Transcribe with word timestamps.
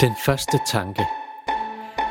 Den 0.00 0.12
første 0.24 0.58
tanke. 0.66 1.06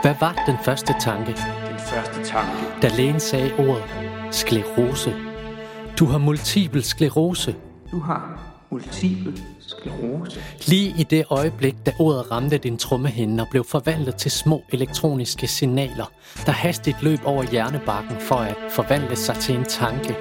Hvad 0.01 0.15
var 0.19 0.43
den 0.45 0.57
første 0.63 0.95
tanke, 1.01 1.31
Den 1.69 1.79
første 1.79 2.23
tanke. 2.23 2.51
da 2.81 2.87
lægen 2.87 3.19
sagde 3.19 3.53
ordet 3.59 3.83
sklerose? 4.31 5.15
Du 5.99 6.05
har 6.05 6.17
multipel 6.17 6.83
sklerose. 6.83 7.55
Du 7.91 7.99
har 7.99 8.39
multiple 8.71 9.33
sklerose. 9.59 10.41
Lige 10.67 10.93
i 10.99 11.03
det 11.03 11.25
øjeblik, 11.29 11.75
da 11.85 11.91
ordet 11.99 12.31
ramte 12.31 12.57
din 12.57 12.77
trommehinde 12.77 13.43
og 13.43 13.47
blev 13.51 13.63
forvandlet 13.63 14.15
til 14.15 14.31
små 14.31 14.61
elektroniske 14.71 15.47
signaler, 15.47 16.11
der 16.45 16.51
hastigt 16.51 17.03
løb 17.03 17.19
over 17.25 17.43
hjernebakken 17.43 18.17
for 18.19 18.35
at 18.35 18.55
forvandle 18.69 19.15
sig 19.15 19.35
til 19.35 19.55
en 19.55 19.63
tanke. 19.65 20.15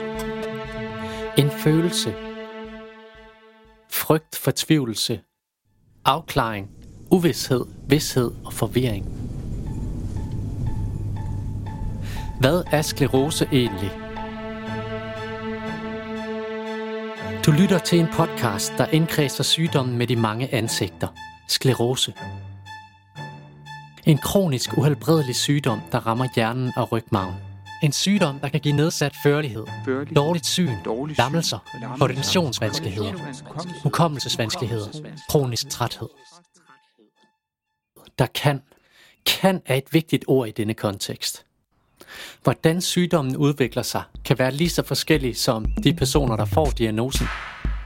En 1.39 1.51
følelse. 1.51 2.14
Frygt, 3.91 4.37
fortvivlelse. 4.37 5.20
Afklaring. 6.05 6.76
Uvidshed, 7.10 7.65
vidshed 7.88 8.30
og 8.45 8.52
forvirring. 8.52 9.06
Hvad 12.41 12.62
er 12.73 12.83
sklerose 12.83 13.48
egentlig? 13.52 13.91
Du 17.47 17.50
lytter 17.50 17.78
til 17.78 17.98
en 18.00 18.06
podcast, 18.12 18.73
der 18.78 18.87
indkredser 18.87 19.45
sygdommen 19.45 19.98
med 19.98 20.06
de 20.06 20.16
mange 20.16 20.55
ansigter. 20.55 21.09
Sklerose. 21.48 22.12
En 24.06 24.19
kronisk 24.19 24.78
uhelbredelig 24.78 25.36
sygdom, 25.36 25.80
der 25.92 25.98
rammer 26.06 26.28
hjernen 26.34 26.73
og 26.77 26.92
rygmarven. 26.92 27.34
En 27.83 27.92
sygdom, 27.92 28.38
der 28.38 28.48
kan 28.48 28.61
give 28.61 28.77
nedsat 28.77 29.12
førlighed, 29.23 29.64
Førlighed. 29.84 30.14
dårligt 30.16 30.47
syn, 30.47 30.70
Dårligt 30.84 31.16
syn. 31.16 31.23
lammelser, 31.23 31.59
Koordinationsvanskeligheder. 31.98 33.12
hukommelsesvanskeligheder, 33.83 34.88
kronisk 35.28 35.69
træthed. 35.69 36.09
Der 38.19 38.27
kan, 38.27 38.62
kan 39.27 39.62
er 39.67 39.75
et 39.75 39.92
vigtigt 39.92 40.25
ord 40.28 40.48
i 40.48 40.50
denne 40.50 40.75
kontekst. 40.75 41.47
Hvordan 42.42 42.81
sygdommen 42.81 43.36
udvikler 43.36 43.83
sig, 43.83 44.03
kan 44.25 44.39
være 44.39 44.53
lige 44.53 44.70
så 44.70 44.83
forskellig 44.83 45.36
som 45.36 45.64
de 45.84 45.95
personer, 45.95 46.37
der 46.37 46.44
får 46.44 46.70
diagnosen. 46.70 47.27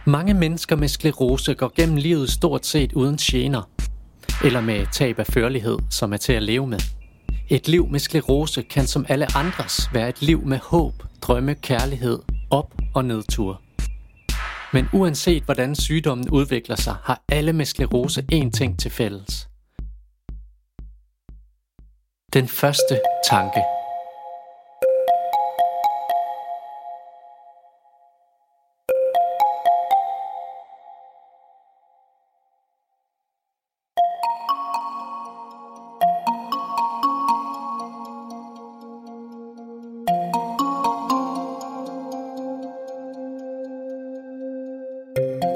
Mange 0.06 0.34
mennesker 0.34 0.76
med 0.76 0.88
sklerose 0.88 1.54
går 1.54 1.72
gennem 1.76 1.96
livet 1.96 2.30
stort 2.30 2.66
set 2.66 2.92
uden 2.92 3.16
gener, 3.16 3.62
eller 4.44 4.60
med 4.60 4.86
tab 4.92 5.18
af 5.18 5.26
førlighed, 5.26 5.78
som 5.90 6.12
er 6.12 6.16
til 6.16 6.32
at 6.32 6.42
leve 6.42 6.66
med. 6.66 6.80
Et 7.48 7.68
liv 7.68 7.88
med 7.88 8.00
sklerose 8.00 8.62
kan 8.62 8.86
som 8.86 9.06
alle 9.08 9.36
andres 9.36 9.88
være 9.94 10.08
et 10.08 10.22
liv 10.22 10.46
med 10.46 10.58
håb, 10.58 10.94
drømme, 11.22 11.54
kærlighed, 11.54 12.18
op- 12.50 12.74
og 12.94 13.04
nedtur. 13.04 13.62
Men 14.72 14.88
uanset 14.92 15.42
hvordan 15.42 15.74
sygdommen 15.74 16.30
udvikler 16.30 16.76
sig, 16.76 16.94
har 17.02 17.22
alle 17.28 17.52
med 17.52 17.64
sklerose 17.64 18.24
én 18.32 18.50
ting 18.50 18.78
til 18.78 18.90
fælles. 18.90 19.49
Den 22.34 22.48
første 22.48 23.00
tanke. 23.30 23.60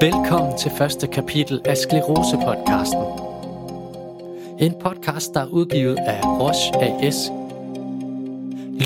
Velkommen 0.01 0.57
til 0.57 0.71
første 0.71 1.07
kapitel 1.07 1.61
af 1.65 1.77
Sklerose-podcasten. 1.77 3.34
En 4.59 4.73
podcast, 4.79 5.33
der 5.33 5.39
er 5.41 5.47
udgivet 5.47 5.97
af 5.97 6.21
Roche 6.23 6.75
AS. 6.81 7.31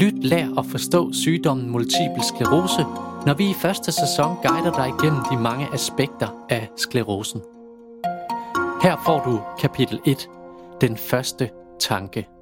Lyt, 0.02 0.24
lær 0.24 0.48
og 0.58 0.66
forstå 0.66 1.14
sygdommen 1.14 1.70
multiple 1.70 2.24
sklerose, 2.24 2.82
når 3.26 3.34
vi 3.34 3.50
i 3.50 3.54
første 3.54 3.92
sæson 3.92 4.36
guider 4.44 4.72
dig 4.72 4.88
igennem 5.00 5.22
de 5.32 5.38
mange 5.38 5.68
aspekter 5.74 6.46
af 6.50 6.70
sklerosen. 6.76 7.42
Her 8.82 9.02
får 9.06 9.24
du 9.26 9.42
kapitel 9.60 10.00
1, 10.06 10.30
den 10.82 10.98
første 10.98 11.50
tanke. 11.80 12.39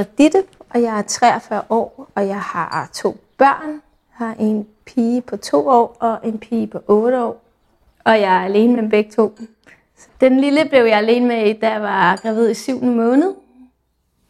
Hedder 0.00 0.12
Ditte, 0.18 0.44
og 0.70 0.82
jeg 0.82 0.98
er 0.98 1.02
43 1.02 1.62
år, 1.70 2.08
og 2.14 2.26
jeg 2.26 2.40
har 2.40 2.90
to 2.92 3.16
børn. 3.38 3.70
Jeg 3.70 4.26
har 4.26 4.34
en 4.38 4.66
pige 4.86 5.20
på 5.20 5.36
to 5.36 5.68
år 5.68 5.96
og 6.00 6.18
en 6.24 6.38
pige 6.38 6.66
på 6.66 6.82
8 6.86 7.24
år. 7.24 7.42
Og 8.04 8.20
jeg 8.20 8.36
er 8.36 8.44
alene 8.44 8.72
med 8.72 8.82
dem 8.82 8.90
begge 8.90 9.10
to. 9.10 9.38
Den 10.20 10.40
lille 10.40 10.68
blev 10.68 10.84
jeg 10.84 10.98
alene 10.98 11.26
med, 11.26 11.54
da 11.60 11.70
jeg 11.70 11.82
var 11.82 12.16
gravid 12.16 12.50
i 12.50 12.54
7. 12.54 12.84
måned. 12.84 13.34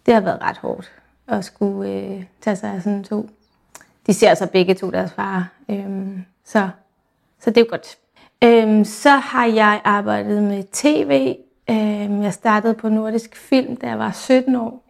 Det 0.06 0.14
har 0.14 0.20
været 0.20 0.42
ret 0.42 0.58
hårdt 0.58 0.92
at 1.28 1.44
skulle 1.44 1.90
øh, 1.90 2.24
tage 2.40 2.56
sig 2.56 2.70
af 2.70 2.82
sådan 2.82 3.04
to. 3.04 3.28
De 4.06 4.14
ser 4.14 4.34
så 4.34 4.46
begge 4.46 4.74
to 4.74 4.90
deres 4.90 5.12
far. 5.12 5.48
Øhm, 5.70 6.24
så, 6.44 6.68
så 7.40 7.50
det 7.50 7.56
er 7.56 7.60
jo 7.60 7.66
godt. 7.70 7.98
Øhm, 8.44 8.84
så 8.84 9.10
har 9.10 9.46
jeg 9.46 9.80
arbejdet 9.84 10.42
med 10.42 10.64
tv. 10.72 11.36
Øhm, 11.70 12.22
jeg 12.22 12.32
startede 12.32 12.74
på 12.74 12.88
Nordisk 12.88 13.36
Film, 13.36 13.76
da 13.76 13.86
jeg 13.86 13.98
var 13.98 14.12
17 14.12 14.54
år. 14.56 14.89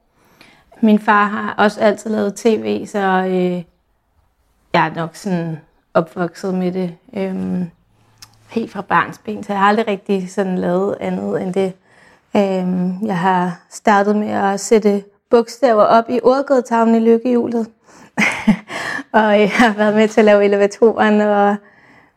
Min 0.82 0.98
far 0.98 1.24
har 1.24 1.54
også 1.58 1.80
altid 1.80 2.10
lavet 2.10 2.34
tv, 2.34 2.86
så 2.86 2.98
øh, 2.98 3.62
jeg 4.72 4.86
er 4.86 4.94
nok 4.94 5.16
sådan 5.16 5.60
opvokset 5.94 6.54
med 6.54 6.72
det 6.72 6.96
Øh, 7.16 7.64
helt 8.50 8.72
fra 8.72 8.80
barnsben, 8.80 9.42
så 9.42 9.52
jeg 9.52 9.60
har 9.60 9.68
aldrig 9.68 9.88
rigtig 9.88 10.30
sådan 10.30 10.58
lavet 10.58 10.96
andet 11.00 11.42
end 11.42 11.54
det. 11.54 11.72
Øh, 12.36 13.06
jeg 13.06 13.18
har 13.18 13.60
startet 13.70 14.16
med 14.16 14.28
at 14.28 14.60
sætte 14.60 15.02
bogstaver 15.30 15.82
op 15.82 16.04
i 16.08 16.20
ordgådetavlen 16.22 16.94
i 16.94 16.98
lykkehjulet. 16.98 17.66
og 19.12 19.40
jeg 19.40 19.50
har 19.50 19.74
været 19.74 19.94
med 19.94 20.08
til 20.08 20.20
at 20.20 20.24
lave 20.24 20.44
elevatoren 20.44 21.20
og 21.20 21.56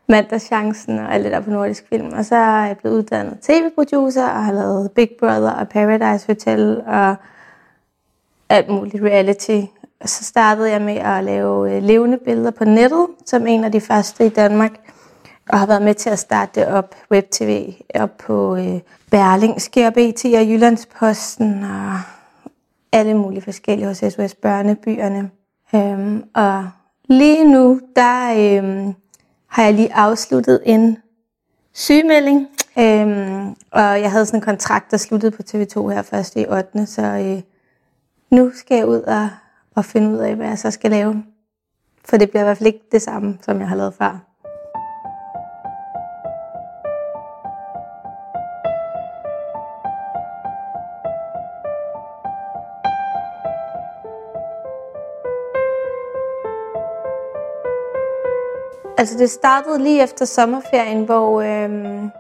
mandagschancen 0.10 1.00
og 1.00 1.14
alt 1.14 1.24
det 1.24 1.32
der 1.32 1.40
på 1.40 1.50
Nordisk 1.50 1.84
Film. 1.90 2.14
Og 2.14 2.26
så 2.26 2.36
er 2.36 2.66
jeg 2.66 2.78
blevet 2.78 2.96
uddannet 2.96 3.40
tv-producer 3.42 4.30
og 4.30 4.46
har 4.46 4.54
lavet 4.54 4.92
Big 4.92 5.10
Brother 5.20 5.52
og 5.52 5.70
Paradise 5.70 6.28
Hotel 6.28 6.82
og 6.88 7.16
alt 8.54 8.70
muligt 8.70 9.04
reality. 9.04 9.62
Og 10.02 10.10
så 10.10 10.24
startede 10.24 10.70
jeg 10.70 10.82
med 10.82 10.96
at 10.96 11.24
lave 11.24 11.76
øh, 11.76 11.84
levende 11.84 12.18
billeder 12.18 12.52
på 12.52 12.64
nettet, 12.64 13.08
som 13.26 13.48
en 13.48 13.64
af 13.64 13.72
de 13.72 13.82
første 13.82 14.26
i 14.26 14.30
Danmark. 14.30 14.72
Og 15.50 15.60
har 15.60 15.66
været 15.66 15.82
med 15.82 15.94
til 15.94 16.10
at 16.10 16.20
starte 16.20 16.60
det 16.60 16.68
op, 16.68 16.96
web-tv, 17.12 17.74
op 17.96 18.18
på 18.18 18.56
øh, 18.56 18.80
Berlingske 19.12 19.88
og 19.88 19.94
BT 19.94 20.26
og 20.26 20.48
Jyllandsposten 20.48 21.64
og 21.64 22.00
alle 22.92 23.14
mulige 23.14 23.42
forskellige 23.42 23.88
hos 23.88 23.98
SOS 23.98 24.36
Børnebyerne. 24.36 25.30
Øhm, 25.76 26.24
og 26.36 26.70
lige 27.10 27.52
nu, 27.52 27.82
der 27.96 28.34
øhm, 28.38 28.94
har 29.48 29.64
jeg 29.64 29.74
lige 29.74 29.94
afsluttet 29.94 30.62
en 30.66 30.98
sygemelding. 31.74 32.48
Øhm, 32.80 33.50
og 33.72 34.02
jeg 34.02 34.12
havde 34.12 34.26
sådan 34.26 34.38
en 34.38 34.42
kontrakt, 34.46 34.92
der 34.92 34.98
sluttede 34.98 35.32
på 35.32 35.42
TV2 35.50 35.88
her 35.90 36.02
først 36.02 36.36
i 36.36 36.46
8. 36.50 36.86
Så 36.86 37.02
øh, 37.02 37.42
nu 38.34 38.52
skal 38.56 38.78
jeg 38.78 38.88
ud 38.88 39.02
og, 39.02 39.30
og 39.76 39.86
finde 39.86 40.10
ud 40.10 40.18
af, 40.18 40.36
hvad 40.36 40.48
jeg 40.48 40.60
så 40.60 40.72
skal 40.72 40.92
lave. 40.92 41.24
For 42.06 42.18
det 42.18 42.30
bliver 42.30 42.42
i 42.42 42.46
hvert 42.46 42.58
fald 42.58 42.68
ikke 42.68 42.86
det 42.92 43.02
samme, 43.02 43.38
som 43.42 43.60
jeg 43.60 43.68
har 43.68 43.76
lavet 43.76 43.94
før. 43.94 44.20
Altså 58.98 59.18
det 59.18 59.30
startede 59.30 59.80
lige 59.84 60.04
efter 60.04 60.26
sommerferien, 60.26 61.06
hvor 61.06 61.42
øhm, 61.42 62.12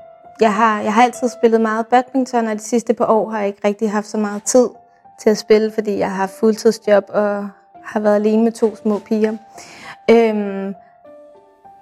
jeg, 0.41 0.53
har, 0.53 0.81
jeg 0.81 0.93
har 0.93 1.03
altid 1.03 1.29
spillet 1.29 1.61
meget 1.61 1.87
badminton, 1.87 2.47
og 2.47 2.55
de 2.55 2.63
sidste 2.63 2.93
par 2.93 3.05
år 3.05 3.29
har 3.29 3.39
jeg 3.39 3.47
ikke 3.47 3.67
rigtig 3.67 3.91
haft 3.91 4.07
så 4.07 4.17
meget 4.17 4.43
tid 4.43 4.69
til 5.19 5.29
at 5.29 5.37
spille, 5.37 5.71
fordi 5.71 5.97
jeg 5.97 6.09
har 6.09 6.15
haft 6.15 6.31
fuldtidsjob 6.39 7.03
og 7.09 7.49
har 7.83 7.99
været 7.99 8.15
alene 8.15 8.43
med 8.43 8.51
to 8.51 8.75
små 8.75 8.99
piger. 8.99 9.33
Øhm, 10.09 10.73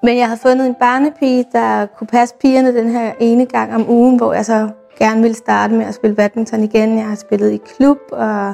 men 0.03 0.17
jeg 0.17 0.25
havde 0.27 0.39
fundet 0.39 0.67
en 0.67 0.75
barnepige, 0.75 1.45
der 1.51 1.85
kunne 1.85 2.07
passe 2.07 2.35
pigerne 2.35 2.75
den 2.75 2.89
her 2.89 3.13
ene 3.19 3.45
gang 3.45 3.75
om 3.75 3.89
ugen, 3.89 4.17
hvor 4.17 4.33
jeg 4.33 4.45
så 4.45 4.69
gerne 4.99 5.21
ville 5.21 5.37
starte 5.37 5.73
med 5.73 5.85
at 5.85 5.95
spille 5.95 6.15
badminton 6.15 6.63
igen. 6.63 6.97
Jeg 6.97 7.07
har 7.07 7.15
spillet 7.15 7.51
i 7.51 7.57
klub 7.57 7.97
og 8.11 8.53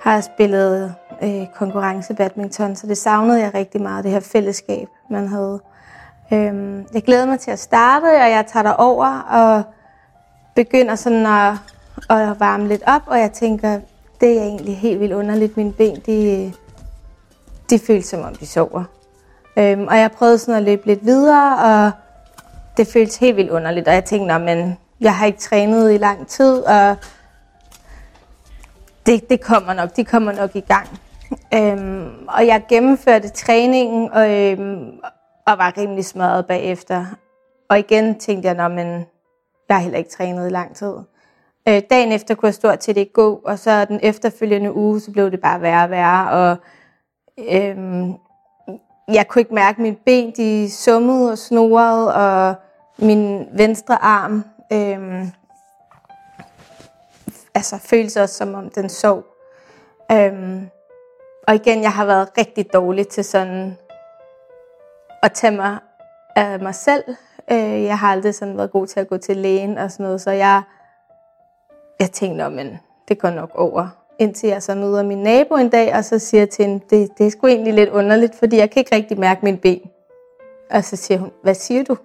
har 0.00 0.20
spillet 0.20 0.94
øh, 1.22 1.46
konkurrence 1.54 2.14
badminton, 2.14 2.76
så 2.76 2.86
det 2.86 2.98
savnede 2.98 3.40
jeg 3.40 3.54
rigtig 3.54 3.82
meget, 3.82 4.04
det 4.04 4.12
her 4.12 4.20
fællesskab, 4.20 4.88
man 5.10 5.28
havde. 5.28 5.60
Øhm, 6.32 6.86
jeg 6.94 7.02
glæder 7.02 7.26
mig 7.26 7.40
til 7.40 7.50
at 7.50 7.58
starte, 7.58 8.04
og 8.04 8.30
jeg 8.30 8.44
tager 8.46 8.72
over 8.72 9.20
og 9.20 9.62
begynder 10.54 10.94
sådan 10.94 11.26
at, 11.26 11.52
at 12.10 12.40
varme 12.40 12.68
lidt 12.68 12.82
op, 12.86 13.02
og 13.06 13.18
jeg 13.18 13.32
tænker, 13.32 13.80
det 14.20 14.38
er 14.38 14.42
egentlig 14.42 14.78
helt 14.78 15.00
vildt 15.00 15.12
underligt. 15.14 15.56
Mine 15.56 15.72
ben, 15.72 16.02
de, 16.06 16.52
de 17.70 17.78
føles 17.78 18.06
som 18.06 18.20
om 18.20 18.34
de 18.34 18.46
sover. 18.46 18.84
Øhm, 19.56 19.86
og 19.86 19.98
jeg 19.98 20.12
prøvede 20.12 20.38
sådan 20.38 20.54
at 20.54 20.62
løbe 20.62 20.86
lidt 20.86 21.04
videre, 21.04 21.58
og 21.58 21.92
det 22.76 22.86
føltes 22.86 23.16
helt 23.16 23.36
vildt 23.36 23.50
underligt. 23.50 23.88
Og 23.88 23.94
jeg 23.94 24.04
tænkte, 24.04 24.38
men 24.38 24.78
jeg 25.00 25.16
har 25.16 25.26
ikke 25.26 25.38
trænet 25.38 25.92
i 25.92 25.96
lang 25.96 26.26
tid, 26.26 26.62
og 26.62 26.96
det, 29.06 29.30
det 29.30 29.40
kommer 29.40 29.74
nok, 29.74 29.96
de 29.96 30.04
kommer 30.04 30.32
nok 30.32 30.56
i 30.56 30.60
gang. 30.60 30.88
Øhm, 31.54 32.28
og 32.28 32.46
jeg 32.46 32.62
gennemførte 32.68 33.28
træningen, 33.28 34.12
og, 34.12 34.30
øhm, 34.30 34.90
og 35.46 35.58
var 35.58 35.78
rimelig 35.78 36.04
smadret 36.04 36.46
bagefter. 36.46 37.06
Og 37.70 37.78
igen 37.78 38.18
tænkte 38.18 38.48
jeg, 38.48 38.70
men 38.70 39.06
jeg 39.68 39.76
har 39.76 39.82
heller 39.82 39.98
ikke 39.98 40.10
trænet 40.10 40.46
i 40.46 40.50
lang 40.50 40.76
tid. 40.76 40.92
Øh, 41.68 41.82
dagen 41.90 42.12
efter 42.12 42.34
kunne 42.34 42.46
jeg 42.46 42.54
stort 42.54 42.84
set 42.84 42.96
ikke 42.96 43.12
gå, 43.12 43.40
og 43.44 43.58
så 43.58 43.84
den 43.84 44.00
efterfølgende 44.02 44.74
uge, 44.74 45.00
så 45.00 45.12
blev 45.12 45.30
det 45.30 45.40
bare 45.40 45.60
værre 45.60 45.84
og 45.84 45.90
værre. 45.90 46.30
Og, 46.30 46.56
øhm, 47.38 48.14
jeg 49.08 49.28
kunne 49.28 49.40
ikke 49.40 49.54
mærke, 49.54 49.76
at 49.76 49.82
mine 49.82 49.96
ben 50.06 50.32
de 50.36 50.70
summede 50.70 51.32
og 51.32 51.38
snorede, 51.38 52.14
og 52.14 52.54
min 52.98 53.48
venstre 53.52 54.02
arm 54.02 54.44
øhm, 54.72 55.30
altså, 57.54 57.78
føles 57.78 58.16
også, 58.16 58.34
som 58.34 58.54
om 58.54 58.70
den 58.70 58.88
sov. 58.88 59.24
Øhm, 60.12 60.68
og 61.48 61.54
igen, 61.54 61.82
jeg 61.82 61.92
har 61.92 62.04
været 62.04 62.28
rigtig 62.38 62.72
dårlig 62.72 63.08
til 63.08 63.24
sådan 63.24 63.76
at 65.22 65.32
tage 65.32 65.56
mig 65.56 65.78
af 66.36 66.60
mig 66.60 66.74
selv. 66.74 67.04
Øh, 67.50 67.84
jeg 67.84 67.98
har 67.98 68.12
aldrig 68.12 68.34
sådan 68.34 68.56
været 68.56 68.72
god 68.72 68.86
til 68.86 69.00
at 69.00 69.08
gå 69.08 69.16
til 69.16 69.36
lægen 69.36 69.78
og 69.78 69.90
sådan 69.90 70.04
noget, 70.04 70.20
så 70.20 70.30
jeg, 70.30 70.62
jeg 72.00 72.10
tænkte, 72.10 72.50
men 72.50 72.78
det 73.08 73.18
går 73.18 73.30
nok 73.30 73.50
over. 73.54 73.88
Indtil 74.18 74.48
jeg 74.48 74.62
så 74.62 74.74
møder 74.74 75.02
min 75.02 75.18
nabo 75.18 75.54
en 75.54 75.68
dag, 75.68 75.94
og 75.94 76.04
så 76.04 76.18
siger 76.18 76.40
jeg 76.40 76.50
til 76.50 76.64
hende, 76.64 76.84
det, 76.90 77.18
det 77.18 77.26
er 77.26 77.30
sgu 77.30 77.46
egentlig 77.46 77.74
lidt 77.74 77.90
underligt, 77.90 78.34
fordi 78.34 78.56
jeg 78.56 78.70
kan 78.70 78.80
ikke 78.80 78.94
rigtig 78.94 79.18
mærke 79.18 79.40
min 79.44 79.58
ben. 79.58 79.80
Og 80.70 80.84
så 80.84 80.96
siger 80.96 81.18
hun, 81.18 81.30
hvad 81.42 81.54
siger 81.54 81.84
du? 81.84 81.96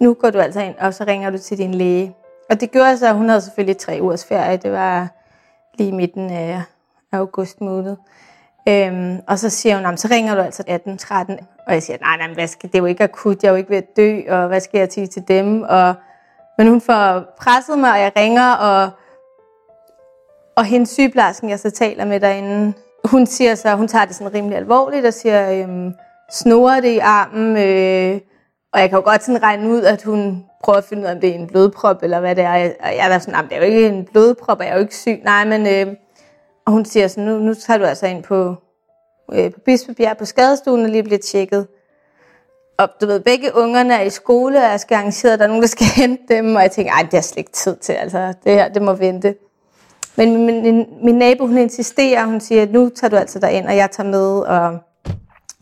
Nu 0.00 0.14
går 0.14 0.30
du 0.30 0.38
altså 0.38 0.60
ind, 0.60 0.74
og 0.78 0.94
så 0.94 1.04
ringer 1.04 1.30
du 1.30 1.38
til 1.38 1.58
din 1.58 1.74
læge. 1.74 2.16
Og 2.50 2.60
det 2.60 2.70
gjorde 2.70 2.98
så, 2.98 3.08
at 3.08 3.14
hun 3.14 3.28
havde 3.28 3.40
selvfølgelig 3.40 3.78
tre 3.78 3.98
ugers 4.00 4.24
ferie. 4.24 4.56
Det 4.56 4.72
var 4.72 5.08
lige 5.78 5.92
midten 5.92 6.30
af 6.30 6.62
august 7.12 7.60
måned. 7.60 7.96
Øhm, 8.68 9.18
og 9.28 9.38
så 9.38 9.50
siger 9.50 9.86
hun, 9.86 9.96
så 9.96 10.08
ringer 10.10 10.34
du 10.34 10.40
altså 10.40 10.62
18-13. 10.68 11.44
Og 11.66 11.74
jeg 11.74 11.82
siger, 11.82 11.98
nej, 12.00 12.16
nej, 12.16 12.34
hvad 12.34 12.46
skal, 12.46 12.72
det 12.72 12.78
er 12.78 12.82
jo 12.82 12.86
ikke 12.86 13.04
akut, 13.04 13.42
jeg 13.42 13.48
er 13.48 13.52
jo 13.52 13.56
ikke 13.56 13.70
ved 13.70 13.76
at 13.76 13.96
dø, 13.96 14.20
og 14.28 14.48
hvad 14.48 14.60
skal 14.60 14.78
jeg 14.78 14.92
sige 14.92 15.06
til 15.06 15.28
dem? 15.28 15.62
Og, 15.62 15.94
men 16.58 16.68
hun 16.68 16.80
får 16.80 17.24
presset 17.40 17.78
mig, 17.78 17.92
og 17.92 18.00
jeg 18.00 18.12
ringer, 18.16 18.52
og, 18.52 18.90
og 20.56 20.64
hendes 20.64 20.90
sygeplejersken, 20.90 21.50
jeg 21.50 21.58
så 21.58 21.70
taler 21.70 22.04
med 22.04 22.20
derinde, 22.20 22.72
hun 23.04 23.26
siger 23.26 23.54
så, 23.54 23.74
hun 23.74 23.88
tager 23.88 24.04
det 24.04 24.14
sådan 24.14 24.34
rimelig 24.34 24.58
alvorligt, 24.58 25.06
og 25.06 25.14
siger, 25.14 25.52
øhm, 25.52 25.92
snorer 26.30 26.80
det 26.80 26.88
i 26.88 26.98
armen, 26.98 27.56
øh, 27.56 28.20
og 28.72 28.80
jeg 28.80 28.88
kan 28.88 28.98
jo 28.98 29.04
godt 29.04 29.24
sådan 29.24 29.42
regne 29.42 29.68
ud, 29.68 29.82
at 29.82 30.02
hun 30.02 30.44
prøver 30.64 30.78
at 30.78 30.84
finde 30.84 31.02
ud 31.02 31.06
af, 31.06 31.14
om 31.14 31.20
det 31.20 31.30
er 31.30 31.34
en 31.34 31.46
blodprop, 31.46 32.02
eller 32.02 32.20
hvad 32.20 32.36
det 32.36 32.44
er. 32.44 32.52
Og 32.80 32.96
jeg 32.96 33.14
er 33.14 33.18
sådan, 33.18 33.44
det 33.44 33.52
er 33.52 33.56
jo 33.56 33.62
ikke 33.62 33.88
en 33.88 34.04
blodprop, 34.04 34.58
og 34.58 34.64
jeg 34.64 34.70
er 34.70 34.74
jo 34.74 34.80
ikke 34.80 34.96
syg. 34.96 35.20
Nej, 35.24 35.44
men 35.44 35.66
øh, 35.66 35.94
og 36.66 36.72
hun 36.72 36.84
siger 36.84 37.08
sådan, 37.08 37.24
nu, 37.24 37.38
nu 37.38 37.54
tager 37.54 37.78
du 37.78 37.84
altså 37.84 38.06
ind 38.06 38.22
på, 38.22 38.54
øh, 39.32 39.52
på 39.52 39.60
Bispebjerg 39.60 40.16
på 40.16 40.24
skadestuen 40.24 40.84
og 40.84 40.90
lige 40.90 41.02
bliver 41.02 41.18
tjekket. 41.18 41.66
Og 42.76 42.88
du 43.00 43.06
ved, 43.06 43.20
begge 43.20 43.56
ungerne 43.56 43.94
er 43.94 44.00
i 44.00 44.10
skole, 44.10 44.58
og 44.58 44.70
jeg 44.70 44.80
skal 44.80 44.94
arrangere, 44.94 45.32
at 45.32 45.38
der 45.38 45.44
er 45.44 45.48
nogen, 45.48 45.62
der 45.62 45.68
skal 45.68 45.86
hente 46.02 46.22
dem. 46.28 46.54
Og 46.54 46.62
jeg 46.62 46.70
tænker, 46.70 46.92
ej, 46.92 47.02
det 47.02 47.14
har 47.14 47.20
slet 47.20 47.38
ikke 47.38 47.52
tid 47.52 47.76
til, 47.76 47.92
altså 47.92 48.34
det 48.44 48.52
her, 48.52 48.68
det 48.68 48.82
må 48.82 48.92
vente. 48.92 49.34
Men 50.16 50.46
min, 50.46 50.62
min, 50.62 50.86
min 51.04 51.14
nabo, 51.14 51.46
hun 51.46 51.58
insisterer, 51.58 52.24
hun 52.24 52.40
siger, 52.40 52.66
nu 52.66 52.88
tager 52.88 53.10
du 53.10 53.16
altså 53.16 53.48
ind, 53.48 53.66
og 53.66 53.76
jeg 53.76 53.90
tager 53.90 54.08
med. 54.08 54.40
Og... 54.40 54.78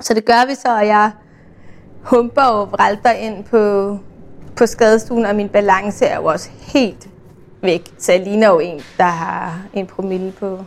Så 0.00 0.14
det 0.14 0.24
gør 0.24 0.46
vi 0.46 0.54
så, 0.54 0.76
og 0.76 0.86
jeg 0.86 1.10
humper 2.02 2.42
og 2.42 2.72
vralter 2.72 3.10
ind 3.10 3.44
på, 3.44 3.98
på 4.56 4.66
skadestuen, 4.66 5.24
og 5.24 5.36
min 5.36 5.48
balance 5.48 6.04
er 6.04 6.16
jo 6.16 6.24
også 6.24 6.50
helt 6.60 7.08
væk. 7.62 7.90
Så 7.98 8.12
jeg 8.12 8.20
ligner 8.20 8.48
jo 8.48 8.58
en, 8.58 8.80
der 8.98 9.04
har 9.04 9.62
en 9.72 9.86
promille 9.86 10.32
på 10.32 10.58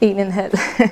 en 0.00 0.18
en 0.18 0.30
halv. 0.30 0.58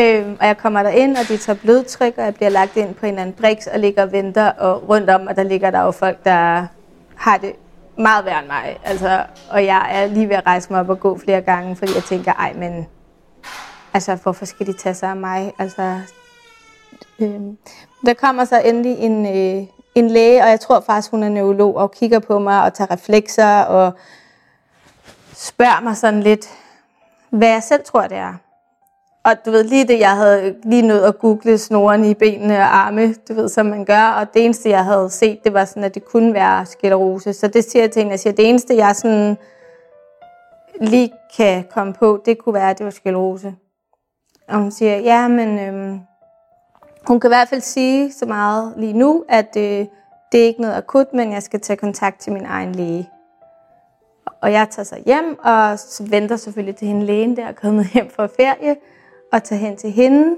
øhm, 0.00 0.36
og 0.40 0.46
jeg 0.46 0.58
kommer 0.58 0.82
der 0.82 0.90
ind, 0.90 1.16
og 1.16 1.28
de 1.28 1.36
tager 1.36 1.58
blodtryk, 1.58 2.14
og 2.18 2.24
jeg 2.24 2.34
bliver 2.34 2.48
lagt 2.48 2.76
ind 2.76 2.94
på 2.94 3.06
en 3.06 3.12
eller 3.12 3.22
anden 3.22 3.36
briks 3.40 3.66
og 3.66 3.78
ligger 3.78 4.02
og 4.02 4.12
venter, 4.12 4.50
og 4.50 4.88
rundt 4.88 5.10
om, 5.10 5.26
og 5.26 5.36
der 5.36 5.42
ligger 5.42 5.70
der 5.70 5.80
jo 5.80 5.90
folk, 5.90 6.24
der 6.24 6.66
har 7.16 7.38
det 7.38 7.52
meget 7.98 8.24
værre 8.24 8.38
end 8.38 8.46
mig. 8.46 8.78
Altså, 8.84 9.24
og 9.50 9.64
jeg 9.64 9.88
er 9.90 10.06
lige 10.06 10.28
ved 10.28 10.36
at 10.36 10.46
rejse 10.46 10.72
mig 10.72 10.80
op 10.80 10.88
og 10.88 11.00
gå 11.00 11.18
flere 11.18 11.40
gange, 11.40 11.76
fordi 11.76 11.94
jeg 11.94 12.04
tænker, 12.04 12.32
ej, 12.32 12.52
men 12.52 12.86
altså, 13.94 14.14
hvorfor 14.14 14.44
skal 14.44 14.66
de 14.66 14.72
tage 14.72 14.94
sig 14.94 15.10
af 15.10 15.16
mig? 15.16 15.52
Altså, 15.58 16.00
øhm, 17.18 17.56
der 18.06 18.14
kommer 18.14 18.44
så 18.44 18.60
endelig 18.60 18.98
en, 18.98 19.26
øh, 19.26 19.66
en 19.94 20.10
læge, 20.10 20.42
og 20.42 20.48
jeg 20.48 20.60
tror 20.60 20.80
faktisk, 20.80 21.10
hun 21.10 21.22
er 21.22 21.28
neurolog, 21.28 21.76
og 21.76 21.92
kigger 21.92 22.18
på 22.18 22.38
mig 22.38 22.62
og 22.62 22.74
tager 22.74 22.90
reflekser 22.90 23.60
og 23.60 23.92
spørger 25.34 25.80
mig 25.80 25.96
sådan 25.96 26.22
lidt, 26.22 26.46
hvad 27.30 27.48
jeg 27.48 27.62
selv 27.62 27.84
tror, 27.84 28.02
det 28.02 28.16
er. 28.16 28.34
Og 29.24 29.32
du 29.46 29.50
ved, 29.50 29.64
lige 29.64 29.88
det, 29.88 30.00
jeg 30.00 30.16
havde 30.16 30.56
lige 30.62 30.82
nødt 30.82 31.04
at 31.04 31.18
google 31.18 31.58
snoren 31.58 32.04
i 32.04 32.14
benene 32.14 32.58
og 32.58 32.76
arme, 32.76 33.14
du 33.28 33.34
ved, 33.34 33.48
som 33.48 33.66
man 33.66 33.84
gør, 33.84 34.02
og 34.02 34.34
det 34.34 34.44
eneste, 34.44 34.68
jeg 34.68 34.84
havde 34.84 35.10
set, 35.10 35.44
det 35.44 35.54
var 35.54 35.64
sådan, 35.64 35.84
at 35.84 35.94
det 35.94 36.04
kunne 36.04 36.34
være 36.34 36.66
sklerose. 36.66 37.32
Så 37.32 37.48
det 37.48 37.64
siger 37.64 37.82
jeg 37.82 37.90
til 37.90 38.00
hende, 38.00 38.10
jeg 38.10 38.20
siger, 38.20 38.32
det 38.32 38.48
eneste, 38.48 38.76
jeg 38.76 38.96
sådan 38.96 39.36
lige 40.80 41.12
kan 41.36 41.64
komme 41.70 41.92
på, 41.92 42.22
det 42.24 42.38
kunne 42.38 42.54
være, 42.54 42.70
at 42.70 42.78
det 42.78 42.84
var 42.84 42.90
sklerose. 42.90 43.54
Og 44.48 44.58
hun 44.58 44.70
siger, 44.70 44.96
ja, 44.96 45.28
men 45.28 45.58
øhm, 45.58 46.00
hun 47.06 47.20
kan 47.20 47.28
i 47.28 47.34
hvert 47.34 47.48
fald 47.48 47.60
sige 47.60 48.12
så 48.12 48.26
meget 48.26 48.74
lige 48.76 48.92
nu, 48.92 49.24
at 49.28 49.56
øh, 49.56 49.86
det 50.32 50.40
er 50.40 50.46
ikke 50.46 50.60
noget 50.60 50.74
akut, 50.74 51.12
men 51.14 51.32
jeg 51.32 51.42
skal 51.42 51.60
tage 51.60 51.76
kontakt 51.76 52.20
til 52.20 52.32
min 52.32 52.44
egen 52.44 52.74
læge. 52.74 53.08
Og 54.40 54.52
jeg 54.52 54.68
tager 54.70 54.84
så 54.84 55.02
hjem 55.06 55.38
og 55.38 55.78
venter 56.10 56.36
selvfølgelig 56.36 56.76
til 56.76 56.88
hende 56.88 57.06
lægen, 57.06 57.36
der 57.36 57.46
er 57.46 57.52
kommet 57.52 57.86
hjem 57.94 58.10
fra 58.10 58.26
ferie, 58.26 58.76
og 59.32 59.42
tager 59.42 59.60
hen 59.60 59.76
til 59.76 59.90
hende. 59.90 60.36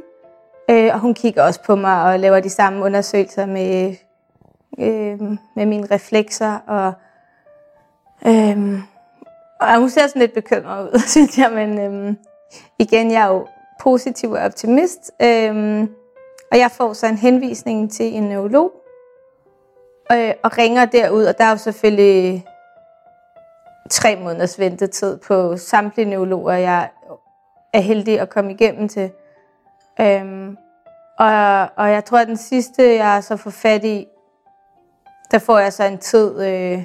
Øh, 0.70 0.90
og 0.94 1.00
hun 1.00 1.14
kigger 1.14 1.42
også 1.42 1.62
på 1.62 1.74
mig 1.76 2.02
og 2.02 2.18
laver 2.18 2.40
de 2.40 2.50
samme 2.50 2.84
undersøgelser 2.84 3.46
med, 3.46 3.94
øh, 4.78 5.20
med 5.56 5.66
mine 5.66 5.86
reflekser. 5.90 6.58
Og, 6.66 6.92
øh, 8.26 8.80
og 9.60 9.78
hun 9.78 9.90
ser 9.90 10.06
sådan 10.06 10.20
lidt 10.20 10.34
bekymret 10.34 10.88
ud, 10.88 10.98
synes 11.14 11.38
jeg, 11.38 11.52
men 11.52 11.78
øh, 11.78 12.14
igen, 12.78 13.10
jeg 13.10 13.22
er 13.22 13.28
jo 13.28 13.46
positiv 13.82 14.30
og 14.30 14.38
optimist. 14.38 15.10
Øh, 15.22 15.82
og 16.52 16.58
jeg 16.58 16.70
får 16.70 16.92
så 16.92 17.06
en 17.06 17.18
henvisning 17.18 17.92
til 17.92 18.14
en 18.14 18.22
neurolog, 18.22 18.72
øh, 20.12 20.34
og 20.42 20.58
ringer 20.58 20.84
derud, 20.84 21.24
og 21.24 21.38
der 21.38 21.44
er 21.44 21.50
jo 21.50 21.56
selvfølgelig 21.56 22.46
tre 23.90 24.16
måneders 24.16 24.58
ventetid 24.58 25.18
på 25.18 25.56
samtlige 25.56 26.10
neurologer, 26.10 26.52
jeg 26.52 26.88
er 27.72 27.80
heldig 27.80 28.20
at 28.20 28.30
komme 28.30 28.52
igennem 28.52 28.88
til. 28.88 29.10
Øhm, 30.00 30.56
og, 31.18 31.68
og 31.76 31.90
jeg 31.90 32.04
tror, 32.04 32.18
at 32.18 32.28
den 32.28 32.36
sidste, 32.36 32.94
jeg 32.94 33.24
så 33.24 33.36
får 33.36 33.50
fat 33.50 33.84
i, 33.84 34.06
der 35.30 35.38
får 35.38 35.58
jeg 35.58 35.72
så 35.72 35.84
en 35.84 35.98
tid, 35.98 36.42
øh, 36.42 36.84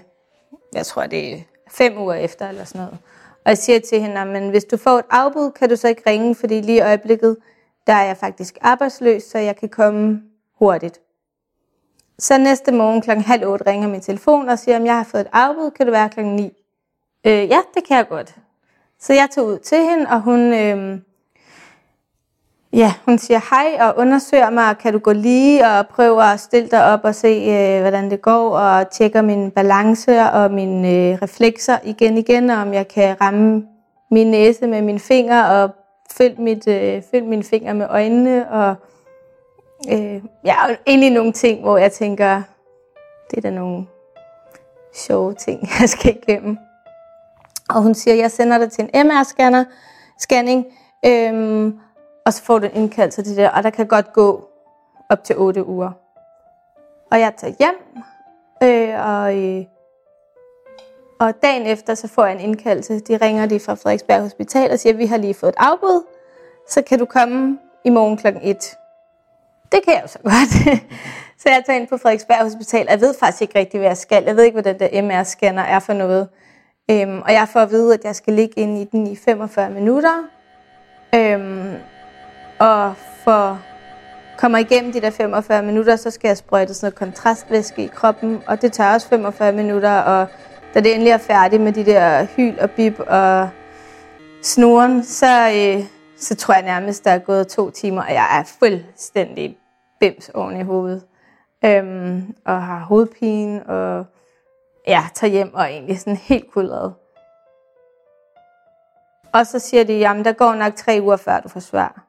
jeg 0.73 0.85
tror, 0.85 1.05
det 1.05 1.33
er 1.33 1.37
fem 1.69 1.97
uger 1.97 2.13
efter 2.13 2.49
eller 2.49 2.63
sådan 2.63 2.81
noget. 2.81 2.97
Og 3.45 3.49
jeg 3.49 3.57
siger 3.57 3.79
til 3.79 4.01
hende, 4.01 4.25
men 4.25 4.49
hvis 4.49 4.65
du 4.65 4.77
får 4.77 4.99
et 4.99 5.05
afbud, 5.09 5.51
kan 5.51 5.69
du 5.69 5.75
så 5.75 5.87
ikke 5.87 6.09
ringe, 6.09 6.35
fordi 6.35 6.61
lige 6.61 6.77
i 6.77 6.81
øjeblikket, 6.81 7.37
der 7.87 7.93
er 7.93 8.03
jeg 8.05 8.17
faktisk 8.17 8.57
arbejdsløs, 8.61 9.23
så 9.23 9.37
jeg 9.37 9.55
kan 9.55 9.69
komme 9.69 10.21
hurtigt. 10.59 11.01
Så 12.19 12.37
næste 12.37 12.71
morgen 12.71 13.01
kl. 13.01 13.11
halv 13.11 13.47
otte 13.47 13.65
ringer 13.67 13.87
min 13.87 14.01
telefon 14.01 14.49
og 14.49 14.59
siger, 14.59 14.77
om 14.77 14.85
jeg 14.85 14.97
har 14.97 15.03
fået 15.03 15.21
et 15.21 15.27
afbud, 15.33 15.71
kan 15.71 15.85
du 15.85 15.91
være 15.91 16.09
kl. 16.09 16.21
9? 16.21 16.51
Øh, 17.25 17.31
ja, 17.31 17.59
det 17.73 17.83
kan 17.87 17.97
jeg 17.97 18.07
godt. 18.07 18.35
Så 18.99 19.13
jeg 19.13 19.27
tog 19.35 19.47
ud 19.47 19.57
til 19.59 19.77
hende, 19.77 20.05
og 20.09 20.21
hun, 20.21 20.53
øh, 20.53 20.99
ja, 22.73 22.93
hun 23.05 23.17
siger 23.17 23.39
hej 23.49 23.87
og 23.87 23.97
undersøger 23.97 24.49
mig, 24.49 24.77
kan 24.77 24.93
du 24.93 24.99
gå 24.99 25.11
lige 25.11 25.67
og 25.67 25.87
prøve 25.87 26.23
at 26.23 26.39
stille 26.39 26.69
dig 26.69 26.83
op 26.83 26.99
og 27.03 27.15
se, 27.15 27.27
øh, 27.27 27.81
hvordan 27.81 28.11
det 28.11 28.21
går, 28.21 28.57
og 28.57 28.89
tjekker 28.89 29.21
min 29.21 29.51
balance 29.51 30.21
og 30.21 30.51
mine 30.51 30.87
øh, 30.87 31.17
reflekser 31.21 31.77
igen 31.83 32.17
igen, 32.17 32.49
og 32.49 32.57
om 32.57 32.73
jeg 32.73 32.87
kan 32.87 33.21
ramme 33.21 33.67
min 34.11 34.31
næse 34.31 34.67
med 34.67 34.81
mine 34.81 34.99
fingre 34.99 35.49
og 35.49 35.69
følge, 36.11 36.41
mit, 36.41 36.67
øh, 36.67 37.01
følge 37.11 37.27
mine 37.27 37.43
fingre 37.43 37.73
med 37.73 37.87
øjnene, 37.89 38.51
og 38.51 38.75
øh, 39.91 40.21
ja, 40.45 40.55
egentlig 40.87 41.09
nogle 41.09 41.31
ting, 41.31 41.61
hvor 41.61 41.77
jeg 41.77 41.91
tænker, 41.91 42.41
det 43.31 43.37
er 43.37 43.41
da 43.41 43.49
nogle 43.49 43.85
sjove 44.93 45.33
ting, 45.33 45.69
jeg 45.79 45.89
skal 45.89 46.17
igennem. 46.23 46.57
Og 47.69 47.81
hun 47.81 47.95
siger, 47.95 48.15
jeg 48.15 48.31
sender 48.31 48.57
dig 48.57 48.71
til 48.71 48.89
en 48.93 49.07
MR-scanner, 49.07 49.63
scanning, 50.19 50.65
øhm, 51.05 51.79
og 52.25 52.33
så 52.33 52.43
får 52.43 52.59
du 52.59 52.65
en 52.65 52.73
indkaldelse 52.73 53.23
til 53.23 53.37
det, 53.37 53.51
og 53.51 53.63
der 53.63 53.69
kan 53.69 53.87
godt 53.87 54.13
gå 54.13 54.49
op 55.09 55.23
til 55.23 55.37
8 55.37 55.65
uger. 55.65 55.91
Og 57.11 57.19
jeg 57.19 57.33
tager 57.37 57.53
hjem, 57.59 57.75
øh, 58.63 59.07
og 59.07 59.37
øh, 59.37 59.65
Og 61.19 61.33
dagen 61.43 61.67
efter, 61.67 61.95
så 61.95 62.07
får 62.07 62.25
jeg 62.25 62.35
en 62.35 62.41
indkaldelse. 62.41 62.99
De 62.99 63.17
ringer 63.17 63.45
lige 63.45 63.59
fra 63.59 63.73
Frederiksberg 63.73 64.21
Hospital 64.21 64.71
og 64.71 64.79
siger, 64.79 64.93
vi 64.93 65.05
har 65.05 65.17
lige 65.17 65.33
fået 65.33 65.49
et 65.49 65.55
afbud. 65.57 66.03
Så 66.69 66.81
kan 66.81 66.99
du 66.99 67.05
komme 67.05 67.59
i 67.85 67.89
morgen 67.89 68.17
klokken 68.17 68.41
1. 68.43 68.57
Det 69.71 69.83
kan 69.83 69.93
jeg 69.93 70.01
jo 70.03 70.07
så 70.07 70.19
godt. 70.23 70.79
så 71.41 71.49
jeg 71.49 71.63
tager 71.65 71.79
ind 71.79 71.87
på 71.87 71.97
Frederiksberg 71.97 72.43
Hospital. 72.43 72.85
Jeg 72.89 73.01
ved 73.01 73.13
faktisk 73.19 73.41
ikke 73.41 73.59
rigtig, 73.59 73.79
hvad 73.79 73.89
jeg 73.89 73.97
skal. 73.97 74.23
Jeg 74.23 74.35
ved 74.35 74.43
ikke, 74.43 74.61
hvad 74.61 74.73
den 74.73 74.79
der 74.79 75.01
MR-scanner 75.01 75.61
er 75.63 75.79
for 75.79 75.93
noget. 75.93 76.29
Øhm, 76.91 77.21
og 77.21 77.33
jeg 77.33 77.47
får 77.53 77.59
at 77.59 77.71
vide, 77.71 77.93
at 77.93 78.03
jeg 78.03 78.15
skal 78.15 78.33
ligge 78.33 78.59
inde 78.59 78.81
i 78.81 78.85
den 78.85 79.07
i 79.07 79.15
45 79.15 79.69
minutter. 79.69 80.23
Øhm, 81.15 81.73
og 82.59 82.95
for 83.23 83.59
kommer 84.37 84.57
igennem 84.57 84.91
de 84.93 85.01
der 85.01 85.09
45 85.09 85.63
minutter, 85.63 85.95
så 85.95 86.11
skal 86.11 86.27
jeg 86.27 86.37
sprøjte 86.37 86.73
sådan 86.73 86.85
noget 86.85 86.95
kontrastvæske 86.95 87.83
i 87.83 87.87
kroppen, 87.87 88.43
og 88.47 88.61
det 88.61 88.73
tager 88.73 88.93
også 88.93 89.07
45 89.07 89.51
minutter, 89.51 89.99
og 89.99 90.27
da 90.73 90.79
det 90.79 90.93
endelig 90.93 91.11
er 91.11 91.17
færdigt 91.17 91.61
med 91.61 91.73
de 91.73 91.85
der 91.85 92.25
hyl 92.35 92.55
og 92.61 92.71
bip 92.71 92.99
og 92.99 93.49
snoren, 94.41 95.03
så, 95.03 95.51
øh, 95.55 95.83
så 96.17 96.35
tror 96.35 96.53
jeg 96.53 96.63
nærmest, 96.63 97.05
der 97.05 97.11
er 97.11 97.19
gået 97.19 97.47
to 97.47 97.69
timer, 97.69 98.01
og 98.01 98.13
jeg 98.13 98.39
er 98.39 98.43
fuldstændig 98.59 99.57
bims 99.99 100.29
oven 100.29 100.59
i 100.59 100.63
hovedet. 100.63 101.03
Øhm, 101.65 102.35
og 102.45 102.63
har 102.63 102.79
hovedpine, 102.79 103.69
og 103.69 104.05
ja, 104.87 105.03
tager 105.13 105.31
hjem 105.31 105.53
og 105.53 105.61
er 105.61 105.65
egentlig 105.65 105.99
sådan 105.99 106.15
helt 106.15 106.51
kuldret. 106.51 106.93
Og 109.33 109.47
så 109.47 109.59
siger 109.59 109.83
de, 109.83 109.93
jamen 109.93 110.25
der 110.25 110.33
går 110.33 110.53
nok 110.53 110.75
tre 110.75 110.99
uger, 111.01 111.17
før 111.17 111.39
du 111.39 111.49
får 111.49 111.59
svar. 111.59 112.03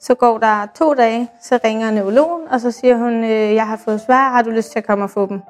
Så 0.00 0.14
går 0.14 0.38
der 0.38 0.66
to 0.74 0.94
dage, 0.94 1.30
så 1.42 1.58
ringer 1.64 1.90
neurologen, 1.90 2.48
og 2.48 2.60
så 2.60 2.70
siger 2.70 2.96
hun, 2.96 3.24
øh, 3.24 3.54
jeg 3.54 3.66
har 3.66 3.76
fået 3.76 4.00
svar, 4.00 4.30
har 4.30 4.42
du 4.42 4.50
lyst 4.50 4.72
til 4.72 4.78
at 4.78 4.86
komme 4.86 5.04
og 5.04 5.10
få 5.10 5.26
dem? 5.26 5.40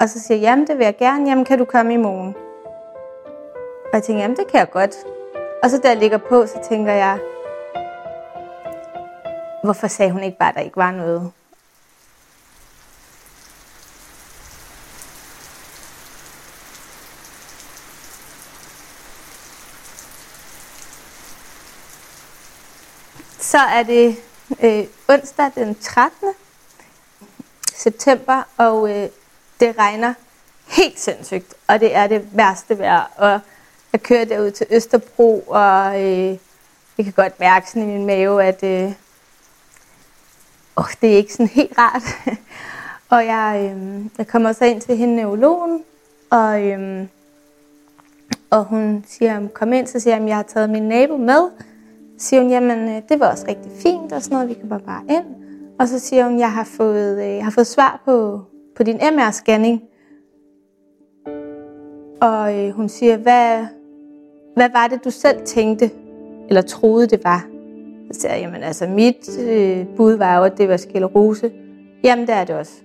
Og 0.00 0.08
så 0.08 0.20
siger 0.20 0.38
jeg, 0.38 0.42
jamen 0.42 0.66
det 0.66 0.78
vil 0.78 0.84
jeg 0.84 0.96
gerne, 0.96 1.28
jamen 1.28 1.44
kan 1.44 1.58
du 1.58 1.64
komme 1.64 1.94
i 1.94 1.96
morgen? 1.96 2.34
Og 3.84 3.92
jeg 3.92 4.02
tænker, 4.02 4.22
jamen 4.22 4.36
det 4.36 4.46
kan 4.46 4.58
jeg 4.58 4.70
godt. 4.70 4.96
Og 5.62 5.70
så 5.70 5.78
da 5.78 5.88
jeg 5.88 5.96
ligger 5.96 6.18
på, 6.18 6.46
så 6.46 6.58
tænker 6.68 6.92
jeg, 6.92 7.18
hvorfor 9.64 9.86
sagde 9.86 10.12
hun 10.12 10.22
ikke 10.22 10.38
bare, 10.38 10.48
at 10.48 10.54
der 10.54 10.60
ikke 10.60 10.76
var 10.76 10.90
noget? 10.90 11.32
Så 23.56 23.62
er 23.62 23.82
det 23.82 24.16
øh, 24.62 24.86
onsdag 25.08 25.50
den 25.54 25.74
13. 25.74 26.28
september, 27.74 28.42
og 28.56 28.90
øh, 28.90 29.08
det 29.60 29.78
regner 29.78 30.14
helt 30.66 31.00
sindssygt, 31.00 31.54
og 31.66 31.80
det 31.80 31.94
er 31.94 32.06
det 32.06 32.28
værste 32.32 32.78
vejr. 32.78 33.10
Og 33.16 33.40
jeg 33.92 34.02
kører 34.02 34.24
derud 34.24 34.50
til 34.50 34.66
Østerbro, 34.70 35.44
og 35.46 36.02
øh, 36.02 36.38
jeg 36.98 37.04
kan 37.04 37.12
godt 37.12 37.40
mærke 37.40 37.70
sådan 37.70 37.82
i 37.82 37.86
min 37.86 38.06
mave, 38.06 38.44
at 38.44 38.62
øh, 38.62 38.92
oh, 40.76 40.90
det 41.00 41.12
er 41.12 41.16
ikke 41.16 41.32
sådan 41.32 41.48
helt 41.48 41.78
rart. 41.78 42.02
og 43.14 43.26
jeg, 43.26 43.74
øh, 43.76 44.04
jeg 44.18 44.26
kommer 44.26 44.52
så 44.52 44.64
ind 44.64 44.80
til 44.80 44.96
hende 44.96 45.16
neurologen, 45.16 45.84
og, 46.30 46.62
øh, 46.62 47.06
og 48.50 48.64
hun 48.64 49.04
siger, 49.08 49.48
kom 49.48 49.72
ind, 49.72 49.86
så 49.86 50.00
siger 50.00 50.14
jeg, 50.14 50.22
at 50.22 50.28
jeg 50.28 50.36
har 50.36 50.42
taget 50.42 50.70
min 50.70 50.88
nabo 50.88 51.16
med. 51.16 51.50
Siger 52.18 52.42
hun, 52.42 52.50
jamen 52.50 52.88
øh, 52.88 53.02
det 53.08 53.20
var 53.20 53.30
også 53.30 53.44
rigtig 53.48 53.72
fint 53.72 54.12
og 54.12 54.22
sådan 54.22 54.34
noget, 54.34 54.48
vi 54.48 54.54
kan 54.54 54.68
bare 54.68 54.80
bare 54.80 55.02
ind. 55.10 55.24
Og 55.78 55.88
så 55.88 55.98
siger 55.98 56.24
hun, 56.24 56.38
jeg 56.38 56.52
har 56.52 56.64
fået, 56.64 57.22
øh, 57.22 57.36
jeg 57.36 57.44
har 57.44 57.50
fået 57.50 57.66
svar 57.66 58.02
på, 58.04 58.40
på 58.76 58.82
din 58.82 58.96
MR-scanning. 58.96 59.80
Og 62.20 62.58
øh, 62.58 62.70
hun 62.70 62.88
siger, 62.88 63.16
hvad, 63.16 63.66
hvad 64.54 64.70
var 64.70 64.88
det, 64.88 65.04
du 65.04 65.10
selv 65.10 65.46
tænkte, 65.46 65.90
eller 66.48 66.62
troede, 66.62 67.06
det 67.06 67.24
var? 67.24 67.46
Så 68.12 68.20
siger 68.20 68.32
jeg, 68.32 68.40
jamen 68.42 68.62
altså, 68.62 68.86
mit 68.86 69.38
øh, 69.40 69.86
bud 69.96 70.12
var 70.12 70.38
jo, 70.38 70.44
at 70.44 70.58
det 70.58 70.68
var 70.68 70.76
sklerose. 70.76 71.52
Jamen, 72.04 72.26
det 72.26 72.34
er 72.34 72.44
det 72.44 72.56
også. 72.56 72.82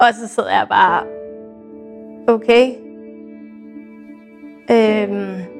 Og 0.00 0.14
så 0.14 0.28
sidder 0.28 0.50
jeg 0.50 0.66
bare, 0.68 1.06
okay. 2.28 2.74
Øhm, 4.70 5.57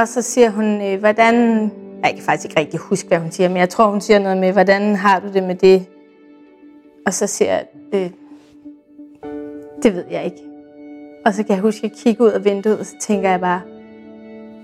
og 0.00 0.08
så 0.08 0.22
siger 0.22 0.50
hun, 0.50 0.82
øh, 0.82 0.98
hvordan... 0.98 1.34
Jeg 2.02 2.14
kan 2.14 2.22
faktisk 2.22 2.44
ikke 2.44 2.60
rigtig 2.60 2.80
huske, 2.80 3.08
hvad 3.08 3.18
hun 3.18 3.30
siger, 3.30 3.48
men 3.48 3.56
jeg 3.56 3.68
tror, 3.68 3.90
hun 3.90 4.00
siger 4.00 4.18
noget 4.18 4.38
med, 4.38 4.52
hvordan 4.52 4.96
har 4.96 5.20
du 5.20 5.32
det 5.32 5.42
med 5.42 5.54
det? 5.54 5.86
Og 7.06 7.14
så 7.14 7.26
siger 7.26 7.52
jeg, 7.52 7.66
øh, 7.94 8.10
det 9.82 9.94
ved 9.94 10.04
jeg 10.10 10.24
ikke. 10.24 10.42
Og 11.26 11.34
så 11.34 11.42
kan 11.42 11.54
jeg 11.54 11.62
huske, 11.62 11.78
at 11.78 11.82
jeg 11.82 11.98
kigger 11.98 12.24
ud 12.24 12.30
af 12.30 12.44
vinduet, 12.44 12.78
og 12.78 12.86
så 12.86 12.94
tænker 13.00 13.30
jeg 13.30 13.40
bare, 13.40 13.60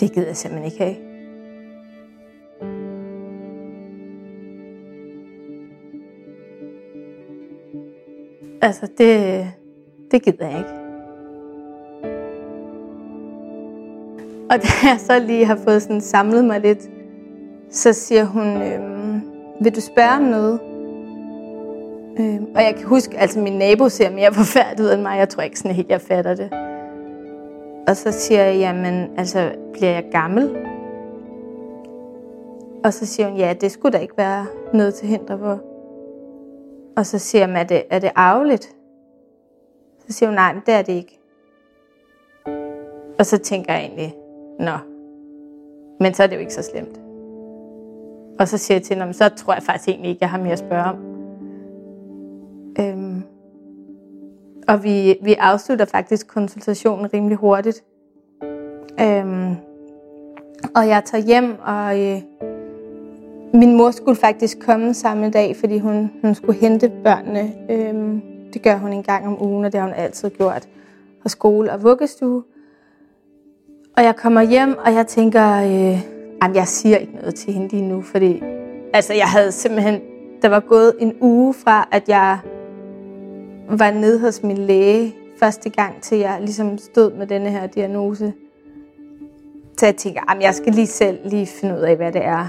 det 0.00 0.12
gider 0.12 0.26
jeg 0.26 0.36
simpelthen 0.36 0.72
ikke 0.72 0.84
have. 0.84 0.96
Altså, 8.62 8.88
det, 8.98 9.46
det 10.10 10.22
gider 10.22 10.48
jeg 10.48 10.58
ikke. 10.58 10.83
Og 14.54 14.62
da 14.62 14.68
jeg 14.82 15.00
så 15.00 15.18
lige 15.18 15.44
har 15.44 15.56
fået 15.56 15.82
sådan 15.82 16.00
samlet 16.00 16.44
mig 16.44 16.60
lidt, 16.60 16.90
så 17.70 17.92
siger 17.92 18.24
hun, 18.24 18.62
øhm, 18.62 19.20
vil 19.60 19.74
du 19.74 19.80
spørge 19.80 20.16
om 20.16 20.22
noget? 20.22 20.60
Øhm, 22.18 22.46
og 22.54 22.62
jeg 22.62 22.74
kan 22.76 22.86
huske, 22.86 23.18
altså 23.18 23.40
min 23.40 23.52
nabo 23.52 23.88
ser 23.88 24.10
mere 24.10 24.34
forfærdet 24.34 24.84
ud 24.84 24.92
end 24.92 25.02
mig. 25.02 25.18
Jeg 25.18 25.28
tror 25.28 25.42
ikke 25.42 25.58
sådan 25.58 25.74
helt, 25.74 25.88
jeg 25.88 26.00
fatter 26.00 26.34
det. 26.34 26.52
Og 27.88 27.96
så 27.96 28.12
siger 28.12 28.42
jeg, 28.42 28.56
jamen, 28.56 29.10
altså, 29.18 29.52
bliver 29.72 29.90
jeg 29.90 30.04
gammel? 30.12 30.56
Og 32.84 32.92
så 32.92 33.06
siger 33.06 33.28
hun, 33.28 33.38
ja, 33.38 33.54
det 33.60 33.72
skulle 33.72 33.92
da 33.92 34.02
ikke 34.02 34.16
være 34.16 34.46
noget 34.72 34.94
til 34.94 35.08
hinder 35.08 35.38
for. 35.38 35.60
Og 36.96 37.06
så 37.06 37.18
siger 37.18 37.46
jeg, 37.48 37.60
er 37.60 37.64
det, 37.64 37.82
er 37.90 37.98
det 37.98 38.10
arveligt? 38.14 38.74
Så 40.06 40.12
siger 40.12 40.28
hun, 40.28 40.34
nej, 40.34 40.52
men 40.52 40.62
det 40.66 40.74
er 40.74 40.82
det 40.82 40.92
ikke. 40.92 41.20
Og 43.18 43.26
så 43.26 43.38
tænker 43.38 43.72
jeg 43.72 43.82
egentlig, 43.82 44.14
Nå. 44.60 44.76
Men 46.00 46.14
så 46.14 46.22
er 46.22 46.26
det 46.26 46.34
jo 46.34 46.40
ikke 46.40 46.54
så 46.54 46.62
slemt. 46.62 47.00
Og 48.38 48.48
så 48.48 48.58
siger 48.58 48.78
jeg 48.78 48.82
til 48.82 48.96
ham, 48.96 49.12
så 49.12 49.28
tror 49.28 49.54
jeg 49.54 49.62
faktisk 49.62 49.88
egentlig 49.88 50.10
ikke, 50.10 50.18
jeg 50.22 50.30
har 50.30 50.38
mere 50.38 50.52
at 50.52 50.58
spørge 50.58 50.84
om. 50.84 50.96
Øhm, 52.80 53.22
og 54.68 54.84
vi, 54.84 55.16
vi 55.22 55.34
afslutter 55.34 55.84
faktisk 55.84 56.28
konsultationen 56.28 57.14
rimelig 57.14 57.36
hurtigt. 57.36 57.84
Øhm, 59.00 59.56
og 60.74 60.88
jeg 60.88 61.02
tager 61.04 61.24
hjem, 61.24 61.58
og 61.64 62.00
øh, 62.00 62.22
min 63.54 63.76
mor 63.76 63.90
skulle 63.90 64.16
faktisk 64.16 64.58
komme 64.60 64.94
samme 64.94 65.30
dag, 65.30 65.56
fordi 65.56 65.78
hun, 65.78 66.10
hun 66.22 66.34
skulle 66.34 66.60
hente 66.60 66.92
børnene. 67.04 67.52
Øhm, 67.70 68.22
det 68.52 68.62
gør 68.62 68.76
hun 68.76 68.92
en 68.92 69.02
gang 69.02 69.26
om 69.26 69.42
ugen, 69.42 69.64
og 69.64 69.72
det 69.72 69.80
har 69.80 69.86
hun 69.86 69.96
altid 69.96 70.30
gjort. 70.30 70.68
Og 71.24 71.30
skole 71.30 71.72
og 71.72 71.82
vuggestue. 71.82 72.42
Og 73.96 74.04
jeg 74.04 74.16
kommer 74.16 74.42
hjem, 74.42 74.78
og 74.78 74.94
jeg 74.94 75.06
tænker, 75.06 75.56
øh, 75.56 76.00
jamen, 76.42 76.56
jeg 76.56 76.68
siger 76.68 76.96
ikke 76.96 77.12
noget 77.12 77.34
til 77.34 77.52
hende 77.52 77.68
lige 77.68 77.88
nu, 77.88 78.02
fordi 78.02 78.42
altså, 78.92 79.14
jeg 79.14 79.26
havde 79.26 79.52
simpelthen, 79.52 80.00
der 80.42 80.48
var 80.48 80.60
gået 80.60 80.92
en 81.00 81.14
uge 81.20 81.54
fra, 81.54 81.88
at 81.92 82.08
jeg 82.08 82.38
var 83.68 83.90
nede 83.90 84.20
hos 84.20 84.42
min 84.42 84.58
læge 84.58 85.14
første 85.38 85.70
gang, 85.70 86.02
til 86.02 86.18
jeg 86.18 86.38
ligesom 86.40 86.78
stod 86.78 87.12
med 87.12 87.26
denne 87.26 87.50
her 87.50 87.66
diagnose. 87.66 88.32
Så 89.78 89.86
jeg 89.86 89.96
tænker, 89.96 90.20
jamen, 90.28 90.42
jeg 90.42 90.54
skal 90.54 90.72
lige 90.72 90.86
selv 90.86 91.18
lige 91.24 91.46
finde 91.46 91.74
ud 91.74 91.80
af, 91.80 91.96
hvad 91.96 92.12
det 92.12 92.24
er. 92.24 92.46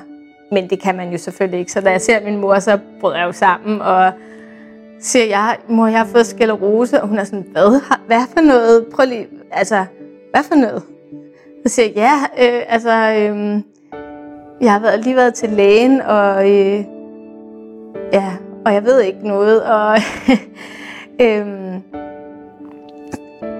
Men 0.51 0.69
det 0.69 0.79
kan 0.81 0.95
man 0.95 1.11
jo 1.11 1.17
selvfølgelig 1.17 1.59
ikke. 1.59 1.71
Så 1.71 1.81
da 1.81 1.91
jeg 1.91 2.01
ser 2.01 2.23
min 2.23 2.37
mor, 2.37 2.59
så 2.59 2.79
bryder 2.99 3.17
jeg 3.17 3.25
jo 3.25 3.31
sammen 3.31 3.81
og 3.81 4.11
siger, 4.99 5.25
jeg, 5.25 5.57
mor, 5.69 5.87
jeg 5.87 5.99
har 5.99 6.05
fået 6.05 6.25
skælderose. 6.25 7.01
Og 7.01 7.07
hun 7.07 7.17
er 7.17 7.23
sådan, 7.23 7.45
hvad, 7.51 7.81
hvad 8.07 8.21
for 8.33 8.41
noget? 8.41 8.85
Prøv 8.93 9.05
lige, 9.05 9.27
altså, 9.51 9.85
hvad 10.31 10.43
for 10.43 10.55
noget? 10.55 10.83
Så 11.65 11.69
siger 11.69 11.89
jeg, 11.95 12.27
ja, 12.37 12.57
øh, 12.57 12.63
altså, 12.67 12.89
øh, 12.89 13.61
jeg 14.61 14.71
har 14.71 14.79
været, 14.79 15.03
lige 15.03 15.15
været 15.15 15.33
til 15.33 15.49
lægen, 15.49 16.01
og 16.01 16.51
øh, 16.51 16.85
ja, 18.13 18.33
og 18.65 18.73
jeg 18.73 18.83
ved 18.83 19.01
ikke 19.01 19.27
noget, 19.27 19.63
og 19.63 19.97
øh, 21.25 21.47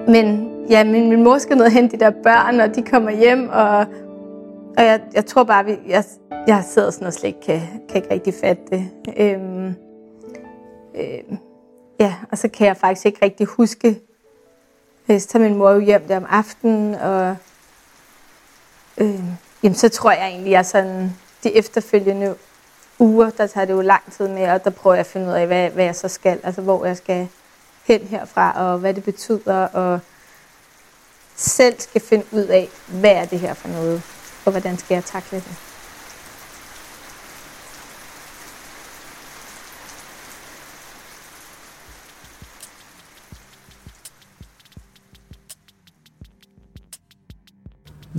men 0.08 0.50
ja, 0.70 0.84
min, 0.84 1.08
min 1.08 1.24
mor 1.24 1.38
skal 1.38 1.56
ned 1.56 1.64
og 1.64 1.72
hente 1.72 1.96
de 1.96 2.04
der 2.04 2.10
børn, 2.10 2.60
og 2.60 2.74
de 2.74 2.82
kommer 2.82 3.10
hjem, 3.10 3.48
og, 3.48 3.78
og 4.76 4.84
jeg, 4.84 5.00
jeg 5.14 5.26
tror 5.26 5.44
bare, 5.44 5.64
vi, 5.64 5.72
jeg, 5.88 6.04
jeg 6.46 6.64
sidder 6.64 6.90
sådan 6.90 7.06
og 7.06 7.12
slet 7.12 7.28
ikke 7.28 7.40
kan, 7.40 7.60
kan 7.88 7.96
ikke 7.96 8.14
rigtig 8.14 8.34
fatte 8.34 8.62
det. 8.70 8.88
Øh, 9.16 9.66
øh, 10.94 11.38
ja, 12.00 12.14
og 12.30 12.38
så 12.38 12.48
kan 12.48 12.66
jeg 12.66 12.76
faktisk 12.76 13.06
ikke 13.06 13.24
rigtig 13.24 13.46
huske, 13.46 14.00
så 15.08 15.28
tager 15.28 15.48
min 15.48 15.58
mor 15.58 15.70
jo 15.70 15.80
hjem 15.80 16.02
der 16.08 16.16
om 16.16 16.26
aftenen, 16.28 16.94
og 16.94 17.36
øh, 18.98 19.20
jamen 19.62 19.76
så 19.76 19.88
tror 19.88 20.10
jeg 20.10 20.28
egentlig, 20.28 20.50
at 20.50 20.56
jeg 20.56 20.66
sådan 20.66 21.16
de 21.42 21.56
efterfølgende 21.56 22.34
uger, 22.98 23.30
der 23.30 23.46
tager 23.46 23.64
det 23.64 23.72
jo 23.72 23.80
lang 23.80 24.12
tid 24.12 24.28
med, 24.28 24.48
og 24.48 24.64
der 24.64 24.70
prøver 24.70 24.94
jeg 24.94 25.00
at 25.00 25.06
finde 25.06 25.26
ud 25.26 25.32
af, 25.32 25.46
hvad, 25.46 25.70
hvad 25.70 25.84
jeg 25.84 25.96
så 25.96 26.08
skal, 26.08 26.40
altså 26.42 26.60
hvor 26.60 26.84
jeg 26.84 26.96
skal 26.96 27.28
hen 27.84 28.00
herfra, 28.00 28.52
og 28.56 28.78
hvad 28.78 28.94
det 28.94 29.04
betyder, 29.04 29.66
og 29.66 30.00
selv 31.36 31.80
skal 31.80 32.00
finde 32.00 32.24
ud 32.32 32.44
af, 32.44 32.68
hvad 32.86 33.12
er 33.12 33.24
det 33.24 33.40
her 33.40 33.54
for 33.54 33.68
noget, 33.68 34.02
og 34.44 34.50
hvordan 34.50 34.78
skal 34.78 34.94
jeg 34.94 35.04
takle 35.04 35.36
det. 35.38 35.65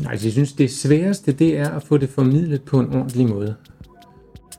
Nej, 0.04 0.18
jeg 0.24 0.32
synes, 0.32 0.54
det 0.54 0.72
sværeste, 0.72 1.32
det 1.32 1.58
er 1.58 1.70
at 1.70 1.84
få 1.84 1.98
det 1.98 2.10
formidlet 2.10 2.62
på 2.62 2.80
en 2.80 2.96
ordentlig 2.96 3.28
måde. 3.28 3.56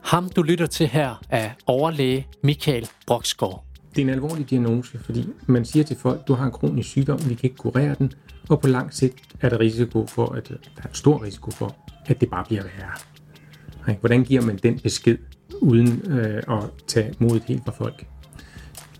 Ham, 0.01 0.29
du 0.29 0.41
lytter 0.41 0.65
til 0.65 0.87
her, 0.87 1.21
er 1.29 1.49
overlæge 1.65 2.27
Michael 2.43 2.89
Broksgaard. 3.07 3.65
Det 3.95 4.01
er 4.01 4.05
en 4.05 4.09
alvorlig 4.09 4.49
diagnose, 4.49 4.99
fordi 4.99 5.27
man 5.47 5.65
siger 5.65 5.83
til 5.83 5.97
folk, 5.97 6.27
du 6.27 6.33
har 6.33 6.45
en 6.45 6.51
kronisk 6.51 6.89
sygdom, 6.89 7.29
vi 7.29 7.35
kan 7.35 7.43
ikke 7.43 7.55
kurere 7.55 7.95
den, 7.99 8.13
og 8.49 8.61
på 8.61 8.67
lang 8.67 8.93
sigt 8.93 9.15
er 9.41 9.49
der 9.49 9.59
risiko 9.59 10.05
for, 10.05 10.25
at 10.25 10.49
der 10.49 10.55
er 10.77 10.87
stor 10.93 11.23
risiko 11.23 11.51
for, 11.51 11.75
at 12.05 12.21
det 12.21 12.29
bare 12.29 12.45
bliver 12.45 12.63
værre. 12.63 13.95
Hvordan 13.99 14.23
giver 14.23 14.41
man 14.41 14.57
den 14.63 14.79
besked, 14.79 15.17
uden 15.61 16.11
øh, 16.11 16.43
at 16.47 16.63
tage 16.87 17.13
modet 17.19 17.43
helt 17.43 17.65
fra 17.65 17.71
folk? 17.71 18.05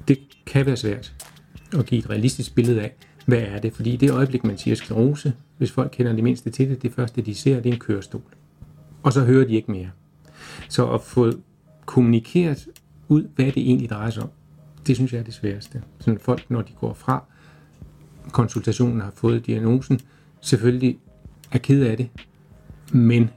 Det 0.07 0.19
kan 0.45 0.65
være 0.65 0.77
svært 0.77 1.13
at 1.73 1.85
give 1.85 1.99
et 1.99 2.09
realistisk 2.09 2.55
billede 2.55 2.81
af, 2.81 2.95
hvad 3.25 3.41
er 3.41 3.59
det? 3.59 3.73
Fordi 3.73 3.93
i 3.93 3.97
det 3.97 4.11
øjeblik, 4.11 4.43
man 4.43 4.57
siger 4.57 4.75
sklerose, 4.75 5.33
hvis 5.59 5.71
folk 5.71 5.91
kender 5.91 6.13
det 6.13 6.23
mindste 6.23 6.49
til 6.49 6.69
det, 6.69 6.81
det 6.81 6.93
første, 6.93 7.21
de 7.21 7.35
ser, 7.35 7.59
det 7.59 7.69
er 7.69 7.73
en 7.73 7.79
kørestol. 7.79 8.21
Og 9.03 9.13
så 9.13 9.25
hører 9.25 9.47
de 9.47 9.55
ikke 9.55 9.71
mere. 9.71 9.89
Så 10.69 10.91
at 10.91 11.01
få 11.01 11.31
kommunikeret 11.85 12.67
ud, 13.07 13.27
hvad 13.35 13.45
det 13.45 13.57
egentlig 13.57 13.89
drejer 13.89 14.09
sig 14.09 14.23
om, 14.23 14.29
det 14.87 14.95
synes 14.95 15.13
jeg 15.13 15.19
er 15.19 15.23
det 15.23 15.33
sværeste. 15.33 15.83
Sådan 15.99 16.19
folk, 16.19 16.45
når 16.49 16.61
de 16.61 16.71
går 16.79 16.93
fra 16.93 17.23
konsultationen 18.31 19.01
har 19.01 19.11
fået 19.15 19.45
diagnosen, 19.45 19.99
selvfølgelig 20.41 20.99
er 21.51 21.57
ked 21.57 21.83
af 21.83 21.97
det, 21.97 22.09
men 22.91 23.29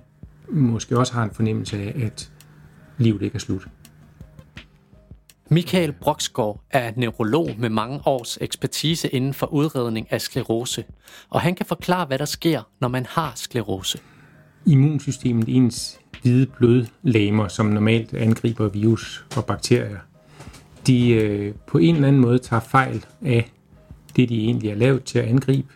måske 0.51 0.99
også 0.99 1.13
har 1.13 1.25
en 1.25 1.31
fornemmelse 1.31 1.79
af, 1.79 2.03
at 2.05 2.33
livet 2.99 3.23
ikke 3.23 3.35
er 3.35 3.39
slut. 3.39 3.69
Michael 5.53 5.93
Broksgaard 5.93 6.65
er 6.71 6.93
neurolog 6.97 7.51
med 7.59 7.69
mange 7.69 8.01
års 8.07 8.39
ekspertise 8.41 9.09
inden 9.09 9.35
for 9.35 9.47
udredning 9.47 10.07
af 10.11 10.21
sklerose, 10.21 10.85
og 11.31 11.41
han 11.41 11.55
kan 11.55 11.67
forklare, 11.67 12.07
hvad 12.07 12.19
der 12.19 12.25
sker, 12.25 12.63
når 12.81 12.89
man 12.89 13.07
har 13.09 13.33
sklerose. 13.37 13.99
Immunsystemet, 14.67 15.49
ens 15.49 16.01
hvide 16.23 16.47
blodlamer, 16.47 17.49
som 17.49 17.67
normalt 17.67 18.15
angriber 18.15 18.69
virus 18.69 19.25
og 19.37 19.45
bakterier, 19.45 19.99
de 20.87 21.11
øh, 21.11 21.55
på 21.67 21.79
en 21.79 21.95
eller 21.95 22.09
anden 22.09 22.23
måde 22.23 22.39
tager 22.39 22.61
fejl 22.61 23.05
af 23.23 23.51
det, 24.17 24.29
de 24.29 24.45
egentlig 24.45 24.71
er 24.71 24.75
lavet 24.75 25.05
til 25.05 25.19
at 25.19 25.25
angribe, 25.25 25.73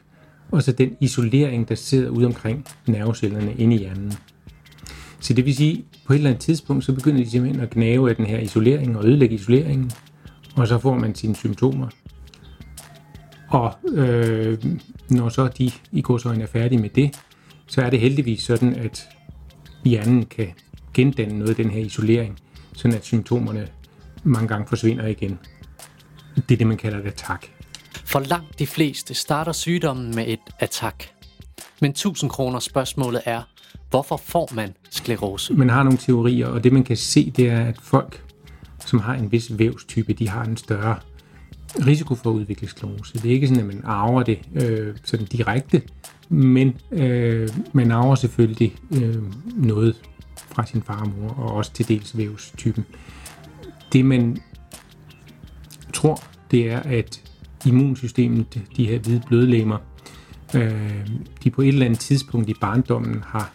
og 0.50 0.62
så 0.62 0.73
den 0.73 0.97
isolering, 1.00 1.68
der 1.68 1.75
sidder 1.75 2.11
ude 2.11 2.26
omkring 2.26 2.66
nervecellerne 2.87 3.54
inde 3.54 3.76
i 3.76 3.78
hjernen. 3.78 4.12
Så 5.21 5.35
det 5.35 5.45
vil 5.45 5.56
sige, 5.56 5.85
på 6.07 6.13
et 6.13 6.17
eller 6.17 6.31
andet 6.31 6.43
tidspunkt, 6.43 6.85
så 6.85 6.93
begynder 6.93 7.25
de 7.25 7.31
simpelthen 7.31 7.63
at 7.63 7.71
gnave 7.71 8.11
af 8.11 8.17
den 8.17 8.27
her 8.27 8.39
isolering 8.39 8.99
og 8.99 9.07
ødelægge 9.07 9.35
isoleringen, 9.35 9.91
og 10.57 10.69
så 10.69 10.79
får 10.79 10.95
man 10.95 11.15
sine 11.15 11.37
symptomer. 11.37 11.89
Og 13.49 13.75
øh, 13.93 14.59
når 15.11 15.29
så 15.29 15.49
de 15.49 15.71
i 15.93 16.03
godsøjne 16.03 16.43
er 16.43 16.47
færdige 16.47 16.81
med 16.81 16.91
det, 16.91 17.21
så 17.67 17.83
er 17.83 17.91
det 17.91 18.01
heldigvis 18.01 18.43
sådan, 18.43 18.75
at 18.75 19.09
hjernen 19.85 20.27
kan 20.27 20.49
gendanne 20.95 21.39
noget 21.39 21.51
af 21.51 21.57
den 21.57 21.71
her 21.71 21.81
isolering, 21.81 22.39
sådan 22.75 22.97
at 22.97 23.05
symptomerne 23.05 23.69
mange 24.25 24.49
gange 24.49 24.67
forsvinder 24.69 25.07
igen. 25.07 25.39
Det 26.37 26.54
er 26.54 26.57
det, 26.57 26.67
man 26.67 26.76
kalder 26.76 26.99
et 26.99 27.07
attack. 27.07 27.52
For 28.04 28.21
langt 28.21 28.59
de 28.59 28.67
fleste 28.67 29.15
starter 29.15 29.52
sygdommen 29.52 30.15
med 30.15 30.25
et 30.28 30.41
attack. 30.59 31.11
Men 31.80 31.91
1000 31.91 32.30
kroner 32.30 32.59
spørgsmålet 32.59 33.23
er, 33.25 33.43
hvorfor 33.91 34.17
får 34.17 34.51
man 34.55 34.75
sklerose? 34.91 35.55
Man 35.55 35.71
har 35.71 35.83
nogle 35.83 35.99
teorier, 35.99 36.47
og 36.47 36.65
det 36.65 36.73
man 36.73 36.85
kan 36.85 36.97
se, 36.97 37.31
det 37.31 37.51
er, 37.51 37.65
at 37.65 37.79
folk, 37.83 38.25
som 38.87 38.99
har 38.99 39.15
en 39.15 39.33
vis 39.33 39.59
vævstype, 39.59 40.13
de 40.13 40.29
har 40.29 40.45
en 40.45 40.57
større 40.57 40.97
risiko 41.87 42.15
for 42.15 42.31
at 42.31 42.35
udvikle 42.35 42.69
sklerose. 42.69 43.19
Det 43.19 43.25
er 43.25 43.35
ikke 43.35 43.49
sådan, 43.49 43.61
at 43.61 43.67
man 43.67 43.81
arver 43.85 44.23
det 44.23 44.39
øh, 44.55 44.97
sådan 45.05 45.27
direkte, 45.27 45.83
men 46.29 46.77
øh, 46.93 47.49
man 47.73 47.91
arver 47.91 48.15
selvfølgelig 48.15 48.77
øh, 48.91 49.23
noget 49.57 49.97
fra 50.35 50.67
sin 50.67 50.83
far 50.83 51.01
og 51.01 51.09
mor, 51.09 51.29
og 51.29 51.55
også 51.55 51.73
til 51.73 51.89
dels 51.89 52.17
vævstypen. 52.17 52.85
Det 53.93 54.05
man 54.05 54.37
tror, 55.93 56.23
det 56.51 56.71
er, 56.71 56.81
at 56.81 57.23
immunsystemet, 57.67 58.61
de 58.77 58.87
her 58.87 58.99
hvide 58.99 59.23
blødlemmer, 59.27 59.79
øh, 60.55 61.07
de 61.45 61.51
på 61.51 61.63
et 61.63 61.69
eller 61.69 61.87
andet 61.87 62.01
tidspunkt 62.01 62.49
i 62.49 62.55
barndommen 62.61 63.23
har 63.27 63.53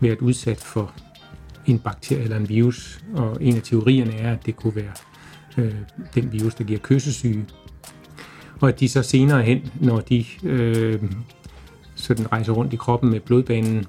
været 0.00 0.18
udsat 0.18 0.60
for 0.60 0.92
en 1.66 1.78
bakterie 1.78 2.22
eller 2.22 2.36
en 2.36 2.48
virus, 2.48 3.04
og 3.14 3.38
en 3.40 3.56
af 3.56 3.62
teorierne 3.62 4.14
er, 4.14 4.32
at 4.32 4.46
det 4.46 4.56
kunne 4.56 4.76
være 4.76 4.92
øh, 5.58 5.74
den 6.14 6.32
virus, 6.32 6.54
der 6.54 6.64
giver 6.64 6.78
kyssesyge, 6.82 7.44
og 8.60 8.68
at 8.68 8.80
de 8.80 8.88
så 8.88 9.02
senere 9.02 9.42
hen, 9.42 9.72
når 9.80 10.00
de 10.00 10.24
øh, 10.42 11.02
sådan 11.94 12.32
rejser 12.32 12.52
rundt 12.52 12.72
i 12.72 12.76
kroppen 12.76 13.10
med 13.10 13.20
blodbanen 13.20 13.86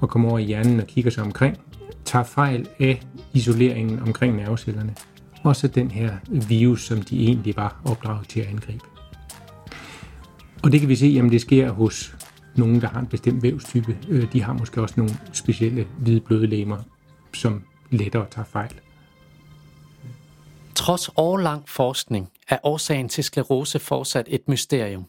og 0.00 0.08
kommer 0.08 0.30
over 0.30 0.38
i 0.38 0.44
hjernen 0.44 0.80
og 0.80 0.86
kigger 0.86 1.10
sig 1.10 1.24
omkring, 1.24 1.56
tager 2.04 2.24
fejl 2.24 2.68
af 2.80 3.02
isoleringen 3.32 4.00
omkring 4.00 4.36
nervecellerne. 4.36 4.94
Og 5.42 5.56
så 5.56 5.68
den 5.68 5.90
her 5.90 6.16
virus, 6.48 6.84
som 6.86 7.02
de 7.02 7.24
egentlig 7.24 7.56
var 7.56 7.80
opdraget 7.84 8.28
til 8.28 8.40
at 8.40 8.46
angribe. 8.46 8.84
Og 10.62 10.72
det 10.72 10.80
kan 10.80 10.88
vi 10.88 10.96
se, 10.96 11.20
at 11.24 11.32
det 11.32 11.40
sker 11.40 11.70
hos 11.70 12.16
nogen, 12.56 12.80
der 12.80 12.88
har 12.88 13.00
en 13.00 13.06
bestemt 13.06 13.42
vævstype. 13.42 13.98
Øh, 14.08 14.32
de 14.32 14.42
har 14.42 14.52
måske 14.52 14.82
også 14.82 14.94
nogle 14.96 15.12
specielle 15.32 15.86
hvide 15.98 16.20
blødlegemer, 16.20 16.82
som 17.34 17.64
lettere 17.90 18.26
tager 18.30 18.46
fejl. 18.46 18.80
Trods 20.74 21.10
årlang 21.16 21.68
forskning 21.68 22.32
er 22.48 22.58
årsagen 22.62 23.08
til 23.08 23.24
sklerose 23.24 23.78
fortsat 23.78 24.26
et 24.28 24.48
mysterium. 24.48 25.06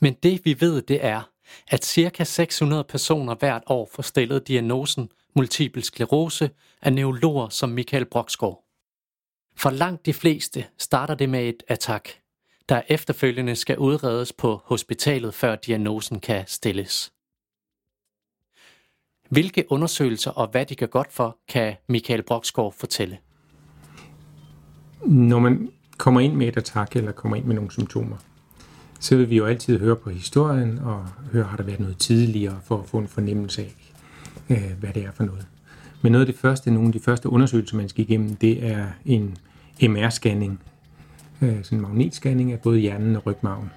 Men 0.00 0.14
det 0.22 0.40
vi 0.44 0.56
ved, 0.60 0.82
det 0.82 1.04
er, 1.04 1.30
at 1.68 1.84
ca. 1.84 2.24
600 2.24 2.84
personer 2.84 3.34
hvert 3.34 3.62
år 3.66 3.88
får 3.92 4.02
stillet 4.02 4.48
diagnosen 4.48 5.10
multiple 5.36 5.82
sklerose 5.82 6.50
af 6.82 6.92
neurologer 6.92 7.48
som 7.48 7.70
Michael 7.70 8.04
Broksgaard. 8.04 8.64
For 9.56 9.70
langt 9.70 10.06
de 10.06 10.12
fleste 10.12 10.64
starter 10.78 11.14
det 11.14 11.28
med 11.28 11.48
et 11.48 11.62
attack, 11.68 12.20
der 12.68 12.82
efterfølgende 12.88 13.56
skal 13.56 13.78
udredes 13.78 14.32
på 14.32 14.60
hospitalet, 14.64 15.34
før 15.34 15.56
diagnosen 15.56 16.20
kan 16.20 16.44
stilles. 16.46 17.12
Hvilke 19.30 19.64
undersøgelser 19.68 20.30
og 20.30 20.48
hvad 20.48 20.66
de 20.66 20.74
gør 20.74 20.86
godt 20.86 21.12
for, 21.12 21.38
kan 21.48 21.74
Michael 21.86 22.22
Broksgaard 22.22 22.72
fortælle. 22.72 23.18
Når 25.06 25.38
man 25.38 25.70
kommer 25.98 26.20
ind 26.20 26.34
med 26.34 26.48
et 26.48 26.56
attack 26.56 26.96
eller 26.96 27.12
kommer 27.12 27.36
ind 27.36 27.44
med 27.44 27.54
nogle 27.54 27.70
symptomer, 27.70 28.16
så 29.00 29.16
vil 29.16 29.30
vi 29.30 29.36
jo 29.36 29.46
altid 29.46 29.78
høre 29.78 29.96
på 29.96 30.10
historien 30.10 30.78
og 30.78 31.06
høre, 31.32 31.44
har 31.44 31.56
der 31.56 31.64
været 31.64 31.80
noget 31.80 31.98
tidligere 31.98 32.60
for 32.64 32.78
at 32.78 32.88
få 32.88 32.98
en 32.98 33.08
fornemmelse 33.08 33.62
af, 33.62 33.74
øh, 34.50 34.72
hvad 34.80 34.92
det 34.92 35.04
er 35.04 35.12
for 35.12 35.24
noget. 35.24 35.46
Men 36.02 36.12
noget 36.12 36.26
af 36.26 36.32
det 36.32 36.40
første, 36.40 36.70
nogle 36.70 36.88
af 36.88 36.92
de 36.92 37.00
første 37.00 37.28
undersøgelser, 37.28 37.76
man 37.76 37.88
skal 37.88 38.04
igennem, 38.04 38.36
det 38.36 38.66
er 38.66 38.86
en 39.04 39.36
MR-scanning, 39.82 40.60
øh, 41.42 41.56
sådan 41.62 41.78
en 41.78 41.82
magnetscanning 41.82 42.52
af 42.52 42.60
både 42.60 42.78
hjernen 42.78 43.16
og 43.16 43.26
rygmarven. 43.26 43.70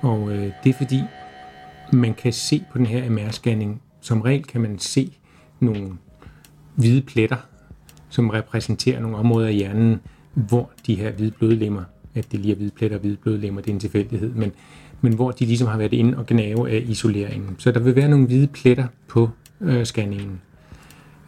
Og 0.00 0.32
øh, 0.32 0.52
det 0.64 0.70
er 0.70 0.74
fordi, 0.74 1.00
man 1.92 2.14
kan 2.14 2.32
se 2.32 2.64
på 2.72 2.78
den 2.78 2.86
her 2.86 3.10
MR-scanning, 3.10 3.80
som 4.00 4.20
regel 4.20 4.44
kan 4.44 4.60
man 4.60 4.78
se 4.78 5.12
nogle 5.60 5.92
hvide 6.74 7.02
pletter, 7.02 7.36
som 8.08 8.30
repræsenterer 8.30 9.00
nogle 9.00 9.16
områder 9.16 9.46
af 9.46 9.54
hjernen, 9.54 10.00
hvor 10.34 10.70
de 10.86 10.94
her 10.94 11.12
hvide 11.12 11.30
blodlemmer, 11.30 11.82
at 12.14 12.32
det 12.32 12.40
lige 12.40 12.52
er 12.52 12.56
hvide 12.56 12.70
pletter 12.70 12.96
og 12.96 13.00
hvide 13.00 13.16
blodlemmer, 13.16 13.60
det 13.60 13.70
er 13.70 13.74
en 13.74 13.80
tilfældighed, 13.80 14.34
men, 14.34 14.52
men 15.00 15.12
hvor 15.12 15.30
de 15.30 15.44
ligesom 15.44 15.68
har 15.68 15.78
været 15.78 15.92
inde 15.92 16.18
og 16.18 16.26
gnave 16.26 16.70
af 16.70 16.84
isoleringen. 16.86 17.56
Så 17.58 17.72
der 17.72 17.80
vil 17.80 17.96
være 17.96 18.08
nogle 18.08 18.26
hvide 18.26 18.46
pletter 18.46 18.86
på 19.08 19.30
øh, 19.60 19.84
scanningen. 19.84 20.40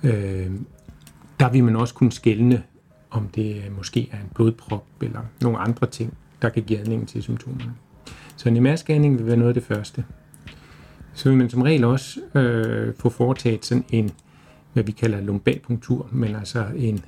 Øh, 0.03 0.51
der 1.41 1.51
vil 1.51 1.65
man 1.65 1.77
også 1.77 1.95
kunne 1.95 2.13
skelne, 2.13 2.63
om 3.15 3.29
det 3.29 3.63
måske 3.77 4.09
er 4.13 4.17
en 4.17 4.31
blodprop 4.35 4.85
eller 5.01 5.21
nogle 5.41 5.59
andre 5.59 5.87
ting, 5.87 6.15
der 6.43 6.49
kan 6.49 6.63
give 6.63 6.79
anledning 6.79 7.09
til 7.09 7.23
symptomerne. 7.23 7.75
Så 8.37 8.49
en 8.49 8.67
MR-scanning 8.67 9.19
vil 9.19 9.27
være 9.27 9.37
noget 9.37 9.49
af 9.49 9.55
det 9.55 9.63
første. 9.63 10.05
Så 11.15 11.29
vil 11.29 11.39
man 11.39 11.51
som 11.51 11.63
regel 11.63 11.85
også 11.85 12.21
øh, 12.35 12.95
få 12.99 13.09
foretaget 13.09 13.65
sådan 13.65 13.85
en, 13.91 14.11
hvad 14.73 14.83
vi 14.83 14.93
kalder 14.93 15.21
lumbalpunktur, 15.21 16.09
men 16.13 16.37
altså 16.37 16.67
en 16.77 17.05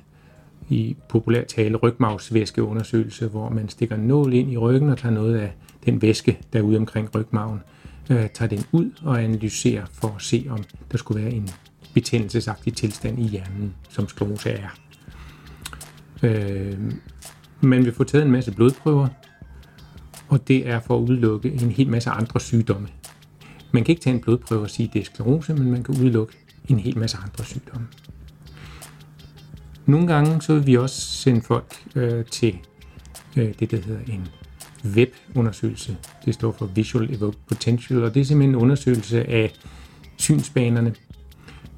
i 0.69 0.95
populær 1.09 1.43
tale 1.43 1.77
rygmavsvæskeundersøgelse, 1.77 3.27
hvor 3.27 3.49
man 3.49 3.69
stikker 3.69 3.95
en 3.95 4.01
nål 4.01 4.33
ind 4.33 4.51
i 4.51 4.57
ryggen 4.57 4.89
og 4.89 4.97
tager 4.97 5.13
noget 5.13 5.37
af 5.37 5.53
den 5.85 6.01
væske, 6.01 6.39
der 6.53 6.59
er 6.59 6.63
ude 6.63 6.77
omkring 6.77 7.15
rygmagen, 7.15 7.59
øh, 8.09 8.29
tager 8.33 8.49
den 8.49 8.65
ud 8.71 8.91
og 9.03 9.23
analyserer 9.23 9.85
for 9.91 10.07
at 10.07 10.21
se, 10.21 10.45
om 10.49 10.63
der 10.91 10.97
skulle 10.97 11.23
være 11.23 11.33
en 11.33 11.49
betændelsesagtig 11.93 12.73
tilstand 12.73 13.19
i 13.19 13.23
hjernen, 13.23 13.75
som 13.89 14.07
sklerose 14.07 14.49
er. 14.49 14.86
Øh, 16.23 16.77
man 17.61 17.85
vil 17.85 17.93
få 17.93 18.03
taget 18.03 18.25
en 18.25 18.31
masse 18.31 18.51
blodprøver, 18.51 19.07
og 20.27 20.47
det 20.47 20.67
er 20.67 20.79
for 20.79 20.97
at 20.97 21.01
udelukke 21.01 21.51
en 21.51 21.71
hel 21.71 21.89
masse 21.89 22.09
andre 22.09 22.39
sygdomme. 22.39 22.87
Man 23.71 23.83
kan 23.83 23.91
ikke 23.91 24.01
tage 24.01 24.13
en 24.13 24.21
blodprøve 24.21 24.61
og 24.61 24.69
sige, 24.69 24.87
at 24.87 24.93
det 24.93 24.99
er 24.99 25.05
sklerose, 25.05 25.53
men 25.53 25.71
man 25.71 25.83
kan 25.83 25.95
udelukke 25.95 26.33
en 26.67 26.79
hel 26.79 26.97
masse 26.97 27.17
andre 27.17 27.45
sygdomme. 27.45 27.87
Nogle 29.85 30.07
gange 30.07 30.41
så 30.41 30.53
vil 30.53 30.67
vi 30.67 30.77
også 30.77 31.01
sende 31.01 31.41
folk 31.41 31.83
øh, 31.95 32.25
til 32.25 32.57
øh, 33.37 33.53
det, 33.59 33.71
der 33.71 33.77
hedder 33.77 34.01
en 34.07 34.27
webundersøgelse. 34.85 35.97
Det 36.25 36.33
står 36.33 36.51
for 36.51 36.65
Visual 36.65 37.15
Evoked 37.15 37.39
Potential, 37.47 38.03
og 38.03 38.13
det 38.13 38.19
er 38.19 38.25
simpelthen 38.25 38.55
en 38.55 38.61
undersøgelse 38.61 39.29
af 39.29 39.53
synsbanerne, 40.17 40.93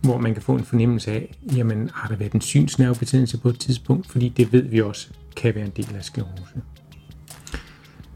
hvor 0.02 0.18
man 0.18 0.34
kan 0.34 0.44
få 0.44 0.56
en 0.56 0.64
fornemmelse 0.64 1.12
af, 1.12 1.36
jamen 1.56 1.90
har 1.94 2.10
der 2.10 2.16
været 2.16 2.34
en 2.34 2.42
synsnervebetændelse 2.42 3.38
på 3.38 3.50
et 3.50 3.60
tidspunkt, 3.60 4.08
fordi 4.08 4.30
det 4.30 4.54
ved 4.54 4.62
vi 4.62 4.82
også 4.82 5.08
kan 5.36 5.56
være 5.56 5.66
en 5.66 5.72
del 5.78 5.96
af 5.96 6.04
sklerose. 6.04 6.62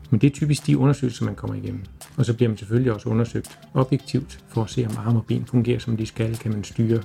Men 0.09 0.21
det 0.21 0.27
er 0.27 0.31
typisk 0.31 0.67
de 0.67 0.77
undersøgelser, 0.77 1.25
man 1.25 1.35
kommer 1.35 1.55
igennem. 1.55 1.83
Og 2.17 2.25
så 2.25 2.33
bliver 2.33 2.49
man 2.49 2.57
selvfølgelig 2.57 2.93
også 2.93 3.09
undersøgt 3.09 3.59
objektivt 3.73 4.39
for 4.49 4.63
at 4.63 4.69
se, 4.69 4.85
om 4.89 4.97
arme 4.97 5.19
og 5.19 5.25
ben 5.25 5.45
fungerer, 5.45 5.79
som 5.79 5.97
de 5.97 6.05
skal. 6.05 6.37
Kan 6.37 6.51
man 6.51 6.63
styre 6.63 7.01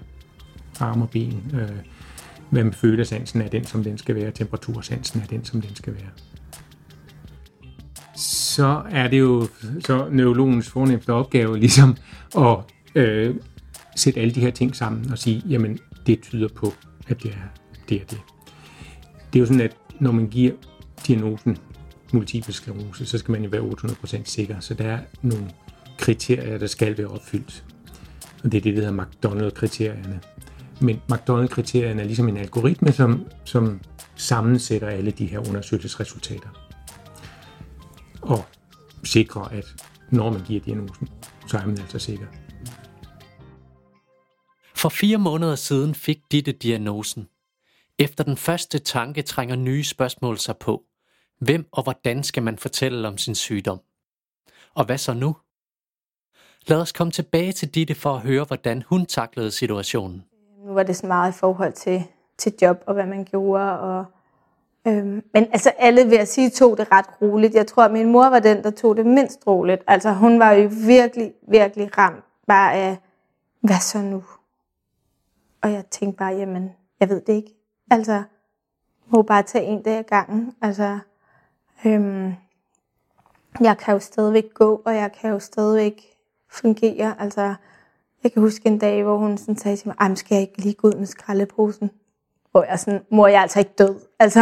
arme 0.81 1.05
og 1.05 1.11
ben? 1.11 1.43
Øh, 1.55 1.69
hvad 2.51 2.65
med 2.65 2.73
følesansen 2.73 3.43
er 3.43 3.49
den, 3.49 3.65
som 3.65 3.85
den 3.85 3.99
skal 3.99 4.15
være? 4.15 4.31
Temperatursansen 4.31 5.21
er 5.21 5.27
den, 5.27 5.45
som 5.45 5.61
den 5.61 5.77
skal 5.77 5.95
være? 5.95 6.11
Så 8.17 8.83
er 8.91 9.09
det 9.09 9.19
jo 9.19 9.49
så 9.81 10.09
neurologens 10.11 10.69
fornemmeste 10.69 11.13
opgave 11.13 11.59
ligesom 11.59 11.97
at 12.37 12.57
øh, 12.95 13.35
sætte 13.99 14.21
alle 14.21 14.35
de 14.35 14.41
her 14.41 14.51
ting 14.51 14.77
sammen 14.77 15.13
og 15.13 15.19
sige, 15.19 15.43
jamen 15.49 15.79
det 16.07 16.21
tyder 16.21 16.49
på, 16.49 16.75
at 17.09 17.23
det 17.23 17.31
er 17.31 17.59
det 17.89 18.01
er 18.01 18.05
det. 18.05 18.21
Det 19.33 19.39
er 19.39 19.41
jo 19.41 19.47
sådan, 19.47 19.61
at 19.61 19.77
når 20.01 20.13
man 20.13 20.29
giver 20.29 20.53
diagnosen 21.07 21.59
multiple 22.13 22.53
sklerose, 22.55 23.07
så 23.07 23.19
skal 23.19 23.33
man 23.33 23.43
jo 23.43 23.49
være 23.51 23.63
800% 23.63 24.21
sikker. 24.25 24.61
Så 24.61 24.75
der 24.75 24.85
er 24.85 24.99
nogle 25.23 25.51
kriterier, 25.99 26.59
der 26.59 26.67
skal 26.67 26.99
være 26.99 27.07
opfyldt. 27.07 27.65
Og 28.45 28.53
det 28.53 28.59
er 28.59 28.63
det, 28.63 28.77
der 28.77 28.81
hedder 28.81 29.05
McDonald-kriterierne. 29.05 30.21
Men 30.81 31.01
McDonald-kriterierne 31.11 32.03
er 32.03 32.07
ligesom 32.07 32.29
en 32.29 32.37
algoritme, 32.37 32.93
som, 32.93 33.27
som 33.45 33.81
sammensætter 34.17 34.89
alle 34.89 35.11
de 35.11 35.27
her 35.27 35.49
undersøgelsesresultater. 35.49 36.49
Og 38.23 38.45
sikrer, 39.05 39.43
at 39.43 39.65
når 40.11 40.33
man 40.33 40.41
giver 40.47 40.61
diagnosen, 40.61 41.09
så 41.47 41.59
er 41.59 41.67
man 41.67 41.79
altså 41.79 41.99
sikker. 41.99 42.27
For 44.79 44.89
fire 44.89 45.19
måneder 45.19 45.55
siden 45.55 45.95
fik 45.95 46.19
Ditte 46.33 46.53
diagnosen. 46.53 47.29
Efter 47.99 48.25
den 48.25 48.37
første 48.37 48.79
tanke 48.79 49.23
trænger 49.23 49.57
nye 49.57 49.85
spørgsmål 49.85 50.39
sig 50.39 50.57
på. 50.57 50.83
Hvem 51.41 51.69
og 51.73 51.83
hvordan 51.83 52.23
skal 52.23 52.43
man 52.43 52.59
fortælle 52.59 53.09
om 53.09 53.19
sin 53.19 53.35
sygdom? 53.35 53.81
Og 54.75 54.85
hvad 54.85 54.99
så 54.99 55.13
nu? 55.15 55.37
Lad 56.67 56.81
os 56.81 56.93
komme 56.93 57.11
tilbage 57.11 57.53
til 57.53 57.75
Ditte 57.75 57.95
for 57.95 58.15
at 58.15 58.21
høre, 58.21 58.45
hvordan 58.45 58.83
hun 58.83 59.07
taklede 59.07 59.51
situationen. 59.51 60.25
Øh, 60.61 60.67
nu 60.67 60.75
var 60.75 60.83
det 60.83 60.97
så 60.97 61.07
meget 61.07 61.33
i 61.33 61.39
forhold 61.39 61.73
til, 61.73 62.05
til 62.39 62.53
job 62.63 62.83
og 62.87 62.95
hvad 62.95 63.07
man 63.07 63.25
gjorde. 63.25 63.81
Og, 63.81 64.05
øhm, 64.87 65.23
men 65.35 65.47
altså 65.53 65.71
alle 65.79 66.05
vil 66.05 66.17
jeg 66.17 66.29
sige 66.29 66.51
tog 66.51 66.79
det 66.79 66.93
ret 66.93 67.07
roligt. 67.23 67.55
Jeg 67.55 67.67
tror, 67.67 67.83
at 67.83 67.93
min 67.93 68.13
mor 68.13 68.29
var 68.29 68.41
den, 68.41 68.63
der 68.63 68.71
tog 68.71 68.97
det 68.97 69.07
mindst 69.07 69.47
roligt. 69.47 69.83
Altså 69.87 70.13
hun 70.13 70.39
var 70.39 70.53
jo 70.53 70.71
virkelig, 70.87 71.33
virkelig 71.49 71.99
ramt 71.99 72.25
bare 72.47 72.75
af, 72.75 72.99
hvad 73.61 73.81
så 73.81 73.99
nu? 73.99 74.23
Og 75.63 75.73
jeg 75.73 75.87
tænkte 75.87 76.19
bare, 76.19 76.35
jamen, 76.35 76.73
jeg 77.01 77.09
ved 77.09 77.21
det 77.21 77.33
ikke. 77.33 77.55
Altså, 77.91 78.23
må 79.07 79.23
bare 79.23 79.43
tage 79.43 79.65
en 79.65 79.83
dag 79.83 79.99
ad 79.99 80.05
gangen. 80.05 80.55
Altså, 80.63 80.99
øhm, 81.85 82.33
jeg 83.61 83.79
kan 83.79 83.95
jo 83.95 84.01
stadigvæk 84.01 84.55
gå, 84.55 84.83
og 84.85 84.95
jeg 84.95 85.13
kan 85.13 85.31
jo 85.31 85.39
stadigvæk 85.39 86.03
fungere. 86.51 87.21
Altså, 87.21 87.55
jeg 88.23 88.33
kan 88.33 88.43
huske 88.43 88.67
en 88.67 88.79
dag, 88.79 89.03
hvor 89.03 89.17
hun 89.17 89.39
sådan 89.39 89.57
sagde 89.57 89.77
til 89.77 89.93
mig, 90.01 90.19
skal 90.19 90.35
jeg 90.35 90.43
ikke 90.43 90.63
lige 90.63 90.75
gå 90.75 90.89
ud 90.89 90.95
med 90.95 91.07
skraldeposen? 91.07 91.91
Hvor 92.51 92.63
jeg 92.63 92.79
sådan, 92.79 93.05
mor, 93.11 93.27
jeg 93.27 93.37
er 93.37 93.43
altså 93.43 93.59
ikke 93.59 93.75
død. 93.79 94.01
Altså, 94.21 94.41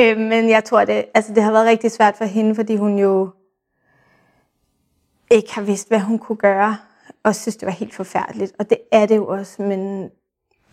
øhm, 0.00 0.20
men 0.20 0.48
jeg 0.48 0.64
tror, 0.64 0.84
det, 0.84 1.04
altså, 1.14 1.34
det 1.34 1.42
har 1.42 1.52
været 1.52 1.66
rigtig 1.66 1.90
svært 1.90 2.16
for 2.16 2.24
hende, 2.24 2.54
fordi 2.54 2.76
hun 2.76 2.98
jo 2.98 3.30
ikke 5.30 5.54
har 5.54 5.62
vidst, 5.62 5.88
hvad 5.88 6.00
hun 6.00 6.18
kunne 6.18 6.36
gøre, 6.36 6.76
og 7.26 7.34
synes, 7.34 7.56
det 7.56 7.66
var 7.66 7.72
helt 7.72 7.94
forfærdeligt. 7.94 8.52
Og 8.58 8.70
det 8.70 8.78
er 8.92 9.06
det 9.06 9.16
jo 9.16 9.26
også, 9.26 9.62
men 9.62 10.10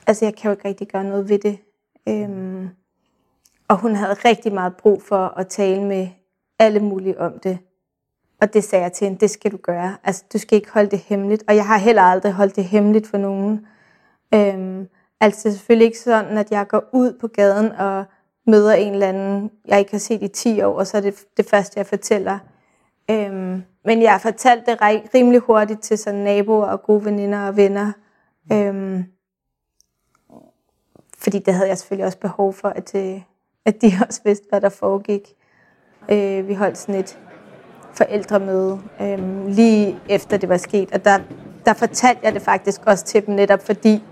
altså, 0.07 0.25
jeg 0.25 0.35
kan 0.35 0.49
jo 0.49 0.51
ikke 0.51 0.67
rigtig 0.67 0.87
gøre 0.87 1.03
noget 1.03 1.29
ved 1.29 1.39
det. 1.39 1.57
Øhm, 2.09 2.69
og 3.67 3.77
hun 3.77 3.95
havde 3.95 4.13
rigtig 4.13 4.53
meget 4.53 4.75
brug 4.75 5.03
for 5.03 5.27
at 5.37 5.47
tale 5.47 5.83
med 5.83 6.07
alle 6.59 6.79
mulige 6.79 7.19
om 7.19 7.39
det. 7.39 7.57
Og 8.41 8.53
det 8.53 8.63
sagde 8.63 8.83
jeg 8.83 8.93
til 8.93 9.05
hende, 9.05 9.19
det 9.19 9.29
skal 9.29 9.51
du 9.51 9.57
gøre. 9.57 9.97
Altså, 10.03 10.23
du 10.33 10.37
skal 10.37 10.55
ikke 10.55 10.71
holde 10.71 10.91
det 10.91 10.99
hemmeligt. 10.99 11.43
Og 11.47 11.55
jeg 11.55 11.67
har 11.67 11.77
heller 11.77 12.01
aldrig 12.01 12.33
holdt 12.33 12.55
det 12.55 12.63
hemmeligt 12.63 13.07
for 13.07 13.17
nogen. 13.17 13.67
Øhm, 14.33 14.87
altså 15.19 15.51
selvfølgelig 15.51 15.85
ikke 15.85 15.99
sådan, 15.99 16.37
at 16.37 16.51
jeg 16.51 16.67
går 16.67 16.83
ud 16.91 17.17
på 17.21 17.27
gaden 17.27 17.71
og 17.71 18.05
møder 18.47 18.73
en 18.73 18.93
eller 18.93 19.07
anden, 19.07 19.51
jeg 19.65 19.79
ikke 19.79 19.91
har 19.91 19.99
set 19.99 20.23
i 20.23 20.27
10 20.27 20.61
år, 20.61 20.73
og 20.79 20.87
så 20.87 20.97
er 20.97 21.01
det 21.01 21.25
det 21.37 21.49
første, 21.49 21.79
jeg 21.79 21.87
fortæller. 21.87 22.39
Øhm, 23.11 23.63
men 23.85 24.01
jeg 24.01 24.19
fortalte 24.21 24.71
det 24.71 24.77
rimelig 25.15 25.39
hurtigt 25.39 25.81
til 25.81 25.97
sådan 25.97 26.19
naboer 26.19 26.65
og 26.65 26.83
gode 26.83 27.05
veninder 27.05 27.47
og 27.47 27.57
venner. 27.57 27.91
Øhm, 28.51 29.05
fordi 31.17 31.39
det 31.39 31.53
havde 31.53 31.69
jeg 31.69 31.77
selvfølgelig 31.77 32.05
også 32.05 32.17
behov 32.17 32.53
for, 32.53 32.67
at, 32.67 32.95
øh, 32.95 33.21
at 33.65 33.81
de 33.81 33.91
også 34.07 34.21
vidste, 34.23 34.45
hvad 34.49 34.61
der 34.61 34.69
foregik. 34.69 35.21
Øh, 36.09 36.47
vi 36.47 36.53
holdt 36.53 36.77
sådan 36.77 36.95
et 36.95 37.19
forældremøde 37.93 38.81
øh, 39.01 39.47
lige 39.47 39.99
efter 40.09 40.37
det 40.37 40.49
var 40.49 40.57
sket, 40.57 40.91
og 40.91 41.05
der, 41.05 41.19
der 41.65 41.73
fortalte 41.73 42.21
jeg 42.23 42.33
det 42.33 42.41
faktisk 42.41 42.81
også 42.85 43.05
til 43.05 43.25
dem 43.25 43.35
netop, 43.35 43.65
fordi 43.65 44.03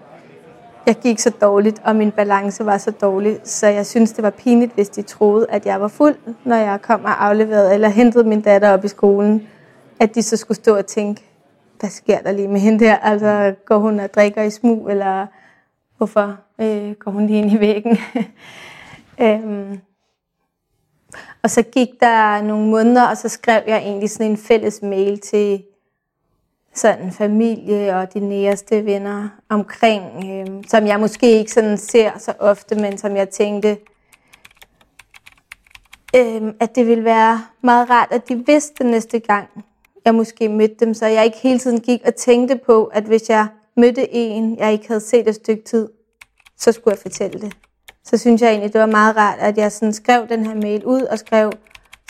jeg 0.85 0.95
gik 0.95 1.19
så 1.19 1.29
dårligt, 1.29 1.81
og 1.85 1.95
min 1.95 2.11
balance 2.11 2.65
var 2.65 2.77
så 2.77 2.91
dårlig, 2.91 3.39
så 3.43 3.67
jeg 3.67 3.85
synes, 3.85 4.11
det 4.11 4.23
var 4.23 4.29
pinligt, 4.29 4.73
hvis 4.73 4.89
de 4.89 5.01
troede, 5.01 5.45
at 5.49 5.65
jeg 5.65 5.81
var 5.81 5.87
fuld, 5.87 6.15
når 6.45 6.55
jeg 6.55 6.81
kom 6.81 7.03
og 7.03 7.25
afleverede 7.25 7.73
eller 7.73 7.89
hentede 7.89 8.23
min 8.23 8.41
datter 8.41 8.73
op 8.73 8.85
i 8.85 8.87
skolen, 8.87 9.47
at 10.01 10.15
de 10.15 10.23
så 10.23 10.37
skulle 10.37 10.55
stå 10.55 10.77
og 10.77 10.85
tænke, 10.85 11.21
hvad 11.79 11.89
sker 11.89 12.21
der 12.21 12.31
lige 12.31 12.47
med 12.47 12.59
hende 12.59 12.85
der? 12.85 12.97
Altså, 12.97 13.55
går 13.65 13.77
hun 13.77 13.99
og 13.99 14.13
drikker 14.13 14.41
i 14.41 14.49
smug, 14.49 14.89
eller 14.89 15.27
hvorfor 15.97 16.37
øh, 16.61 16.91
går 16.91 17.11
hun 17.11 17.27
lige 17.27 17.39
ind 17.39 17.51
i 17.51 17.59
væggen? 17.59 17.97
øhm. 19.25 19.79
Og 21.43 21.49
så 21.49 21.61
gik 21.61 21.89
der 21.99 22.41
nogle 22.41 22.69
måneder, 22.69 23.07
og 23.07 23.17
så 23.17 23.29
skrev 23.29 23.63
jeg 23.67 23.77
egentlig 23.77 24.09
sådan 24.09 24.31
en 24.31 24.37
fælles 24.37 24.81
mail 24.81 25.19
til 25.19 25.63
sådan 26.73 27.11
familie 27.11 27.95
og 27.95 28.13
de 28.13 28.19
næreste 28.19 28.85
venner 28.85 29.29
omkring, 29.49 30.03
øh, 30.25 30.63
som 30.67 30.87
jeg 30.87 30.99
måske 30.99 31.31
ikke 31.39 31.51
sådan 31.51 31.77
ser 31.77 32.11
så 32.17 32.33
ofte, 32.39 32.75
men 32.75 32.97
som 32.97 33.15
jeg 33.15 33.29
tænkte, 33.29 33.77
øh, 36.15 36.53
at 36.59 36.75
det 36.75 36.87
ville 36.87 37.03
være 37.03 37.43
meget 37.61 37.89
rart, 37.89 38.11
at 38.11 38.29
de 38.29 38.43
vidste 38.45 38.83
næste 38.83 39.19
gang, 39.19 39.49
jeg 40.05 40.15
måske 40.15 40.49
mødte 40.49 40.75
dem, 40.79 40.93
så 40.93 41.05
jeg 41.05 41.25
ikke 41.25 41.37
hele 41.37 41.59
tiden 41.59 41.79
gik 41.79 42.01
og 42.05 42.15
tænkte 42.15 42.59
på, 42.65 42.85
at 42.85 43.03
hvis 43.03 43.29
jeg 43.29 43.47
mødte 43.77 44.13
en, 44.13 44.57
jeg 44.57 44.71
ikke 44.71 44.87
havde 44.87 45.01
set 45.01 45.27
et 45.27 45.35
stykke 45.35 45.63
tid, 45.63 45.89
så 46.57 46.71
skulle 46.71 46.91
jeg 46.91 46.99
fortælle 46.99 47.41
det. 47.41 47.53
Så 48.03 48.17
synes 48.17 48.41
jeg 48.41 48.49
egentlig, 48.49 48.73
det 48.73 48.81
var 48.81 48.87
meget 48.87 49.17
rart, 49.17 49.39
at 49.39 49.57
jeg 49.57 49.71
sådan 49.71 49.93
skrev 49.93 50.27
den 50.29 50.45
her 50.45 50.55
mail 50.55 50.85
ud 50.85 51.01
og 51.01 51.19
skrev, 51.19 51.51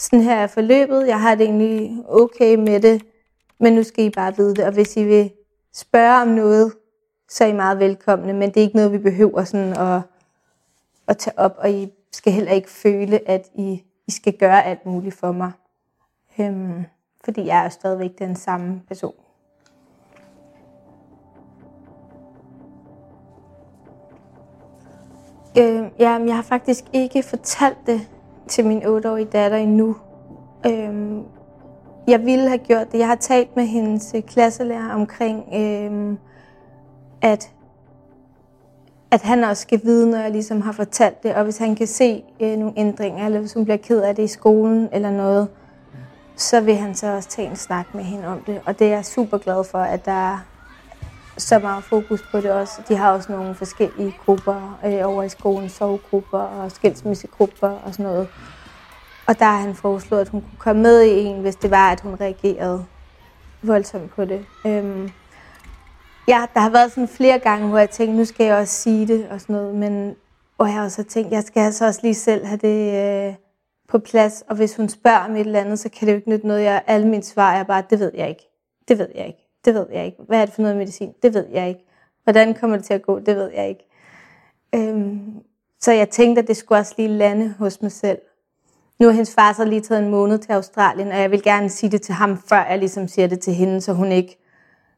sådan 0.01 0.21
her 0.21 0.36
er 0.36 0.47
forløbet, 0.47 1.08
jeg 1.08 1.21
har 1.21 1.36
det 1.36 1.45
egentlig 1.45 1.97
okay 2.08 2.56
med 2.56 2.80
det, 2.80 3.01
men 3.60 3.73
nu 3.73 3.84
skal 3.84 4.06
I 4.06 4.10
bare 4.10 4.38
vide 4.38 4.56
det, 4.56 4.65
og 4.65 4.71
hvis 4.71 4.97
I 4.97 5.04
vil 5.04 5.32
spørge 5.73 6.21
om 6.21 6.27
noget, 6.27 6.73
så 7.30 7.43
er 7.43 7.47
I 7.47 7.54
meget 7.54 7.80
velkomne, 7.80 8.34
men 8.34 8.49
det 8.49 8.58
er 8.58 8.62
ikke 8.62 8.75
noget, 8.75 8.91
vi 8.91 8.97
behøver 8.97 9.43
sådan 9.43 9.77
at, 9.77 10.01
at 11.08 11.17
tage 11.17 11.39
op, 11.39 11.56
og 11.58 11.71
I 11.71 11.91
skal 12.12 12.34
heller 12.34 12.51
ikke 12.51 12.69
føle, 12.69 13.30
at 13.30 13.47
I, 13.56 13.84
I 14.08 14.12
skal 14.12 14.38
gøre 14.38 14.65
alt 14.65 14.86
muligt 14.86 15.15
for 15.15 15.32
mig. 15.32 15.51
Øhm, 16.39 16.86
fordi 17.24 17.46
jeg 17.46 17.66
er 17.66 17.70
stadigvæk 17.70 18.20
den 18.20 18.36
samme 18.36 18.82
person. 18.88 19.14
Øh, 25.58 25.84
ja, 26.00 26.12
jeg 26.12 26.36
har 26.36 26.42
faktisk 26.42 26.84
ikke 26.94 27.24
fortalt 27.24 27.78
det 27.86 28.02
til 28.48 28.66
min 28.66 28.84
8-årige 28.84 29.26
datter 29.26 29.58
endnu. 29.58 29.96
Øh, 30.66 31.22
jeg 32.08 32.26
ville 32.26 32.48
have 32.48 32.58
gjort 32.58 32.92
det. 32.92 33.00
Jeg 33.00 33.08
har 33.08 33.16
talt 33.16 33.56
med 33.56 33.66
hendes 33.66 34.14
øh, 34.16 34.22
klasselærer 34.22 34.94
omkring, 34.94 35.46
øh, 35.56 36.18
at, 37.22 37.52
at 39.12 39.22
han 39.22 39.44
også 39.44 39.62
skal 39.62 39.82
vide, 39.84 40.12
når 40.12 40.18
jeg 40.18 40.32
ligesom 40.32 40.62
har 40.62 40.72
fortalt 40.72 41.24
det, 41.24 41.36
og 41.36 41.44
hvis 41.44 41.58
han 41.58 41.76
kan 41.76 41.88
se 41.88 42.24
øh, 42.40 42.58
nogle 42.58 42.74
ændringer, 42.78 43.26
eller 43.26 43.40
hvis 43.40 43.54
hun 43.54 43.64
bliver 43.64 43.78
ked 43.78 44.02
af 44.02 44.16
det 44.16 44.24
i 44.24 44.28
skolen 44.28 44.90
eller 44.92 45.12
noget, 45.12 45.48
så 46.41 46.62
vil 46.62 46.75
han 46.75 46.95
så 46.95 47.15
også 47.15 47.30
tage 47.30 47.49
en 47.49 47.56
snak 47.56 47.95
med 47.95 48.04
hende 48.04 48.27
om 48.27 48.39
det. 48.39 48.62
Og 48.65 48.80
det 48.80 48.88
er 48.88 48.91
jeg 48.91 49.06
super 49.06 49.38
glad 49.38 49.63
for, 49.63 49.77
at 49.77 50.06
der 50.06 50.34
er 50.34 50.39
så 51.38 51.60
meget 51.60 51.84
fokus 51.84 52.21
på 52.32 52.38
det 52.38 52.51
også. 52.51 52.82
De 52.88 52.95
har 52.95 53.12
også 53.12 53.32
nogle 53.32 53.56
forskellige 53.56 54.15
grupper 54.25 54.80
øh, 54.86 54.99
over 55.04 55.23
i 55.23 55.30
skolen, 55.30 55.69
sovegrupper 55.69 56.39
og 56.39 56.71
skilsmissegrupper 56.71 57.69
og 57.69 57.93
sådan 57.93 58.06
noget. 58.06 58.27
Og 59.27 59.39
der 59.39 59.45
har 59.45 59.58
han 59.58 59.75
foreslået, 59.75 60.21
at 60.21 60.30
hun 60.30 60.41
kunne 60.41 60.60
komme 60.60 60.82
med 60.82 61.01
i 61.01 61.23
en, 61.23 61.41
hvis 61.41 61.56
det 61.56 61.71
var, 61.71 61.91
at 61.91 62.01
hun 62.01 62.15
reagerede 62.21 62.86
voldsomt 63.62 64.15
på 64.15 64.25
det. 64.25 64.45
Øhm, 64.65 65.10
ja, 66.27 66.45
der 66.54 66.60
har 66.60 66.69
været 66.69 66.91
sådan 66.91 67.08
flere 67.08 67.39
gange, 67.39 67.67
hvor 67.67 67.77
jeg 67.77 67.89
tænkte, 67.89 68.17
nu 68.17 68.25
skal 68.25 68.45
jeg 68.45 68.56
også 68.56 68.73
sige 68.73 69.08
det 69.08 69.27
og 69.30 69.41
sådan 69.41 69.56
noget, 69.56 69.75
men 69.75 70.15
hvor 70.56 70.65
jeg 70.65 70.82
også 70.82 71.01
har 71.01 71.10
tænkt, 71.10 71.32
jeg 71.32 71.43
skal 71.43 71.62
altså 71.62 71.86
også 71.86 71.99
lige 72.04 72.15
selv 72.15 72.45
have 72.45 72.58
det 72.58 73.27
øh, 73.27 73.34
på 73.91 73.99
plads, 73.99 74.43
og 74.49 74.56
hvis 74.56 74.75
hun 74.75 74.89
spørger 74.89 75.17
om 75.17 75.36
et 75.36 75.39
eller 75.39 75.60
andet, 75.60 75.80
så 75.80 75.89
kan 75.89 76.08
det 76.08 76.13
jo 76.13 76.17
ikke 76.17 76.30
nytte 76.30 76.47
noget. 76.47 76.63
Jeg, 76.63 76.84
alle 76.88 77.08
mine 77.08 77.23
svar 77.23 77.54
er 77.54 77.63
bare, 77.63 77.84
det 77.89 77.99
ved 77.99 78.12
jeg 78.13 78.30
ikke. 78.30 78.47
Det 78.88 78.99
ved 78.99 79.08
jeg 79.15 79.27
ikke. 79.27 79.47
Det 79.65 79.73
ved 79.73 79.86
jeg 79.91 80.06
ikke. 80.06 80.17
Hvad 80.27 80.41
er 80.41 80.45
det 80.45 80.54
for 80.54 80.62
noget 80.62 80.77
medicin? 80.77 81.13
Det 81.23 81.34
ved 81.34 81.45
jeg 81.51 81.69
ikke. 81.69 81.86
Hvordan 82.23 82.54
kommer 82.54 82.75
det 82.77 82.86
til 82.86 82.93
at 82.93 83.01
gå? 83.01 83.19
Det 83.19 83.36
ved 83.36 83.51
jeg 83.51 83.69
ikke. 83.69 83.86
Øhm, 84.75 85.19
så 85.80 85.91
jeg 85.91 86.10
tænkte, 86.10 86.41
at 86.41 86.47
det 86.47 86.58
skulle 86.58 86.80
også 86.80 86.93
lige 86.97 87.10
lande 87.10 87.54
hos 87.60 87.82
mig 87.82 87.91
selv. 87.91 88.19
Nu 88.99 89.08
har 89.08 89.13
hendes 89.13 89.34
far 89.36 89.54
så 89.54 89.65
lige 89.65 89.82
taget 89.82 90.04
en 90.04 90.12
måned 90.12 90.38
til 90.38 90.51
Australien, 90.51 91.08
og 91.08 91.17
jeg 91.19 91.32
vil 91.32 91.43
gerne 91.43 91.69
sige 91.69 91.91
det 91.91 92.01
til 92.01 92.13
ham, 92.13 92.38
før 92.49 92.65
jeg 92.69 92.80
ligesom 92.80 93.08
siger 93.08 93.27
det 93.27 93.39
til 93.39 93.54
hende, 93.54 93.82
så 93.82 93.93
hun 93.93 94.12
ikke 94.12 94.38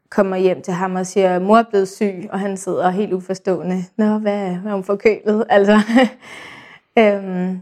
kommer 0.10 0.38
hjem 0.38 0.62
til 0.62 0.74
ham 0.74 0.96
og 0.96 1.06
siger, 1.06 1.40
mor 1.40 1.58
er 1.58 1.64
blevet 1.70 1.88
syg, 1.88 2.30
og 2.32 2.40
han 2.40 2.58
sidder 2.58 2.90
helt 2.90 3.14
uforstående. 3.14 3.86
Nå, 3.98 4.18
hvad, 4.18 4.56
hvad 4.56 4.72
er 4.72 4.76
hun 4.76 4.84
forkølet? 4.84 5.46
Altså, 5.50 5.80
øhm, 7.00 7.62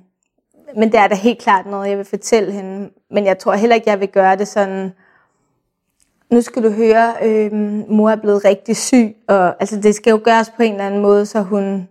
men 0.76 0.92
det 0.92 1.00
er 1.00 1.08
da 1.08 1.16
helt 1.16 1.40
klart 1.40 1.66
noget, 1.66 1.90
jeg 1.90 1.98
vil 1.98 2.06
fortælle 2.06 2.52
hende. 2.52 2.90
Men 3.10 3.26
jeg 3.26 3.40
tror 3.40 3.54
heller 3.54 3.76
ikke, 3.76 3.90
jeg 3.90 4.00
vil 4.00 4.10
gøre 4.10 4.36
det 4.36 4.48
sådan, 4.48 4.94
nu 6.32 6.42
skal 6.42 6.64
du 6.64 6.70
høre, 6.70 7.16
øh, 7.24 7.52
mor 7.90 8.10
er 8.10 8.16
blevet 8.16 8.46
rigtig 8.46 8.78
syg, 8.78 9.16
og 9.28 9.56
altså, 9.60 9.80
det 9.80 9.96
skal 9.96 10.12
jo 10.12 10.20
gøres 10.24 10.50
på 10.50 10.64
en 10.64 10.72
eller 10.72 10.86
anden 10.86 11.02
måde, 11.02 11.26
så 11.26 11.42
hun, 11.42 11.90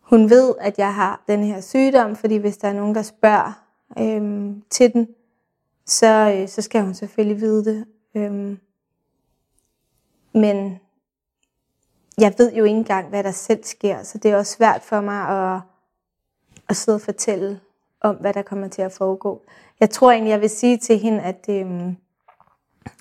hun 0.00 0.30
ved, 0.30 0.54
at 0.60 0.78
jeg 0.78 0.94
har 0.94 1.24
den 1.28 1.44
her 1.44 1.60
sygdom, 1.60 2.16
fordi 2.16 2.36
hvis 2.36 2.56
der 2.56 2.68
er 2.68 2.72
nogen, 2.72 2.94
der 2.94 3.02
spørger 3.02 3.64
øh, 3.98 4.52
til 4.70 4.92
den, 4.92 5.08
så, 5.86 6.34
øh, 6.36 6.48
så 6.48 6.62
skal 6.62 6.82
hun 6.82 6.94
selvfølgelig 6.94 7.40
vide 7.40 7.64
det. 7.64 7.84
Øh, 8.14 8.56
men 10.34 10.80
jeg 12.18 12.34
ved 12.38 12.52
jo 12.52 12.64
ikke 12.64 12.76
engang, 12.76 13.08
hvad 13.08 13.24
der 13.24 13.30
selv 13.30 13.64
sker, 13.64 14.02
så 14.02 14.18
det 14.18 14.30
er 14.30 14.36
også 14.36 14.56
svært 14.56 14.82
for 14.82 15.00
mig 15.00 15.28
at, 15.28 15.60
at 16.68 16.76
sidde 16.76 16.96
og 16.96 17.02
fortælle 17.02 17.60
om, 18.00 18.14
hvad 18.14 18.32
der 18.32 18.42
kommer 18.42 18.68
til 18.68 18.82
at 18.82 18.92
foregå. 18.92 19.42
Jeg 19.80 19.90
tror 19.90 20.10
egentlig, 20.12 20.30
jeg 20.30 20.40
vil 20.40 20.50
sige 20.50 20.76
til 20.76 20.98
hende, 20.98 21.20
at, 21.20 21.46
øh, 21.48 21.92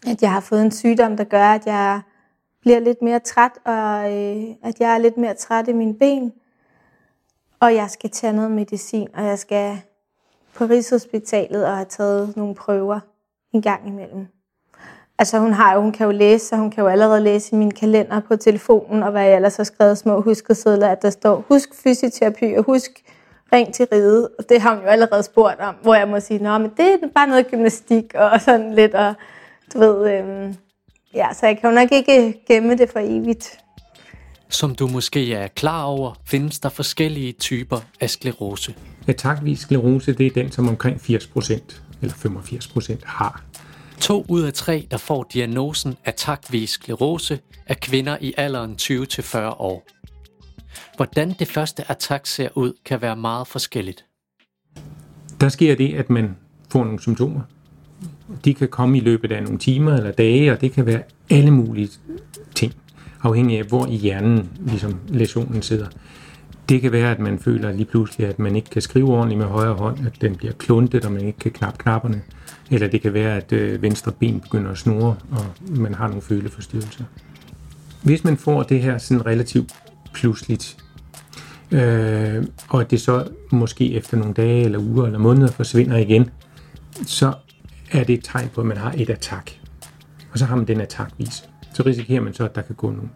at 0.08 0.22
jeg 0.22 0.32
har 0.32 0.40
fået 0.40 0.62
en 0.62 0.72
sygdom, 0.72 1.18
der 1.18 1.24
gør, 1.24 1.46
at 1.46 1.66
jeg 1.66 2.02
bliver 2.62 2.80
lidt 2.80 3.02
mere 3.02 3.20
træt, 3.20 3.52
og 3.66 4.16
øh, 4.16 4.44
at 4.64 4.80
jeg 4.80 4.94
er 4.94 4.98
lidt 4.98 5.18
mere 5.18 5.34
træt 5.34 5.68
i 5.68 5.74
mine 5.74 5.94
ben. 5.94 6.34
Og 7.60 7.76
jeg 7.76 7.90
skal 7.90 8.10
tage 8.10 8.34
noget 8.34 8.52
medicin, 8.52 9.08
og 9.14 9.24
jeg 9.24 9.40
skal 9.40 9.82
på 10.56 10.66
Rigshospitalet 10.66 11.66
og 11.66 11.76
have 11.76 11.86
taget 11.86 12.38
nogle 12.38 12.56
prøver 12.56 13.00
en 13.54 13.62
gang 13.62 13.88
imellem. 13.88 14.28
Altså 15.20 15.40
hun, 15.40 15.54
har 15.54 15.74
jo, 15.74 15.82
hun 15.82 15.92
kan 15.92 16.06
jo 16.06 16.12
læse, 16.12 16.46
så 16.46 16.56
hun 16.56 16.72
kan 16.72 16.84
jo 16.84 16.88
allerede 16.88 17.22
læse 17.22 17.56
i 17.56 17.60
min 17.60 17.72
kalender 17.72 18.20
på 18.20 18.36
telefonen, 18.36 19.04
og 19.04 19.12
hvad 19.12 19.24
jeg 19.24 19.36
ellers 19.36 19.58
har 19.58 19.64
skrevet 19.64 19.98
små 19.98 20.22
huskesedler, 20.22 20.88
at 20.88 21.02
der 21.02 21.10
står, 21.10 21.46
husk 21.48 21.74
fysioterapi 21.74 22.54
og 22.54 22.64
husk 22.64 23.04
ring 23.54 23.74
til 23.74 23.88
ride. 23.92 24.30
Og 24.40 24.50
det 24.50 24.62
har 24.62 24.76
hun 24.76 24.84
jo 24.84 24.90
allerede 24.90 25.24
spurgt 25.24 25.60
om, 25.60 25.76
hvor 25.82 25.96
jeg 25.96 26.08
må 26.08 26.20
sige, 26.20 26.44
Nå, 26.44 26.58
men 26.58 26.72
det 26.78 26.86
er 26.94 27.08
bare 27.16 27.28
noget 27.28 27.48
gymnastik 27.48 28.14
og 28.16 28.42
sådan 28.42 28.76
lidt, 28.76 28.94
og 28.94 29.14
du 29.74 29.80
ved, 29.80 30.12
øhm, 30.12 30.56
ja, 31.14 31.28
så 31.34 31.46
jeg 31.46 31.58
kan 31.60 31.70
jo 31.70 31.76
nok 31.76 31.92
ikke 31.92 32.42
gemme 32.48 32.78
det 32.78 32.90
for 32.90 33.00
evigt. 33.04 33.60
Som 34.50 34.76
du 34.76 34.88
måske 34.88 35.34
er 35.34 35.48
klar 35.48 35.84
over, 35.84 36.14
findes 36.26 36.60
der 36.60 36.70
forskellige 36.70 37.34
typer 37.34 37.80
af 38.02 38.10
sklerose. 38.10 38.76
Atakvis 39.08 39.60
sklerose, 39.60 40.14
det 40.14 40.28
er 40.28 40.32
den, 40.32 40.52
som 40.52 40.70
omkring 40.70 40.98
80% 40.98 41.60
eller 42.02 42.16
85% 42.16 42.96
har. 43.06 43.44
To 44.02 44.26
ud 44.30 44.42
af 44.42 44.54
tre, 44.54 44.88
der 44.92 44.98
får 44.98 45.28
diagnosen 45.34 45.96
atakvis 46.06 46.70
sklerose, 46.70 47.40
er 47.66 47.74
kvinder 47.74 48.18
i 48.22 48.34
alderen 48.38 48.76
20-40 48.82 49.38
år. 49.38 49.88
Hvordan 50.96 51.36
det 51.40 51.48
første 51.48 51.92
attack 51.92 52.26
ser 52.26 52.50
ud, 52.56 52.74
kan 52.86 53.02
være 53.02 53.16
meget 53.16 53.48
forskelligt. 53.48 54.06
Der 55.42 55.50
sker 55.50 55.76
det, 55.76 55.94
at 55.94 56.10
man 56.10 56.36
får 56.70 56.84
nogle 56.84 57.00
symptomer. 57.00 57.42
De 58.46 58.54
kan 58.54 58.68
komme 58.68 58.98
i 58.98 59.02
løbet 59.02 59.32
af 59.32 59.44
nogle 59.44 59.60
timer 59.60 59.94
eller 59.94 60.12
dage, 60.12 60.52
og 60.52 60.62
det 60.62 60.72
kan 60.72 60.86
være 60.86 61.02
alle 61.30 61.52
mulige 61.52 61.90
ting, 62.56 62.74
afhængig 63.22 63.60
af 63.60 63.66
hvor 63.66 63.86
i 63.86 63.96
hjernen 63.96 64.50
ligesom 64.60 65.00
læsionen 65.08 65.62
sidder. 65.62 65.88
Det 66.70 66.82
kan 66.82 66.92
være, 66.92 67.12
at 67.12 67.20
man 67.20 67.40
føler 67.40 67.72
lige 67.72 67.86
pludselig, 67.86 68.28
at 68.28 68.40
man 68.40 68.56
ikke 68.56 68.70
kan 68.70 68.82
skrive 68.82 69.08
ordentligt 69.08 69.40
med 69.40 69.48
højre 69.48 69.74
hånd, 69.74 70.06
at 70.06 70.22
den 70.22 70.36
bliver 70.36 70.54
kluntet, 70.54 71.06
og 71.06 71.12
man 71.12 71.26
ikke 71.26 71.40
kan 71.40 71.52
knappe 71.52 71.78
knapperne. 71.78 72.22
Eller 72.72 72.88
det 72.88 73.02
kan 73.02 73.14
være, 73.14 73.38
at 73.38 73.52
øh, 73.52 73.82
venstre 73.82 74.12
ben 74.12 74.40
begynder 74.40 74.72
at 74.72 74.78
snurre, 74.78 75.16
og 75.32 75.46
man 75.70 75.94
har 75.94 76.08
nogle 76.08 76.22
føleforstyrrelser. 76.22 77.04
Hvis 78.04 78.24
man 78.24 78.38
får 78.38 78.64
det 78.64 78.82
her 78.82 78.98
sådan 78.98 79.26
relativt 79.26 79.74
pludseligt, 80.18 80.78
øh, 81.72 82.46
og 82.70 82.82
at 82.82 82.92
det 82.92 83.02
så 83.02 83.28
måske 83.52 83.94
efter 83.94 84.18
nogle 84.18 84.34
dage 84.34 84.64
eller 84.64 84.80
uger 84.80 85.06
eller 85.06 85.20
måneder 85.20 85.52
forsvinder 85.52 85.98
igen, 85.98 86.30
så 87.06 87.34
er 87.92 88.04
det 88.04 88.14
et 88.14 88.24
tegn 88.24 88.50
på, 88.50 88.62
at 88.62 88.68
man 88.68 88.78
har 88.78 88.94
et 88.98 89.10
attack. 89.10 89.60
Og 90.32 90.40
så 90.40 90.46
har 90.46 90.56
man 90.56 90.68
den 90.68 90.82
attackvis. 90.82 91.50
Så 91.74 91.84
risikerer 91.86 92.22
man 92.22 92.34
så, 92.34 92.46
at 92.46 92.56
der 92.56 92.62
kan 92.62 92.76
gå 92.76 92.92
nogle 92.92 93.10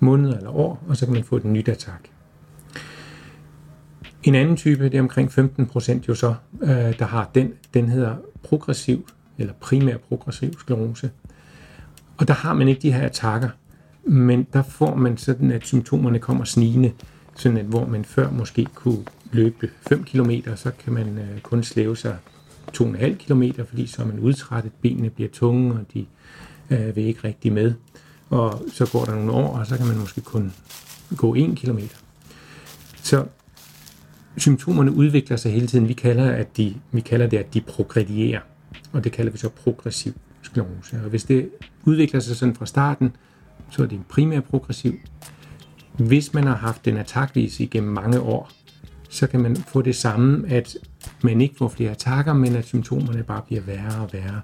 måneder 0.00 0.36
eller 0.36 0.50
år, 0.50 0.84
og 0.88 0.96
så 0.96 1.06
kan 1.06 1.14
man 1.14 1.24
få 1.24 1.36
et 1.36 1.44
nyt 1.44 1.68
attack. 1.68 2.10
En 4.22 4.34
anden 4.34 4.56
type, 4.56 4.84
det 4.84 4.94
er 4.94 5.00
omkring 5.00 5.32
15 5.32 5.66
procent 5.66 6.08
jo 6.08 6.14
så, 6.14 6.34
øh, 6.62 6.68
der 6.98 7.04
har 7.04 7.30
den, 7.34 7.52
den 7.74 7.88
hedder 7.88 8.16
progressiv, 8.42 9.08
eller 9.38 9.52
primær 9.60 9.96
progressiv 9.96 10.52
sklerose. 10.58 11.10
Og 12.16 12.28
der 12.28 12.34
har 12.34 12.54
man 12.54 12.68
ikke 12.68 12.82
de 12.82 12.92
her 12.92 13.02
attacker, 13.02 13.48
men 14.04 14.46
der 14.52 14.62
får 14.62 14.94
man 14.94 15.16
sådan, 15.16 15.50
at 15.50 15.66
symptomerne 15.66 16.18
kommer 16.18 16.44
snigende, 16.44 16.92
sådan 17.36 17.58
at 17.58 17.64
hvor 17.64 17.86
man 17.86 18.04
før 18.04 18.30
måske 18.30 18.66
kunne 18.74 19.04
løbe 19.32 19.70
5 19.88 20.04
km, 20.04 20.30
så 20.56 20.70
kan 20.78 20.92
man 20.92 21.18
øh, 21.18 21.40
kun 21.40 21.64
slæve 21.64 21.96
sig 21.96 22.16
2,5 22.76 23.14
km, 23.14 23.42
fordi 23.68 23.86
så 23.86 24.02
er 24.02 24.06
man 24.06 24.18
udtrættet, 24.18 24.72
benene 24.72 25.10
bliver 25.10 25.30
tunge, 25.30 25.72
og 25.72 25.86
de 25.94 26.06
øh, 26.70 26.96
vil 26.96 27.04
ikke 27.04 27.20
rigtig 27.24 27.52
med. 27.52 27.74
Og 28.30 28.62
så 28.72 28.88
går 28.92 29.04
der 29.04 29.14
nogle 29.14 29.32
år, 29.32 29.58
og 29.58 29.66
så 29.66 29.76
kan 29.76 29.86
man 29.86 29.98
måske 29.98 30.20
kun 30.20 30.52
gå 31.16 31.34
1 31.34 31.56
km. 31.56 31.78
Så 33.02 33.24
symptomerne 34.36 34.92
udvikler 34.92 35.36
sig 35.36 35.52
hele 35.52 35.66
tiden. 35.66 35.88
Vi 35.88 35.92
kalder, 35.92 36.30
at 36.30 36.56
de, 36.56 36.74
vi 36.92 37.00
kalder 37.00 37.26
det, 37.26 37.36
at 37.36 37.54
de 37.54 37.60
progredierer, 37.60 38.40
og 38.92 39.04
det 39.04 39.12
kalder 39.12 39.32
vi 39.32 39.38
så 39.38 39.48
progressiv 39.48 40.12
sklerose. 40.42 41.00
Og 41.04 41.10
hvis 41.10 41.24
det 41.24 41.50
udvikler 41.84 42.20
sig 42.20 42.36
sådan 42.36 42.54
fra 42.54 42.66
starten, 42.66 43.16
så 43.72 43.82
er 43.82 43.86
det 43.86 43.96
en 43.96 44.04
primær 44.08 44.40
progressiv. 44.40 44.98
Hvis 45.98 46.34
man 46.34 46.44
har 46.44 46.56
haft 46.56 46.84
den 46.84 46.96
attackvis 46.96 47.60
igennem 47.60 47.92
mange 47.92 48.20
år, 48.20 48.50
så 49.08 49.26
kan 49.26 49.40
man 49.40 49.56
få 49.56 49.82
det 49.82 49.96
samme, 49.96 50.48
at 50.48 50.76
man 51.22 51.40
ikke 51.40 51.54
får 51.58 51.68
flere 51.68 51.90
attacker, 51.90 52.32
men 52.32 52.56
at 52.56 52.66
symptomerne 52.66 53.22
bare 53.22 53.42
bliver 53.46 53.62
værre 53.62 54.02
og 54.02 54.12
værre. 54.12 54.40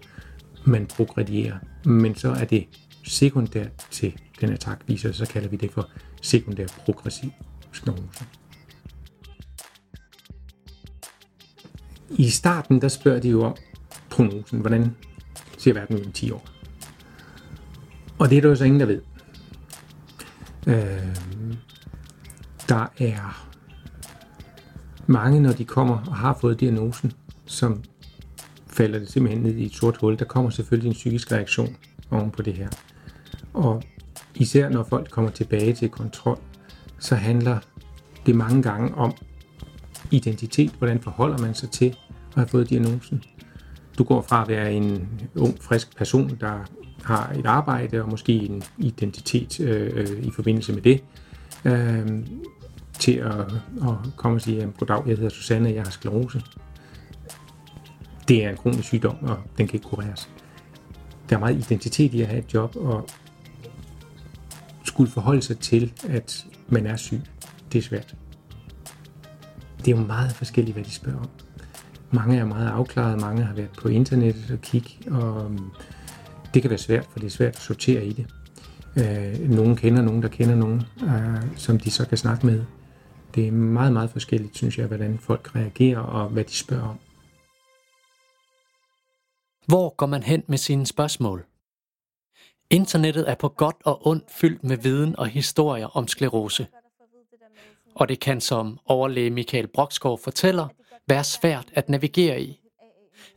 Man 0.64 0.87
progredierer. 0.87 1.57
Men 1.85 2.14
så 2.14 2.31
er 2.31 2.45
det 2.45 2.67
sekundært 3.05 3.87
til 3.91 4.14
den 4.41 4.53
attackvise, 4.53 5.12
så 5.12 5.27
kalder 5.27 5.49
vi 5.49 5.57
det 5.57 5.73
for 5.73 5.91
sekundær 6.23 6.67
progressiv 6.85 7.31
sklerose. 7.73 8.25
I 12.11 12.29
starten, 12.31 12.81
der 12.81 12.88
spørger 12.88 13.21
de 13.21 13.29
jo 13.29 13.43
om 13.43 13.57
prognosen. 14.11 14.61
Hvordan 14.61 14.97
ser 15.59 15.73
verden 15.73 15.97
ud 15.97 16.05
om 16.05 16.12
10 16.12 16.31
år? 16.31 16.49
Og 18.19 18.31
det 18.31 18.38
er 18.38 18.43
der 18.43 18.49
jo 18.49 18.55
så 18.55 18.64
ingen, 18.64 18.81
der 18.81 18.87
ved. 18.87 19.01
Øh, 20.68 21.16
der 22.68 22.87
er 22.98 23.48
mange, 25.07 25.40
når 25.40 25.52
de 25.52 25.64
kommer 25.64 25.98
og 26.07 26.16
har 26.16 26.38
fået 26.40 26.61
diagnosen, 26.61 27.12
som 27.46 27.83
falder 28.66 28.98
det 28.98 29.11
simpelthen 29.11 29.42
ned 29.42 29.54
i 29.54 29.66
et 29.66 29.72
sort 29.72 29.96
hul. 29.96 30.18
Der 30.18 30.24
kommer 30.24 30.50
selvfølgelig 30.50 30.88
en 30.88 30.94
psykisk 30.94 31.33
reaktion 31.33 31.76
oven 32.11 32.31
på 32.31 32.42
det 32.42 32.54
her. 32.54 32.68
Og 33.54 33.83
især 34.35 34.68
når 34.68 34.85
folk 34.85 35.11
kommer 35.11 35.31
tilbage 35.31 35.72
til 35.72 35.88
kontrol, 35.88 36.38
så 36.98 37.14
handler 37.14 37.59
det 38.26 38.35
mange 38.35 38.62
gange 38.62 38.94
om 38.94 39.12
identitet. 40.11 40.70
Hvordan 40.70 41.00
forholder 41.00 41.38
man 41.38 41.54
sig 41.54 41.70
til 41.70 41.87
at 41.87 42.35
have 42.35 42.48
fået 42.48 42.70
diagnosen? 42.70 43.24
Du 43.98 44.04
går 44.04 44.22
fra 44.22 44.42
at 44.42 44.48
være 44.48 44.72
en 44.72 45.09
ung, 45.37 45.62
frisk 45.62 45.96
person, 45.96 46.37
der 46.40 46.64
har 47.09 47.33
et 47.38 47.47
arbejde 47.47 48.03
og 48.03 48.09
måske 48.09 48.33
en 48.33 48.62
identitet 48.79 49.61
øh, 49.61 49.90
øh, 49.94 50.25
i 50.27 50.31
forbindelse 50.31 50.73
med 50.73 50.83
det, 50.83 51.05
øh, 51.64 52.27
til 52.99 53.12
at, 53.12 53.40
at 53.83 54.16
komme 54.16 54.37
og 54.37 54.40
sige, 54.40 54.73
goddag, 54.79 55.03
jeg 55.07 55.16
hedder 55.16 55.29
Susanne, 55.29 55.75
jeg 55.75 55.83
har 55.83 55.90
sklerose. 55.90 56.42
Det 58.29 58.44
er 58.44 58.51
en 58.51 58.57
kronisk 58.57 58.85
sygdom, 58.85 59.16
og 59.23 59.38
den 59.59 59.66
kan 59.66 59.75
ikke 59.75 59.88
kureres. 59.88 60.29
Der 61.31 61.37
er 61.37 61.40
meget 61.40 61.57
identitet 61.57 62.14
i 62.14 62.21
at 62.21 62.29
have 62.29 62.38
et 62.38 62.55
job, 62.55 62.77
og 62.77 63.07
skulle 64.85 65.11
forholde 65.11 65.42
sig 65.42 65.59
til, 65.59 65.92
at 66.09 66.47
man 66.68 66.87
er 66.87 66.97
syg, 66.97 67.21
det 67.73 67.79
er 67.79 67.83
svært. 67.83 68.14
Det 69.79 69.88
er 69.88 69.97
jo 69.97 70.07
meget 70.07 70.33
forskelligt, 70.33 70.75
hvad 70.75 70.85
de 70.85 70.90
spørger 70.90 71.18
om. 71.18 71.29
Mange 72.11 72.38
er 72.38 72.44
meget 72.44 72.68
afklaret, 72.68 73.21
mange 73.21 73.44
har 73.44 73.55
været 73.55 73.71
på 73.79 73.88
internettet 73.88 74.51
og 74.51 74.61
kigge, 74.61 74.90
og 75.11 75.53
det 76.55 76.63
kan 76.63 76.71
være 76.71 76.79
svært, 76.79 77.07
for 77.07 77.19
det 77.19 77.27
er 77.27 77.31
svært 77.31 77.57
at 77.57 77.63
sortere 77.63 78.05
i 78.07 78.13
det. 78.13 78.27
Øh, 78.97 79.51
nogen 79.51 79.77
kender 79.77 80.03
nogen, 80.03 80.23
der 80.23 80.29
kender 80.29 80.55
nogen, 80.55 80.83
øh, 81.03 81.57
som 81.57 81.79
de 81.79 81.91
så 81.91 82.09
kan 82.09 82.19
snakke 82.19 82.47
med. 82.47 82.65
Det 83.35 83.49
er 83.49 83.53
meget, 83.53 83.93
meget 83.93 84.11
forskelligt, 84.11 84.57
synes 84.57 84.79
jeg, 84.79 84.87
hvordan 84.87 85.19
folk 85.19 85.57
reagerer 85.57 85.99
og 86.01 86.29
hvad 86.29 86.45
de 86.45 86.55
spørger 86.57 86.89
om. 86.89 86.99
Hvor 89.67 89.95
går 89.97 90.07
man 90.07 90.23
hen 90.23 90.43
med 90.47 90.59
sine 90.59 90.87
spørgsmål? 90.87 91.45
Internettet 92.71 93.31
er 93.31 93.35
på 93.35 93.49
godt 93.49 93.77
og 93.85 94.07
ondt 94.07 94.25
fyldt 94.31 94.65
med 94.65 94.77
viden 94.77 95.17
og 95.19 95.27
historier 95.27 95.97
om 95.97 96.09
sklerose. 96.09 96.67
Og 97.95 98.09
det 98.09 98.21
kan, 98.21 98.41
som 98.41 98.79
overlæge 98.87 99.31
Michael 99.31 99.67
Broksgaard 99.67 100.21
fortæller, 100.25 100.69
være 101.09 101.25
svært 101.25 101.67
at 101.73 101.89
navigere 101.89 102.43
i. 102.43 102.61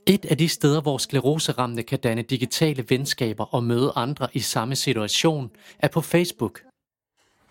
Et 0.07 0.25
af 0.25 0.37
de 0.37 0.49
steder, 0.49 0.81
hvor 0.81 0.97
skleroseramte 0.97 1.83
kan 1.83 1.99
danne 1.99 2.21
digitale 2.21 2.85
venskaber 2.89 3.55
og 3.55 3.63
møde 3.63 3.91
andre 3.95 4.27
i 4.33 4.39
samme 4.39 4.75
situation, 4.75 5.51
er 5.79 5.87
på 5.87 6.01
Facebook. 6.01 6.61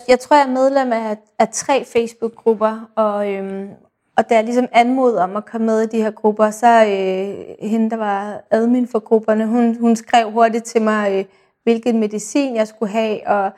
Jeg 0.09 0.21
tror, 0.21 0.37
jeg 0.37 0.47
er 0.47 0.53
medlem 0.53 0.93
af, 0.93 1.17
af 1.39 1.49
tre 1.53 1.85
Facebook-grupper, 1.85 2.91
og, 2.97 3.33
øhm, 3.33 3.69
og 4.17 4.31
da 4.31 4.35
jeg 4.35 4.45
ligesom 4.45 4.69
anmodede 4.73 5.23
om 5.23 5.37
at 5.37 5.47
komme 5.47 5.67
med 5.67 5.83
i 5.83 5.87
de 5.87 6.03
her 6.03 6.11
grupper, 6.11 6.51
så 6.51 6.85
øh, 6.85 7.69
hende, 7.71 7.91
der 7.91 7.97
var 7.97 8.41
admin 8.51 8.89
for 8.89 8.99
grupperne, 8.99 9.47
hun, 9.47 9.77
hun 9.81 9.97
skrev 9.97 10.31
hurtigt 10.31 10.65
til 10.65 10.83
mig, 10.83 11.13
øh, 11.13 11.25
hvilken 11.63 12.01
medicin 12.01 12.57
jeg 12.57 12.69
skulle 12.69 12.93
have, 12.93 13.29
og 13.29 13.53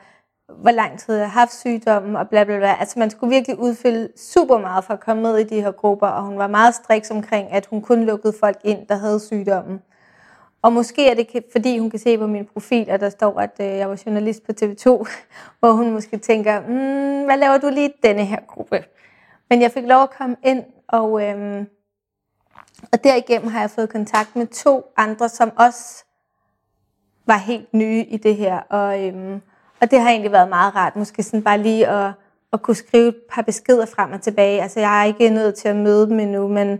hvor 0.47 0.71
lang 0.71 0.99
tid 0.99 1.15
jeg 1.15 1.31
har 1.31 1.39
haft 1.39 1.53
sygdommen, 1.53 2.15
og 2.15 2.29
bla 2.29 2.43
bla 2.43 2.57
bla. 2.57 2.75
Altså 2.79 2.99
man 2.99 3.09
skulle 3.09 3.35
virkelig 3.35 3.59
udfylde 3.59 4.09
super 4.17 4.57
meget 4.57 4.83
for 4.83 4.93
at 4.93 4.99
komme 4.99 5.21
med 5.23 5.37
i 5.37 5.43
de 5.43 5.61
her 5.61 5.71
grupper, 5.71 6.07
og 6.07 6.23
hun 6.23 6.37
var 6.37 6.47
meget 6.47 6.75
striks 6.75 7.11
omkring, 7.11 7.51
at 7.51 7.65
hun 7.65 7.81
kun 7.81 8.03
lukkede 8.03 8.33
folk 8.39 8.57
ind, 8.63 8.87
der 8.87 8.95
havde 8.95 9.19
sygdommen. 9.19 9.81
Og 10.61 10.73
måske 10.73 11.09
er 11.09 11.13
det, 11.13 11.43
fordi 11.51 11.77
hun 11.77 11.89
kan 11.89 11.99
se 11.99 12.17
på 12.17 12.27
min 12.27 12.45
profil, 12.45 12.89
at 12.89 12.99
der 12.99 13.09
står, 13.09 13.39
at 13.39 13.51
øh, 13.59 13.65
jeg 13.65 13.89
var 13.89 14.01
journalist 14.05 14.43
på 14.45 14.51
TV2, 14.61 15.05
hvor 15.59 15.71
hun 15.71 15.91
måske 15.91 16.17
tænker, 16.17 16.59
mm, 16.59 17.25
hvad 17.25 17.37
laver 17.37 17.57
du 17.57 17.69
lige 17.69 17.89
i 17.89 17.93
denne 18.03 18.25
her 18.25 18.39
gruppe? 18.47 18.83
Men 19.49 19.61
jeg 19.61 19.71
fik 19.71 19.83
lov 19.83 20.03
at 20.03 20.09
komme 20.09 20.35
ind, 20.43 20.63
og, 20.87 21.23
øhm, 21.23 21.67
og 22.91 23.03
derigennem 23.03 23.47
har 23.51 23.59
jeg 23.59 23.69
fået 23.69 23.89
kontakt 23.89 24.35
med 24.35 24.47
to 24.47 24.93
andre, 24.97 25.29
som 25.29 25.51
også 25.57 26.03
var 27.25 27.37
helt 27.37 27.73
nye 27.73 28.03
i 28.03 28.17
det 28.17 28.35
her. 28.35 28.59
Og, 28.59 29.07
øhm, 29.07 29.41
og 29.83 29.91
det 29.91 29.99
har 29.99 30.09
egentlig 30.09 30.31
været 30.31 30.49
meget 30.49 30.75
rart, 30.75 30.95
måske 30.95 31.23
sådan 31.23 31.43
bare 31.43 31.57
lige 31.57 31.87
at, 31.87 32.11
at 32.53 32.61
kunne 32.61 32.75
skrive 32.75 33.07
et 33.07 33.15
par 33.31 33.41
beskeder 33.41 33.85
frem 33.85 34.11
og 34.11 34.21
tilbage. 34.21 34.61
Altså 34.61 34.79
jeg 34.79 35.01
er 35.01 35.05
ikke 35.05 35.29
nødt 35.29 35.55
til 35.55 35.67
at 35.67 35.75
møde 35.75 36.09
dem 36.09 36.19
endnu, 36.19 36.47
men, 36.47 36.79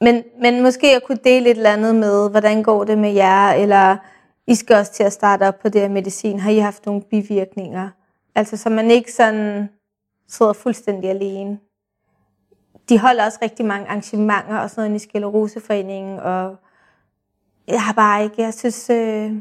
men, 0.00 0.24
men 0.40 0.62
måske 0.62 0.96
at 0.96 1.04
kunne 1.04 1.18
dele 1.24 1.50
et 1.50 1.56
eller 1.56 1.72
andet 1.72 1.94
med, 1.94 2.30
hvordan 2.30 2.62
går 2.62 2.84
det 2.84 2.98
med 2.98 3.12
jer, 3.12 3.52
eller 3.52 3.96
I 4.46 4.54
skal 4.54 4.76
også 4.76 4.92
til 4.92 5.02
at 5.02 5.12
starte 5.12 5.48
op 5.48 5.58
på 5.58 5.68
det 5.68 5.80
her 5.80 5.88
medicin. 5.88 6.40
Har 6.40 6.50
I 6.50 6.58
haft 6.58 6.86
nogle 6.86 7.02
bivirkninger? 7.02 7.88
Altså 8.34 8.56
så 8.56 8.70
man 8.70 8.90
ikke 8.90 9.12
sådan 9.12 9.68
sidder 10.28 10.52
fuldstændig 10.52 11.10
alene. 11.10 11.58
De 12.88 12.98
holder 12.98 13.24
også 13.24 13.38
rigtig 13.42 13.66
mange 13.66 13.88
arrangementer 13.88 14.58
og 14.58 14.70
sådan 14.70 14.90
noget 14.90 15.02
i 15.02 15.08
Skeleroseforeningen, 15.08 16.18
og 16.18 16.56
jeg 17.68 17.82
har 17.82 17.92
bare 17.92 18.24
ikke, 18.24 18.42
jeg 18.42 18.54
synes, 18.54 18.90
øh, 18.90 19.32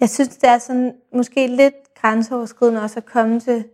jeg 0.00 0.10
synes, 0.10 0.36
det 0.36 0.48
er 0.48 0.58
sådan 0.58 0.94
måske 1.12 1.46
lidt 1.46 1.94
grænseoverskridende 1.94 2.82
også 2.82 2.98
at 2.98 3.06
komme 3.06 3.40
til. 3.40 3.64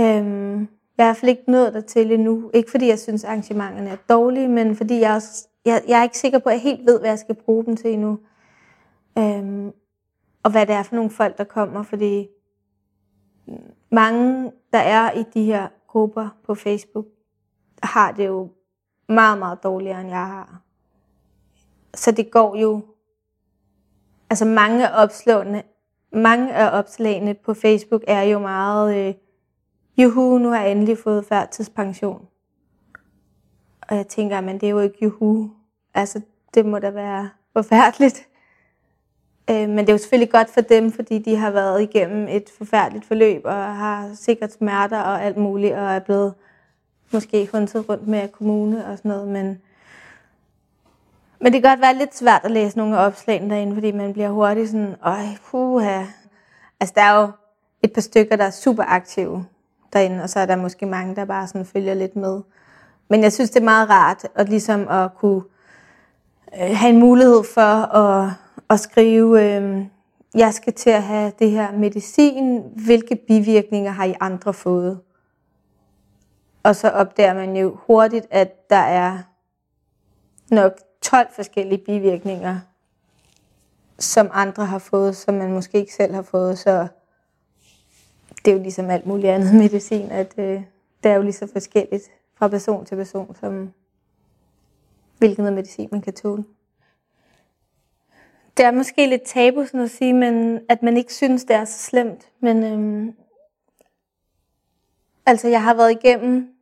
Øhm, 0.00 0.60
jeg 0.98 1.04
er 1.04 1.04
i 1.04 1.04
hvert 1.04 1.16
fald 1.16 1.28
ikke 1.28 1.50
nået 1.50 1.74
dertil 1.74 2.12
endnu. 2.12 2.50
Ikke 2.54 2.70
fordi 2.70 2.88
jeg 2.88 2.98
synes, 2.98 3.24
arrangementerne 3.24 3.90
er 3.90 3.96
dårlige, 4.08 4.48
men 4.48 4.76
fordi 4.76 5.00
jeg, 5.00 5.14
også, 5.14 5.48
jeg, 5.64 5.82
jeg 5.88 5.98
er 5.98 6.02
ikke 6.02 6.18
sikker 6.18 6.38
på, 6.38 6.48
at 6.48 6.52
jeg 6.52 6.62
helt 6.62 6.86
ved, 6.86 7.00
hvad 7.00 7.10
jeg 7.10 7.18
skal 7.18 7.34
bruge 7.34 7.64
dem 7.64 7.76
til 7.76 7.92
endnu. 7.92 8.18
Øhm, 9.18 9.72
og 10.42 10.50
hvad 10.50 10.66
det 10.66 10.74
er 10.74 10.82
for 10.82 10.94
nogle 10.94 11.10
folk, 11.10 11.38
der 11.38 11.44
kommer, 11.44 11.82
fordi 11.82 12.28
mange, 13.90 14.52
der 14.72 14.78
er 14.78 15.12
i 15.12 15.24
de 15.34 15.44
her 15.44 15.68
grupper 15.86 16.28
på 16.46 16.54
Facebook, 16.54 17.06
har 17.82 18.12
det 18.12 18.26
jo 18.26 18.48
meget, 19.08 19.38
meget 19.38 19.62
dårligere, 19.62 20.00
end 20.00 20.08
jeg 20.10 20.26
har. 20.26 20.60
Så 21.94 22.10
det 22.10 22.30
går 22.30 22.56
jo... 22.56 22.80
Altså 24.30 24.44
mange 24.44 24.88
af 24.88 25.08
mange 26.12 26.54
af 26.54 26.78
opslagene 26.78 27.34
på 27.34 27.54
Facebook 27.54 28.04
er 28.06 28.22
jo 28.22 28.38
meget... 28.38 28.96
Øh, 28.96 29.14
juhu, 29.96 30.38
nu 30.38 30.48
har 30.48 30.62
jeg 30.62 30.70
endelig 30.70 30.98
fået 30.98 31.24
førtidspension. 31.24 32.26
Og 33.82 33.96
jeg 33.96 34.06
tænker, 34.06 34.40
men 34.40 34.54
det 34.60 34.66
er 34.66 34.70
jo 34.70 34.80
ikke 34.80 34.98
juhu. 35.02 35.50
Altså, 35.94 36.20
det 36.54 36.66
må 36.66 36.78
da 36.78 36.90
være 36.90 37.30
forfærdeligt. 37.52 38.28
Øh, 39.50 39.68
men 39.68 39.78
det 39.78 39.88
er 39.88 39.92
jo 39.92 39.98
selvfølgelig 39.98 40.32
godt 40.32 40.50
for 40.50 40.60
dem, 40.60 40.92
fordi 40.92 41.18
de 41.18 41.36
har 41.36 41.50
været 41.50 41.82
igennem 41.82 42.28
et 42.28 42.50
forfærdeligt 42.58 43.04
forløb, 43.04 43.42
og 43.44 43.76
har 43.76 44.10
sikkert 44.14 44.52
smerter 44.52 45.00
og 45.00 45.24
alt 45.24 45.36
muligt, 45.36 45.74
og 45.74 45.92
er 45.92 45.98
blevet 45.98 46.34
måske 47.12 47.48
hundet 47.52 47.88
rundt 47.88 48.08
med 48.08 48.28
kommune 48.28 48.86
og 48.86 48.98
sådan 48.98 49.08
noget. 49.08 49.28
Men, 49.28 49.60
men 51.46 51.52
det 51.52 51.62
kan 51.62 51.70
godt 51.70 51.80
være 51.80 51.94
lidt 51.94 52.16
svært 52.16 52.40
at 52.44 52.50
læse 52.50 52.78
nogle 52.78 52.98
af 52.98 53.06
opslagene 53.06 53.54
derinde, 53.54 53.74
fordi 53.74 53.92
man 53.92 54.12
bliver 54.12 54.28
hurtigt 54.28 54.70
sådan, 54.70 54.94
øj, 55.02 55.24
puha. 55.50 56.04
Altså, 56.80 56.92
der 56.96 57.02
er 57.02 57.20
jo 57.20 57.28
et 57.82 57.92
par 57.92 58.00
stykker, 58.00 58.36
der 58.36 58.44
er 58.44 58.50
super 58.50 58.84
aktive 58.86 59.44
derinde, 59.92 60.22
og 60.22 60.30
så 60.30 60.40
er 60.40 60.46
der 60.46 60.56
måske 60.56 60.86
mange, 60.86 61.16
der 61.16 61.24
bare 61.24 61.46
sådan 61.46 61.66
følger 61.66 61.94
lidt 61.94 62.16
med. 62.16 62.40
Men 63.08 63.22
jeg 63.22 63.32
synes, 63.32 63.50
det 63.50 63.60
er 63.60 63.64
meget 63.64 63.90
rart 63.90 64.26
at, 64.34 64.48
ligesom 64.48 64.88
at 64.88 65.14
kunne 65.14 65.42
øh, 66.60 66.76
have 66.76 66.90
en 66.90 67.00
mulighed 67.00 67.44
for 67.54 67.94
at 67.94 68.32
at 68.70 68.80
skrive, 68.80 69.42
øh, 69.42 69.86
jeg 70.34 70.54
skal 70.54 70.72
til 70.72 70.90
at 70.90 71.02
have 71.02 71.32
det 71.38 71.50
her 71.50 71.72
medicin, 71.72 72.62
hvilke 72.84 73.16
bivirkninger 73.28 73.90
har 73.90 74.04
I 74.04 74.14
andre 74.20 74.54
fået? 74.54 75.00
Og 76.62 76.76
så 76.76 76.90
opdager 76.90 77.34
man 77.34 77.56
jo 77.56 77.78
hurtigt, 77.86 78.26
at 78.30 78.70
der 78.70 78.76
er 78.76 79.18
nok 80.50 80.72
12 81.10 81.26
forskellige 81.32 81.84
bivirkninger, 81.84 82.60
som 83.98 84.30
andre 84.32 84.66
har 84.66 84.78
fået, 84.78 85.16
som 85.16 85.34
man 85.34 85.52
måske 85.52 85.78
ikke 85.78 85.94
selv 85.94 86.14
har 86.14 86.22
fået. 86.22 86.58
Så 86.58 86.88
det 88.44 88.50
er 88.50 88.56
jo 88.56 88.62
ligesom 88.62 88.90
alt 88.90 89.06
muligt 89.06 89.28
andet 89.28 89.54
medicin, 89.62 90.10
at 90.10 90.34
øh, 90.38 90.62
det 91.02 91.10
er 91.10 91.14
jo 91.14 91.22
lige 91.22 91.32
så 91.32 91.48
forskelligt 91.52 92.04
fra 92.38 92.48
person 92.48 92.86
til 92.86 92.96
person, 92.96 93.36
som 93.40 93.72
hvilken 95.18 95.54
medicin 95.54 95.88
man 95.92 96.02
kan 96.02 96.12
tåle 96.12 96.44
det 98.56 98.64
er 98.64 98.70
måske 98.70 99.06
lidt 99.06 99.22
tabu 99.22 99.64
sådan 99.64 99.80
at 99.80 99.90
sige, 99.90 100.12
men 100.12 100.60
at 100.68 100.82
man 100.82 100.96
ikke 100.96 101.14
synes, 101.14 101.44
det 101.44 101.56
er 101.56 101.64
så 101.64 101.78
slemt. 101.78 102.30
Men 102.40 102.64
øhm, 102.64 103.14
altså, 105.26 105.48
jeg 105.48 105.62
har 105.62 105.74
været 105.74 105.90
igennem 105.90 106.54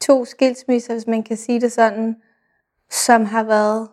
to 0.00 0.24
skilsmisser, 0.24 0.94
hvis 0.94 1.06
man 1.06 1.22
kan 1.22 1.36
sige 1.36 1.60
det 1.60 1.72
sådan, 1.72 2.16
som 2.90 3.24
har 3.24 3.42
været 3.42 3.88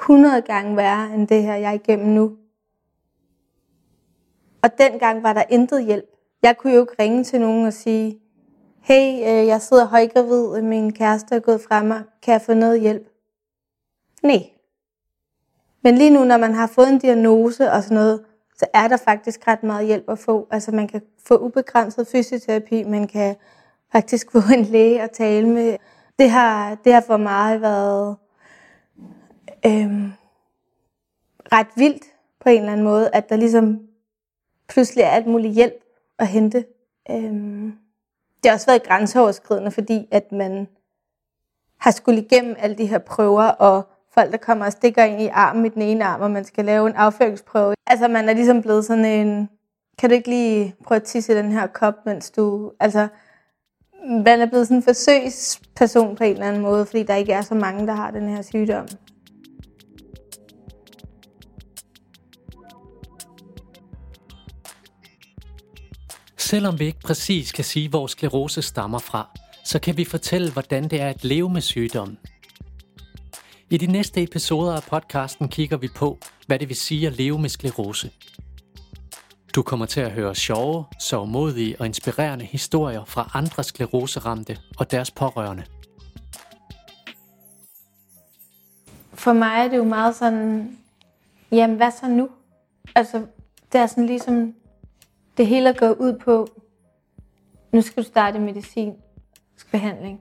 100 0.00 0.42
gange 0.42 0.76
værre 0.76 1.14
end 1.14 1.28
det 1.28 1.42
her, 1.42 1.54
jeg 1.54 1.68
er 1.68 1.74
igennem 1.74 2.08
nu. 2.08 2.36
Og 4.62 4.78
dengang 4.78 5.22
var 5.22 5.32
der 5.32 5.42
intet 5.50 5.84
hjælp. 5.84 6.04
Jeg 6.42 6.56
kunne 6.56 6.72
jo 6.72 6.80
ikke 6.80 7.02
ringe 7.02 7.24
til 7.24 7.40
nogen 7.40 7.66
og 7.66 7.72
sige, 7.72 8.20
hey, 8.80 9.12
øh, 9.12 9.46
jeg 9.46 9.62
sidder 9.62 9.84
højgravid, 9.84 10.62
min 10.62 10.92
kæreste 10.92 11.34
er 11.34 11.40
gået 11.40 11.60
fra 11.60 11.82
mig, 11.82 12.02
kan 12.22 12.32
jeg 12.32 12.42
få 12.42 12.54
noget 12.54 12.80
hjælp? 12.80 13.08
Nej, 14.22 14.50
men 15.82 15.98
lige 15.98 16.10
nu, 16.10 16.24
når 16.24 16.36
man 16.36 16.54
har 16.54 16.66
fået 16.66 16.88
en 16.88 16.98
diagnose 16.98 17.72
og 17.72 17.82
sådan 17.82 17.94
noget, 17.94 18.24
så 18.56 18.66
er 18.74 18.88
der 18.88 18.96
faktisk 18.96 19.48
ret 19.48 19.62
meget 19.62 19.86
hjælp 19.86 20.04
at 20.08 20.18
få. 20.18 20.48
Altså 20.50 20.72
man 20.72 20.88
kan 20.88 21.02
få 21.26 21.38
ubegrænset 21.38 22.08
fysioterapi, 22.08 22.82
man 22.82 23.06
kan 23.06 23.36
faktisk 23.92 24.32
få 24.32 24.38
en 24.54 24.64
læge 24.64 25.02
at 25.02 25.10
tale 25.10 25.48
med. 25.48 25.76
Det 26.18 26.30
har, 26.30 26.74
det 26.74 26.92
har 26.92 27.00
for 27.00 27.16
mig 27.16 27.60
været 27.60 28.16
øhm, 29.66 30.12
ret 31.52 31.66
vildt 31.76 32.02
på 32.40 32.48
en 32.48 32.58
eller 32.58 32.72
anden 32.72 32.84
måde, 32.84 33.10
at 33.12 33.28
der 33.28 33.36
ligesom 33.36 33.80
pludselig 34.68 35.02
er 35.02 35.08
alt 35.08 35.26
muligt 35.26 35.54
hjælp 35.54 35.84
at 36.18 36.26
hente. 36.26 36.64
Øhm, 37.10 37.72
det 38.42 38.50
har 38.50 38.52
også 38.52 38.66
været 38.66 38.82
grænseoverskridende, 38.82 39.70
fordi 39.70 40.08
at 40.10 40.32
man 40.32 40.68
har 41.78 41.90
skulle 41.90 42.22
igennem 42.22 42.56
alle 42.58 42.78
de 42.78 42.86
her 42.86 42.98
prøver 42.98 43.44
og 43.44 43.88
folk, 44.14 44.32
der 44.32 44.38
kommer 44.38 44.66
og 44.66 44.72
stikker 44.72 45.04
ind 45.04 45.20
i 45.20 45.26
armen 45.26 45.66
i 45.66 45.68
den 45.68 45.82
ene 45.82 46.04
arm, 46.04 46.20
og 46.20 46.30
man 46.30 46.44
skal 46.44 46.64
lave 46.64 46.86
en 46.88 46.96
afføringsprøve. 46.96 47.74
Altså, 47.86 48.08
man 48.08 48.28
er 48.28 48.32
ligesom 48.32 48.62
blevet 48.62 48.84
sådan 48.84 49.04
en, 49.04 49.48
kan 49.98 50.10
du 50.10 50.14
ikke 50.14 50.28
lige 50.28 50.74
prøve 50.84 50.96
at 50.96 51.02
tisse 51.02 51.34
den 51.34 51.52
her 51.52 51.66
kop, 51.66 52.06
mens 52.06 52.30
du... 52.30 52.72
Altså, 52.80 53.08
man 54.06 54.40
er 54.40 54.46
blevet 54.46 54.66
sådan 54.66 54.76
en 54.76 54.82
forsøgsperson 54.82 56.16
på 56.16 56.24
en 56.24 56.32
eller 56.32 56.46
anden 56.46 56.62
måde, 56.62 56.86
fordi 56.86 57.02
der 57.02 57.14
ikke 57.14 57.32
er 57.32 57.42
så 57.42 57.54
mange, 57.54 57.86
der 57.86 57.94
har 57.94 58.10
den 58.10 58.28
her 58.28 58.42
sygdom. 58.42 58.86
selvom 66.48 66.78
vi 66.78 66.84
ikke 66.84 67.00
præcis 67.00 67.52
kan 67.52 67.64
sige, 67.64 67.88
hvor 67.88 68.06
sklerose 68.06 68.62
stammer 68.62 68.98
fra, 68.98 69.38
så 69.64 69.78
kan 69.78 69.96
vi 69.96 70.04
fortælle, 70.04 70.52
hvordan 70.52 70.88
det 70.88 71.00
er 71.00 71.08
at 71.08 71.24
leve 71.24 71.50
med 71.50 71.60
sygdommen. 71.60 72.18
I 73.70 73.76
de 73.76 73.86
næste 73.86 74.22
episoder 74.22 74.72
af 74.72 74.82
podcasten 74.82 75.48
kigger 75.48 75.76
vi 75.76 75.88
på, 75.96 76.18
hvad 76.46 76.58
det 76.58 76.68
vil 76.68 76.76
sige 76.76 77.06
at 77.06 77.12
leve 77.12 77.38
med 77.38 77.48
sklerose. 77.48 78.10
Du 79.58 79.62
kommer 79.62 79.86
til 79.86 80.00
at 80.00 80.10
høre 80.10 80.34
sjove, 80.34 80.84
sovmodige 80.98 81.76
og 81.80 81.86
inspirerende 81.86 82.44
historier 82.44 83.04
fra 83.04 83.30
andre 83.34 83.64
skleroseramte 83.64 84.56
og 84.78 84.90
deres 84.90 85.10
pårørende. 85.10 85.64
For 89.14 89.32
mig 89.32 89.64
er 89.64 89.68
det 89.68 89.76
jo 89.76 89.84
meget 89.84 90.16
sådan, 90.16 90.78
jamen 91.50 91.76
hvad 91.76 91.90
så 91.90 92.08
nu? 92.08 92.28
Altså, 92.94 93.26
det 93.72 93.80
er 93.80 93.86
sådan 93.86 94.06
ligesom, 94.06 94.54
det 95.36 95.46
hele 95.46 95.74
går 95.74 95.90
ud 95.90 96.18
på, 96.24 96.48
nu 97.72 97.80
skal 97.80 98.02
du 98.02 98.08
starte 98.08 98.38
medicinsk 98.38 99.70
behandling. 99.70 100.20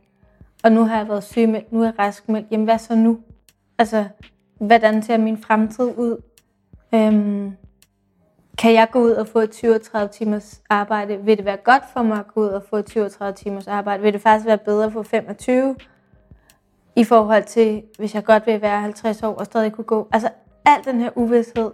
Og 0.64 0.72
nu 0.72 0.84
har 0.84 0.98
jeg 0.98 1.08
været 1.08 1.24
sygemeldt, 1.24 1.72
nu 1.72 1.82
er 1.82 1.86
jeg 1.86 2.00
raskmeldt. 2.00 2.48
Jamen 2.52 2.66
hvad 2.66 2.80
så 2.80 2.96
nu? 2.96 3.20
Altså, 3.78 4.08
hvordan 4.60 5.04
ser 5.04 5.18
min 5.18 5.38
fremtid 5.38 5.98
ud? 5.98 6.22
Øhm, 6.94 7.58
kan 8.58 8.74
jeg 8.74 8.88
gå 8.92 9.00
ud 9.00 9.12
og 9.12 9.28
få 9.28 9.40
et 9.40 9.56
37 9.56 10.10
timers 10.14 10.62
arbejde? 10.70 11.18
Vil 11.18 11.38
det 11.38 11.46
være 11.46 11.58
godt 11.58 11.84
for 11.94 12.02
mig 12.02 12.20
at 12.20 12.28
gå 12.28 12.42
ud 12.42 12.48
og 12.48 12.64
få 12.70 12.76
et 12.76 12.90
37 12.90 13.34
timers 13.34 13.68
arbejde? 13.68 14.04
Vil 14.04 14.14
det 14.14 14.22
faktisk 14.22 14.46
være 14.46 14.58
bedre 14.58 14.86
at 14.86 14.94
få 14.94 15.04
25? 15.04 15.76
I 16.96 17.04
forhold 17.04 17.44
til, 17.44 17.84
hvis 17.98 18.16
jeg 18.16 18.26
godt 18.26 18.48
vil 18.48 18.62
være 18.62 18.82
50 18.82 19.24
år 19.24 19.36
og 19.36 19.46
stadig 19.46 19.72
kunne 19.72 19.86
gå. 19.86 20.08
Altså, 20.12 20.30
al 20.66 20.84
den 20.86 21.02
her 21.02 21.10
uvidshed. 21.16 21.72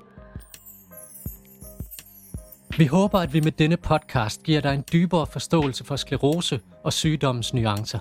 Vi 2.77 2.85
håber, 2.85 3.19
at 3.19 3.33
vi 3.33 3.39
med 3.39 3.51
denne 3.51 3.77
podcast 3.77 4.43
giver 4.43 4.61
dig 4.61 4.73
en 4.73 4.83
dybere 4.93 5.27
forståelse 5.27 5.83
for 5.83 5.95
sklerose 5.95 6.59
og 6.83 6.93
sygdommens 6.93 7.53
nuancer. 7.53 7.99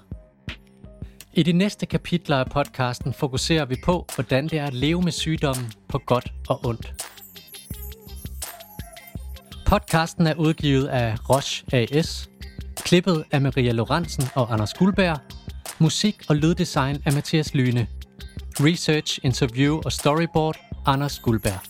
I 1.33 1.43
de 1.43 1.53
næste 1.53 1.87
kapitler 1.87 2.37
af 2.37 2.47
podcasten 2.47 3.13
fokuserer 3.13 3.65
vi 3.65 3.77
på, 3.85 4.07
hvordan 4.15 4.49
det 4.49 4.59
er 4.59 4.67
at 4.67 4.75
leve 4.75 5.03
med 5.03 5.13
sygdommen 5.13 5.73
på 5.89 5.99
godt 6.07 6.33
og 6.49 6.61
ondt. 6.65 7.12
Podcasten 9.73 10.27
er 10.27 10.35
udgivet 10.35 10.87
af 10.87 11.31
Roche 11.31 11.65
AS, 11.73 12.31
klippet 12.77 13.25
af 13.31 13.41
Maria 13.41 13.73
Lorentzen 13.73 14.25
og 14.35 14.53
Anders 14.53 14.75
Guldberg, 14.75 15.19
musik 15.79 16.17
og 16.29 16.37
lyddesign 16.37 17.03
af 17.07 17.13
Mathias 17.13 17.55
Lyne, 17.55 17.87
research, 18.61 19.19
interview 19.23 19.81
og 19.85 19.93
storyboard 19.93 20.59
Anders 20.87 21.19
Guldberg. 21.19 21.61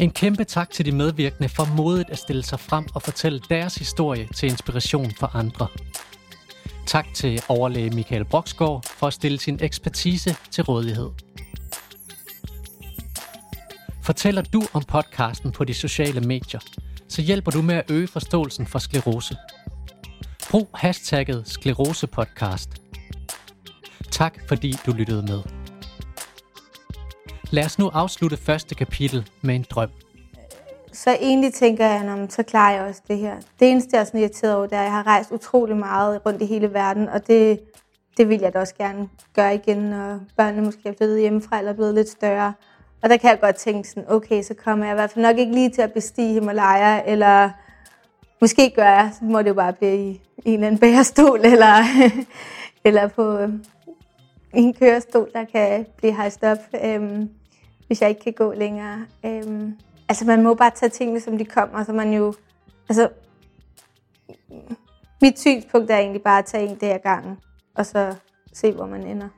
En 0.00 0.10
kæmpe 0.10 0.44
tak 0.44 0.70
til 0.70 0.84
de 0.84 0.92
medvirkende 0.92 1.48
for 1.48 1.64
modet 1.76 2.06
at 2.10 2.18
stille 2.18 2.42
sig 2.42 2.60
frem 2.60 2.86
og 2.94 3.02
fortælle 3.02 3.40
deres 3.50 3.74
historie 3.74 4.28
til 4.34 4.48
inspiration 4.48 5.10
for 5.18 5.36
andre. 5.36 5.66
Tak 6.86 7.06
til 7.14 7.42
overlæge 7.48 7.90
Michael 7.90 8.24
Broksgaard 8.24 8.84
for 8.98 9.06
at 9.06 9.12
stille 9.12 9.38
sin 9.38 9.58
ekspertise 9.62 10.36
til 10.50 10.64
rådighed. 10.64 11.10
Fortæller 14.04 14.42
du 14.42 14.62
om 14.72 14.82
podcasten 14.82 15.52
på 15.52 15.64
de 15.64 15.74
sociale 15.74 16.20
medier, 16.20 16.60
så 17.08 17.22
hjælper 17.22 17.50
du 17.50 17.62
med 17.62 17.74
at 17.74 17.90
øge 17.90 18.06
forståelsen 18.06 18.66
for 18.66 18.78
sklerose. 18.78 19.36
Brug 20.50 20.68
hashtagget 20.74 21.42
sklerosepodcast. 21.46 22.68
Tak 24.10 24.34
fordi 24.48 24.74
du 24.86 24.92
lyttede 24.92 25.22
med. 25.22 25.42
Lad 27.50 27.64
os 27.64 27.78
nu 27.78 27.88
afslutte 27.88 28.36
første 28.36 28.74
kapitel 28.74 29.30
med 29.42 29.54
en 29.54 29.64
drøm. 29.70 29.90
Så 30.92 31.10
egentlig 31.20 31.54
tænker 31.54 31.86
jeg, 31.86 32.18
at 32.22 32.32
så 32.32 32.42
klarer 32.42 32.74
jeg 32.74 32.82
også 32.82 33.02
det 33.08 33.18
her. 33.18 33.36
Det 33.60 33.70
eneste, 33.70 33.90
jeg 33.92 34.00
er 34.00 34.04
sådan 34.04 34.20
irriteret 34.20 34.54
over, 34.56 34.66
det 34.66 34.76
er, 34.76 34.80
at 34.80 34.84
jeg 34.84 34.92
har 34.92 35.06
rejst 35.06 35.30
utrolig 35.32 35.76
meget 35.76 36.26
rundt 36.26 36.42
i 36.42 36.46
hele 36.46 36.72
verden, 36.72 37.08
og 37.08 37.26
det, 37.26 37.60
det 38.16 38.28
vil 38.28 38.40
jeg 38.40 38.52
da 38.54 38.60
også 38.60 38.74
gerne 38.74 39.08
gøre 39.34 39.54
igen, 39.54 39.78
når 39.78 40.20
børnene 40.36 40.64
måske 40.64 40.88
er 40.88 40.94
flyttet 40.98 41.20
hjemmefra 41.20 41.58
eller 41.58 41.72
blevet 41.72 41.94
lidt 41.94 42.08
større. 42.08 42.52
Og 43.02 43.10
der 43.10 43.16
kan 43.16 43.30
jeg 43.30 43.40
godt 43.40 43.56
tænke 43.56 43.88
sådan, 43.88 44.10
okay, 44.10 44.42
så 44.42 44.54
kommer 44.54 44.84
jeg 44.84 44.92
i 44.92 44.94
hvert 44.94 45.10
fald 45.10 45.26
nok 45.26 45.38
ikke 45.38 45.52
lige 45.52 45.70
til 45.70 45.82
at 45.82 45.92
bestige 45.92 46.32
Himalaya, 46.32 47.02
eller 47.06 47.50
måske 48.40 48.72
gør 48.76 48.84
jeg, 48.84 49.10
så 49.18 49.24
må 49.24 49.38
det 49.38 49.48
jo 49.48 49.54
bare 49.54 49.72
blive 49.72 49.96
i, 49.96 50.20
en 50.44 50.54
eller 50.54 50.66
anden 50.66 50.80
bærestol, 50.80 51.40
eller, 51.44 51.74
eller 52.84 53.08
på 53.08 53.38
øh, 53.38 53.48
en 54.54 54.74
kørestol, 54.74 55.30
der 55.32 55.44
kan 55.44 55.86
blive 55.96 56.12
hejst 56.12 56.44
op, 56.44 56.58
øhm, 56.84 57.30
hvis 57.86 58.02
jeg 58.02 58.08
ikke 58.08 58.20
kan 58.20 58.32
gå 58.32 58.52
længere. 58.52 59.06
Øhm, 59.24 59.76
altså 60.08 60.24
man 60.24 60.42
må 60.42 60.54
bare 60.54 60.70
tage 60.70 60.90
tingene, 60.90 61.20
som 61.20 61.38
de 61.38 61.44
kommer, 61.44 61.84
så 61.84 61.92
man 61.92 62.12
jo, 62.12 62.34
altså, 62.88 63.08
mit 65.22 65.40
synspunkt 65.40 65.90
er 65.90 65.98
egentlig 65.98 66.22
bare 66.22 66.38
at 66.38 66.44
tage 66.44 66.68
en 66.68 66.76
dag 66.76 66.92
ad 66.94 66.98
gangen, 66.98 67.38
og 67.74 67.86
så 67.86 68.14
se, 68.52 68.72
hvor 68.72 68.86
man 68.86 69.06
ender. 69.06 69.28